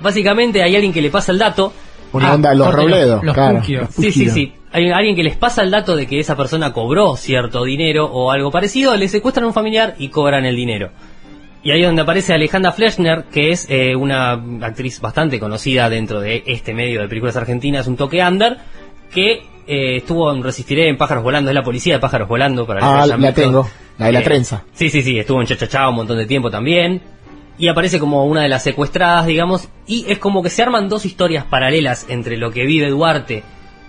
Básicamente 0.00 0.62
hay 0.62 0.74
alguien 0.74 0.92
que 0.92 1.02
le 1.02 1.10
pasa 1.10 1.32
el 1.32 1.38
dato. 1.38 1.72
Una 2.12 2.30
Ah, 2.30 2.34
onda 2.34 2.50
de 2.50 2.56
los 2.56 2.66
corte, 2.68 2.80
robledos, 2.82 3.24
los 3.24 3.34
claro. 3.34 3.62
los 3.66 3.88
Sí, 3.94 4.12
sí, 4.12 4.30
sí. 4.30 4.52
Hay 4.74 4.90
alguien 4.90 5.14
que 5.14 5.22
les 5.22 5.36
pasa 5.36 5.62
el 5.62 5.70
dato 5.70 5.94
de 5.94 6.08
que 6.08 6.18
esa 6.18 6.36
persona 6.36 6.72
cobró 6.72 7.16
cierto 7.16 7.62
dinero 7.62 8.06
o 8.06 8.32
algo 8.32 8.50
parecido, 8.50 8.96
le 8.96 9.06
secuestran 9.06 9.44
a 9.44 9.46
un 9.46 9.54
familiar 9.54 9.94
y 10.00 10.08
cobran 10.08 10.44
el 10.46 10.56
dinero. 10.56 10.90
Y 11.62 11.70
ahí 11.70 11.80
es 11.82 11.86
donde 11.86 12.02
aparece 12.02 12.34
Alejandra 12.34 12.72
Fleshner, 12.72 13.24
que 13.32 13.52
es 13.52 13.66
eh, 13.70 13.94
una 13.94 14.32
actriz 14.32 15.00
bastante 15.00 15.38
conocida 15.38 15.88
dentro 15.88 16.20
de 16.20 16.42
este 16.46 16.74
medio 16.74 17.00
de 17.00 17.06
películas 17.08 17.36
argentinas, 17.36 17.86
un 17.86 17.96
toque 17.96 18.20
under, 18.20 18.58
que 19.12 19.44
eh, 19.68 19.96
estuvo 19.98 20.30
en 20.32 20.42
Resistiré 20.42 20.88
en 20.88 20.96
Pájaros 20.98 21.22
Volando, 21.22 21.50
es 21.50 21.54
la 21.54 21.62
policía 21.62 21.94
de 21.94 22.00
Pájaros 22.00 22.28
Volando 22.28 22.66
para 22.66 22.80
Ah, 22.82 23.06
la 23.06 23.32
tengo. 23.32 23.68
La 23.96 24.06
de 24.06 24.12
la 24.12 24.18
Eh, 24.20 24.22
trenza. 24.24 24.64
Sí, 24.72 24.90
sí, 24.90 25.02
sí, 25.02 25.16
estuvo 25.20 25.40
en 25.40 25.46
Chachachá 25.46 25.88
un 25.88 25.94
montón 25.94 26.18
de 26.18 26.26
tiempo 26.26 26.50
también. 26.50 27.00
Y 27.58 27.68
aparece 27.68 28.00
como 28.00 28.24
una 28.26 28.42
de 28.42 28.48
las 28.48 28.64
secuestradas, 28.64 29.24
digamos. 29.26 29.68
Y 29.86 30.04
es 30.08 30.18
como 30.18 30.42
que 30.42 30.50
se 30.50 30.62
arman 30.64 30.88
dos 30.88 31.06
historias 31.06 31.44
paralelas 31.44 32.06
entre 32.08 32.36
lo 32.36 32.50
que 32.50 32.66
vive 32.66 32.90
Duarte 32.90 33.44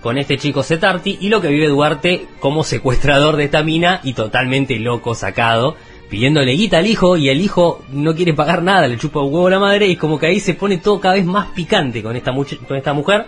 con 0.06 0.18
este 0.18 0.38
chico 0.38 0.62
Setarti 0.62 1.18
y 1.20 1.28
lo 1.30 1.40
que 1.40 1.48
vive 1.48 1.66
Duarte 1.66 2.26
como 2.38 2.62
secuestrador 2.62 3.34
de 3.34 3.42
esta 3.42 3.64
mina 3.64 3.98
y 4.04 4.12
totalmente 4.12 4.78
loco, 4.78 5.16
sacado, 5.16 5.74
pidiéndole 6.08 6.52
guita 6.52 6.78
al 6.78 6.86
hijo 6.86 7.16
y 7.16 7.28
el 7.28 7.40
hijo 7.40 7.82
no 7.90 8.14
quiere 8.14 8.32
pagar 8.32 8.62
nada, 8.62 8.86
le 8.86 8.98
chupa 8.98 9.18
un 9.20 9.34
huevo 9.34 9.48
a 9.48 9.50
la 9.50 9.58
madre 9.58 9.88
y 9.88 9.92
es 9.94 9.98
como 9.98 10.16
que 10.16 10.28
ahí 10.28 10.38
se 10.38 10.54
pone 10.54 10.78
todo 10.78 11.00
cada 11.00 11.14
vez 11.16 11.24
más 11.24 11.48
picante 11.48 12.04
con 12.04 12.14
esta, 12.14 12.32
con 12.32 12.76
esta 12.76 12.92
mujer. 12.92 13.26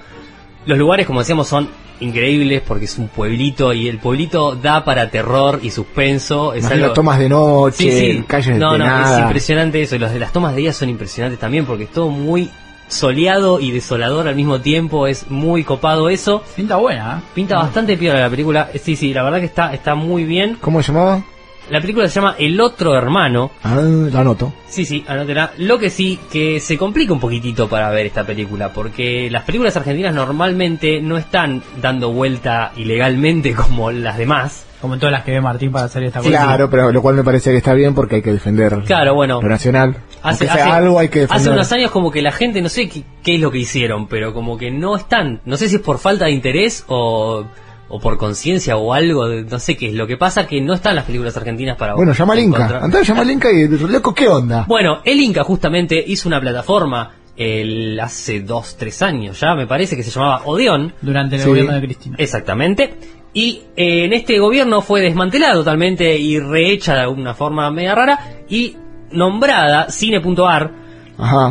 Los 0.67 0.79
lugares, 0.79 1.05
como 1.05 1.19
decíamos, 1.19 1.49
son 1.49 1.69
increíbles 1.99 2.63
porque 2.65 2.85
es 2.85 2.97
un 2.97 3.09
pueblito 3.09 3.73
y 3.73 3.89
el 3.89 3.99
pueblito 3.99 4.55
da 4.55 4.85
para 4.85 5.11
terror 5.11 5.59
y 5.61 5.73
suspenso. 5.73 6.55
Es 6.55 6.65
algo... 6.67 6.93
tomas 6.93 7.19
de 7.19 7.29
noche, 7.29 7.77
Sí, 7.91 8.13
sí. 8.19 8.25
calles 8.25 8.57
no, 8.57 8.75
de 8.75 8.79
no, 8.79 8.85
nada. 8.87 9.17
es 9.19 9.23
impresionante 9.25 9.83
eso. 9.83 9.97
Y 9.97 9.99
los 9.99 10.13
de 10.13 10.21
las 10.21 10.33
tomas 10.33 10.55
de 10.55 10.61
día 10.61 10.73
son 10.73 10.89
impresionantes 10.91 11.41
también 11.41 11.67
porque 11.67 11.85
es 11.85 11.91
todo 11.91 12.09
muy 12.09 12.49
soleado 12.89 13.61
y 13.61 13.71
desolador 13.71 14.29
al 14.29 14.35
mismo 14.35 14.61
tiempo. 14.61 15.07
Es 15.07 15.31
muy 15.31 15.65
copado 15.65 16.09
eso. 16.09 16.43
Pinta 16.57 16.77
buena, 16.77 17.19
¿eh? 17.19 17.23
Pinta 17.35 17.57
bastante 17.59 17.97
piola 17.97 18.21
la 18.21 18.31
película. 18.31 18.69
Sí, 18.83 18.97
sí, 18.97 19.13
la 19.15 19.23
verdad 19.23 19.39
que 19.41 19.47
está, 19.47 19.73
está 19.73 19.95
muy 19.95 20.25
bien. 20.25 20.59
¿Cómo 20.61 20.83
se 20.83 20.93
llamaba? 20.93 21.23
La 21.71 21.83
película 21.83 22.09
se 22.09 22.15
llama 22.15 22.35
El 22.39 22.59
otro 22.63 22.97
hermano. 22.97 23.51
Ah, 23.63 23.77
la 23.83 24.21
anoto. 24.21 24.55
Sí, 24.69 24.87
sí, 24.87 25.05
anótela. 25.07 25.53
Lo 25.59 25.79
que 25.79 25.91
sí, 25.91 26.19
que 26.33 26.61
se 26.61 26.79
complica 26.79 27.13
un 27.13 27.21
poquitito 27.21 27.69
para 27.69 27.91
ver 27.91 28.07
esta 28.07 28.25
película, 28.25 28.73
porque 28.73 29.29
las 29.31 29.43
películas 29.45 29.77
argentinas 29.77 30.15
normalmente 30.15 31.03
no 31.03 31.19
están 31.19 31.63
dando 31.83 32.11
vuelta 32.11 32.73
ilegalmente 32.77 33.53
como 33.55 33.91
las 33.91 34.17
demás. 34.17 34.65
Como 34.81 34.95
en 34.95 35.01
todas 35.01 35.13
las 35.13 35.25
que 35.25 35.33
ve 35.33 35.41
Martín 35.41 35.73
para 35.73 35.87
hacer 35.87 36.05
esta 36.05 36.21
película. 36.21 36.45
Claro, 36.47 36.71
pero 36.71 36.93
lo 36.93 37.03
cual 37.03 37.17
me 37.17 37.25
parece 37.25 37.51
que 37.51 37.57
está 37.57 37.75
bien 37.75 37.95
porque 37.95 38.15
hay 38.17 38.23
que 38.23 38.33
defender 38.33 38.79
Claro, 38.87 39.13
bueno. 39.15 39.43
lo 39.43 39.49
nacional. 39.49 39.97
Hace, 40.23 40.49
hace- 40.49 40.61
algo 40.63 40.99
hay 40.99 41.09
que 41.09 41.21
defender. 41.21 41.41
hace 41.41 41.51
unos 41.51 41.73
años 41.73 41.91
como 41.91 42.11
que 42.11 42.23
la 42.23 42.33
gente, 42.33 42.61
no 42.63 42.69
sé 42.69 42.89
qué, 42.89 43.03
qué 43.23 43.35
es 43.37 43.41
lo 43.41 43.51
que 43.51 43.59
hicieron, 43.59 44.07
pero 44.09 44.33
como 44.35 44.59
que 44.59 44.71
no 44.71 44.97
están, 44.97 45.41
no 45.45 45.57
sé 45.57 45.69
si 45.69 45.77
es 45.77 45.83
por 45.83 45.99
falta 45.99 46.25
de 46.27 46.33
interés 46.33 46.85
o, 46.89 47.45
o 47.89 48.01
por 48.01 48.19
conciencia 48.19 48.77
o 48.77 48.93
algo, 48.93 49.29
de- 49.29 49.45
no 49.45 49.59
sé 49.59 49.77
qué 49.77 49.89
es. 49.89 49.95
Lo 49.95 50.07
que 50.07 50.17
pasa 50.17 50.47
que 50.47 50.61
no 50.61 50.75
están 50.75 50.95
las 50.97 51.05
películas 51.05 51.37
argentinas 51.37 51.77
para 51.77 51.95
Bueno, 51.95 52.13
llama 52.13 52.35
al 52.35 52.41
Inca. 52.41 52.81
Andá, 52.83 53.03
llama 53.03 53.23
al 53.23 53.31
Inca 53.31 53.51
y 53.51 53.69
loco, 53.69 54.13
¿qué 54.15 54.29
onda? 54.29 54.65
Bueno, 54.69 54.99
el 55.05 55.21
Inca 55.21 55.45
justamente 55.45 56.03
hizo 56.07 56.29
una 56.29 56.41
plataforma 56.41 57.13
el, 57.37 57.99
hace 58.01 58.41
dos, 58.41 58.77
tres 58.77 59.01
años 59.01 59.39
ya, 59.41 59.55
me 59.55 59.67
parece 59.67 59.95
que 59.97 60.03
se 60.03 60.11
llamaba 60.11 60.43
Odeón. 60.45 60.93
Durante 61.01 61.37
el 61.37 61.43
Sí. 61.43 61.49
gobierno 61.49 61.73
de 61.75 61.81
Cristina. 61.83 62.17
Exactamente. 62.19 62.95
Y 63.33 63.63
eh, 63.77 64.05
en 64.07 64.13
este 64.13 64.39
gobierno 64.41 64.81
fue 64.81 65.01
desmantelada 65.01 65.55
totalmente 65.55 66.17
y 66.19 66.41
rehecha 66.41 66.95
de 66.95 67.01
alguna 67.03 67.35
forma 67.35 67.71
media 67.71 67.95
rara 67.95 68.19
y 68.49 68.77
nombrada 69.13 69.89
Cine.ar, 69.91 70.71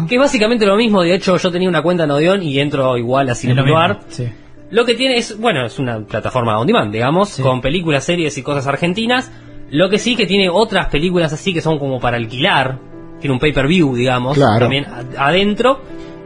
que 0.08 0.16
es 0.16 0.20
básicamente 0.22 0.66
lo 0.66 0.76
mismo. 0.76 1.02
De 1.04 1.14
hecho, 1.16 1.38
yo 1.38 1.52
tenía 1.52 1.70
una 1.70 1.82
cuenta 1.82 2.04
en 2.06 2.12
Odeón 2.12 2.44
y 2.44 2.60
entro 2.60 2.98
igual 2.98 3.30
a 3.30 3.36
Cine.ar. 3.36 4.00
sí. 4.08 4.28
Lo 4.70 4.84
que 4.84 4.96
tiene 4.96 5.16
es, 5.18 5.40
bueno, 5.40 5.66
es 5.66 5.80
una 5.80 6.00
plataforma 6.02 6.60
on 6.60 6.68
demand, 6.68 6.92
digamos, 6.92 7.40
con 7.40 7.62
películas, 7.62 8.04
series 8.04 8.38
y 8.38 8.44
cosas 8.44 8.68
argentinas. 8.68 9.32
Lo 9.70 9.90
que 9.90 9.98
sí 9.98 10.16
que 10.18 10.26
tiene 10.26 10.50
otras 10.50 10.88
películas 10.90 11.32
así 11.32 11.54
que 11.54 11.62
son 11.62 11.80
como 11.80 12.00
para 12.02 12.18
alquilar. 12.18 12.78
tiene 13.22 13.34
un 13.34 13.40
pay-per-view, 13.40 13.96
digamos, 13.96 14.36
Claro. 14.36 14.60
también 14.60 14.86
adentro. 15.18 15.80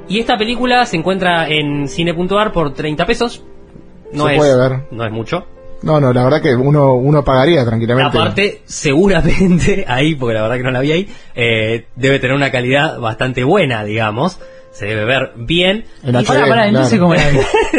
Y 0.10 0.20
esta 0.20 0.38
película 0.38 0.86
se 0.88 0.98
encuentra 0.98 1.48
en 1.50 1.88
cine.ar 1.88 2.52
por 2.52 2.74
30 2.74 3.06
pesos. 3.06 3.44
No 4.12 4.26
Se 4.26 4.32
es, 4.34 4.38
puede 4.40 4.58
ver. 4.58 4.82
no 4.92 5.06
es 5.06 5.12
mucho. 5.12 5.46
No, 5.84 6.00
no, 6.00 6.14
la 6.14 6.24
verdad 6.24 6.42
que 6.42 6.56
uno, 6.56 6.94
uno 6.94 7.24
pagaría 7.24 7.66
tranquilamente. 7.66 8.18
Aparte, 8.18 8.62
seguramente 8.66 9.86
ahí, 9.88 10.16
porque 10.16 10.36
la 10.36 10.44
verdad 10.44 10.58
que 10.58 10.64
no 10.64 10.72
la 10.72 10.80
vi 10.82 10.92
ahí, 10.92 11.10
eh, 11.36 11.86
debe 11.96 12.20
tener 12.20 12.36
una 12.36 12.52
calidad 12.52 13.00
bastante 13.00 13.44
buena, 13.44 13.84
digamos. 13.84 14.40
Se 14.72 14.86
debe 14.86 15.04
ver 15.04 15.32
bien. 15.36 15.84
En 16.04 16.16
Y- 16.16 16.18
HD, 16.20 16.28
Pará, 16.28 16.48
pará, 16.48 16.68
entonces, 16.68 16.98
claro. 16.98 17.04
¿cómo 17.04 17.16
la 17.16 17.30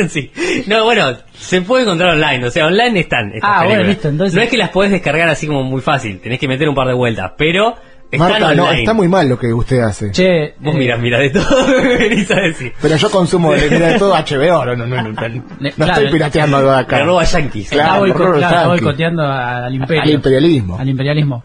vi? 0.02 0.08
sí. 0.10 0.30
No, 0.66 0.84
bueno, 0.84 1.16
se 1.32 1.62
puede 1.62 1.84
encontrar 1.84 2.10
online. 2.10 2.46
O 2.46 2.50
sea, 2.50 2.66
online 2.66 3.00
están. 3.00 3.32
estas 3.32 3.50
Ah, 3.50 3.64
bueno, 3.64 3.68
películas. 3.70 3.88
listo, 3.88 4.08
entonces- 4.08 4.34
No 4.36 4.42
es 4.42 4.48
que 4.50 4.56
las 4.58 4.68
podés 4.70 4.90
descargar 4.90 5.28
así 5.28 5.46
como 5.46 5.62
muy 5.62 5.80
fácil. 5.80 6.20
Tenés 6.20 6.38
que 6.38 6.48
meter 6.48 6.68
un 6.68 6.74
par 6.74 6.88
de 6.88 6.94
vueltas. 6.94 7.32
Pero 7.38 7.76
están 8.12 8.30
Marta, 8.30 8.54
no, 8.54 8.62
online. 8.64 8.80
está 8.80 8.92
muy 8.94 9.08
mal 9.08 9.28
lo 9.28 9.38
que 9.38 9.52
usted 9.52 9.80
hace. 9.80 10.10
Che, 10.12 10.54
Vos 10.60 10.74
eh, 10.74 10.78
mirás, 10.78 11.00
mirás 11.00 11.20
de 11.20 11.30
todo, 11.30 11.66
me 11.68 11.96
venís 11.96 12.30
a 12.30 12.40
decir. 12.40 12.72
Pero 12.80 12.96
yo 12.96 13.10
consumo 13.10 13.52
de, 13.52 13.70
mira, 13.70 13.88
de 13.88 13.98
todo 13.98 14.14
HBO, 14.14 14.64
no, 14.66 14.76
no, 14.76 14.86
no, 14.86 14.96
no, 15.02 15.02
no, 15.02 15.28
no 15.28 15.70
claro, 15.76 15.92
estoy 15.92 16.12
pirateando 16.12 16.56
algo 16.58 16.70
de 16.70 16.76
acá. 16.78 16.98
Me 16.98 17.04
roba 17.04 17.24
yankees. 17.24 17.64
está 17.72 17.76
Claro, 17.84 18.00
boico- 18.00 18.18
Robert 18.18 18.38
claro, 18.38 18.56
está 18.56 18.68
boicoteando 18.68 19.22
al 19.22 19.74
imperio. 19.74 20.02
Al 20.02 20.10
imperialismo. 20.10 20.78
Al 20.78 20.88
imperialismo. 20.88 21.44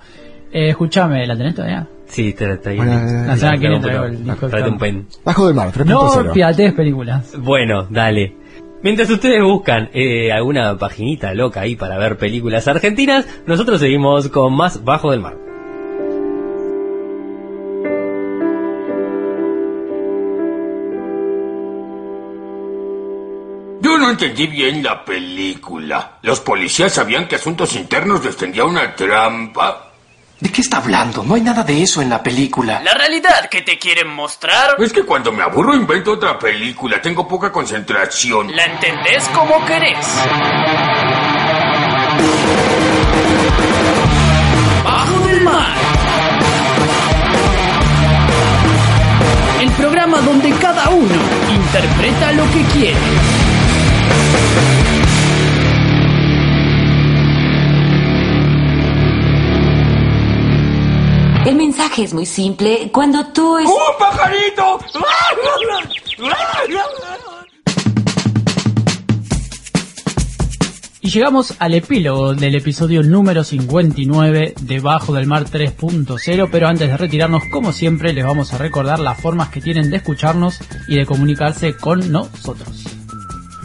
Eh, 0.52 0.70
escuchame, 0.70 1.26
¿la 1.26 1.36
tenés 1.38 1.56
todavía? 1.56 1.88
Sí, 2.08 2.34
te, 2.34 2.46
eh, 2.46 2.58
La 2.64 3.36
semana 3.38 3.58
que 3.60 3.68
viene 3.68 3.80
Trae 3.80 3.82
traigo 3.82 4.06
un 4.06 4.12
el 4.12 4.24
disco 4.24 4.40
pen. 4.40 4.50
Traete 4.50 4.70
un 4.70 4.78
pen. 4.78 5.08
Bajo 5.26 5.46
del 5.48 5.56
mar, 5.56 5.72
3.0. 5.74 5.86
No 6.26 6.32
piratees 6.34 6.74
películas. 6.74 7.34
Bueno, 7.38 7.86
dale. 7.90 8.36
Mientras 8.82 9.10
ustedes 9.10 9.42
buscan 9.44 9.90
eh, 9.94 10.32
alguna 10.32 10.78
paginita 10.78 11.34
loca 11.34 11.62
ahí 11.62 11.76
para 11.76 11.98
ver 11.98 12.18
películas 12.18 12.68
argentinas, 12.68 13.26
nosotros 13.46 13.80
seguimos 13.80 14.30
con 14.30 14.54
más 14.56 14.84
Bajo 14.84 15.12
del 15.12 15.20
Mar. 15.22 15.47
Entendí 24.18 24.48
bien 24.48 24.82
la 24.82 25.06
película. 25.06 26.18
Los 26.24 26.40
policías 26.40 26.92
sabían 26.94 27.28
que 27.28 27.36
Asuntos 27.36 27.76
Internos 27.76 28.26
les 28.26 28.36
tendía 28.36 28.66
una 28.66 28.96
trampa. 28.96 29.92
¿De 30.40 30.52
qué 30.52 30.62
está 30.62 30.78
hablando? 30.78 31.24
No 31.24 31.36
hay 31.36 31.42
nada 31.42 31.64
de 31.64 31.84
eso 31.84 32.02
en 32.02 32.10
la 32.10 32.22
película. 32.24 32.82
La 32.84 32.94
realidad 32.96 33.48
que 33.50 33.62
te 33.62 33.78
quieren 33.78 34.08
mostrar, 34.10 34.76
Es 34.80 34.92
que 34.92 35.04
cuando 35.04 35.32
me 35.32 35.44
aburro 35.44 35.76
invento 35.76 36.14
otra 36.14 36.38
película. 36.40 37.00
Tengo 37.02 37.28
poca 37.28 37.52
concentración. 37.52 38.56
la 38.56 38.66
entendés 38.66 39.28
como 39.30 39.64
querés. 39.66 40.08
Bajo 44.84 45.28
del 45.28 45.42
mar. 45.42 45.76
El 49.62 49.72
programa 49.72 50.22
donde 50.22 50.52
cada 50.60 50.90
uno 50.90 51.16
interpreta 51.50 52.32
lo 52.34 52.44
que 52.52 52.62
quiere. 52.74 53.37
El 61.48 61.56
mensaje 61.56 62.04
es 62.04 62.14
muy 62.14 62.26
simple. 62.26 62.90
Cuando 62.92 63.26
tú 63.28 63.58
es... 63.58 63.66
¡Un 63.66 63.98
pajarito! 63.98 64.80
Y 71.00 71.10
llegamos 71.10 71.54
al 71.60 71.74
epílogo 71.74 72.34
del 72.34 72.56
episodio 72.56 73.02
número 73.02 73.46
59 73.46 74.56
de 74.60 74.80
Bajo 74.82 75.14
del 75.14 75.26
Mar 75.26 75.46
3.0, 75.46 76.50
pero 76.52 76.68
antes 76.68 76.90
de 76.90 76.98
retirarnos, 76.98 77.44
como 77.50 77.72
siempre, 77.72 78.12
les 78.12 78.26
vamos 78.26 78.52
a 78.54 78.58
recordar 78.58 79.00
las 79.00 79.18
formas 79.18 79.48
que 79.48 79.62
tienen 79.62 79.90
de 79.90 79.96
escucharnos 79.96 80.60
y 80.90 80.98
de 80.98 81.06
comunicarse 81.06 81.78
con 81.78 82.12
nosotros. 82.12 82.97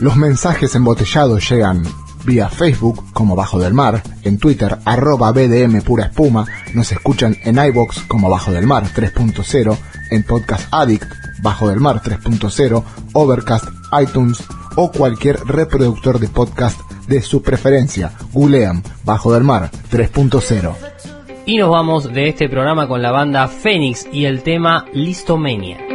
Los 0.03 0.17
mensajes 0.17 0.75
embotellados 0.75 1.49
llegan 1.49 1.85
vía 2.25 2.49
Facebook 2.49 3.05
como 3.13 3.37
Bajo 3.37 3.61
del 3.61 3.73
Mar, 3.73 4.03
en 4.25 4.37
Twitter 4.37 4.79
arroba 4.85 5.31
BDM 5.31 5.81
Pura 5.83 6.07
Espuma, 6.07 6.45
nos 6.75 6.91
escuchan 6.91 7.37
en 7.45 7.65
iBox 7.65 8.01
como 8.09 8.29
Bajo 8.29 8.51
del 8.51 8.67
Mar 8.67 8.83
3.0, 8.83 9.79
en 10.11 10.25
Podcast 10.25 10.67
Addict 10.73 11.05
Bajo 11.41 11.69
del 11.69 11.79
Mar 11.79 12.03
3.0, 12.03 12.83
Overcast, 13.13 13.69
iTunes 14.03 14.43
o 14.75 14.91
cualquier 14.91 15.39
reproductor 15.47 16.19
de 16.19 16.27
podcast 16.27 16.81
de 17.07 17.23
su 17.23 17.41
preferencia. 17.41 18.11
Googlean 18.33 18.83
Bajo 19.05 19.33
del 19.33 19.45
Mar 19.45 19.71
3.0. 19.89 20.75
Y 21.47 21.59
nos 21.59 21.71
vamos 21.71 22.13
de 22.13 22.29
este 22.29 22.49
programa 22.49 22.89
con 22.89 23.03
la 23.03 23.13
banda 23.13 23.47
Fénix 23.47 24.09
y 24.13 24.25
el 24.25 24.43
tema 24.43 24.85
Listomania. 24.93 25.91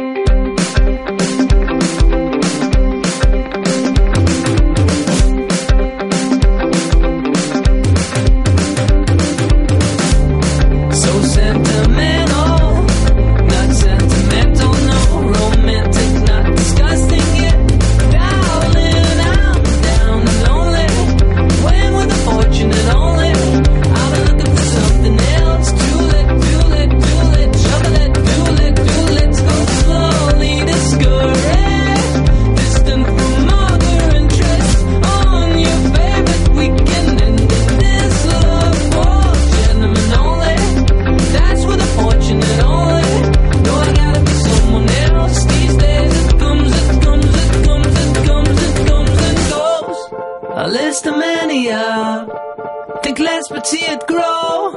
But 53.50 53.66
see 53.66 53.80
it 53.80 54.06
grow. 54.06 54.72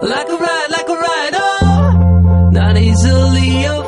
Like 0.00 0.28
a 0.28 0.36
ride, 0.36 0.66
like 0.70 0.88
a 0.88 0.94
ride, 0.94 1.34
oh. 1.34 2.50
Not 2.52 2.78
easily 2.78 3.64
offended. 3.64 3.81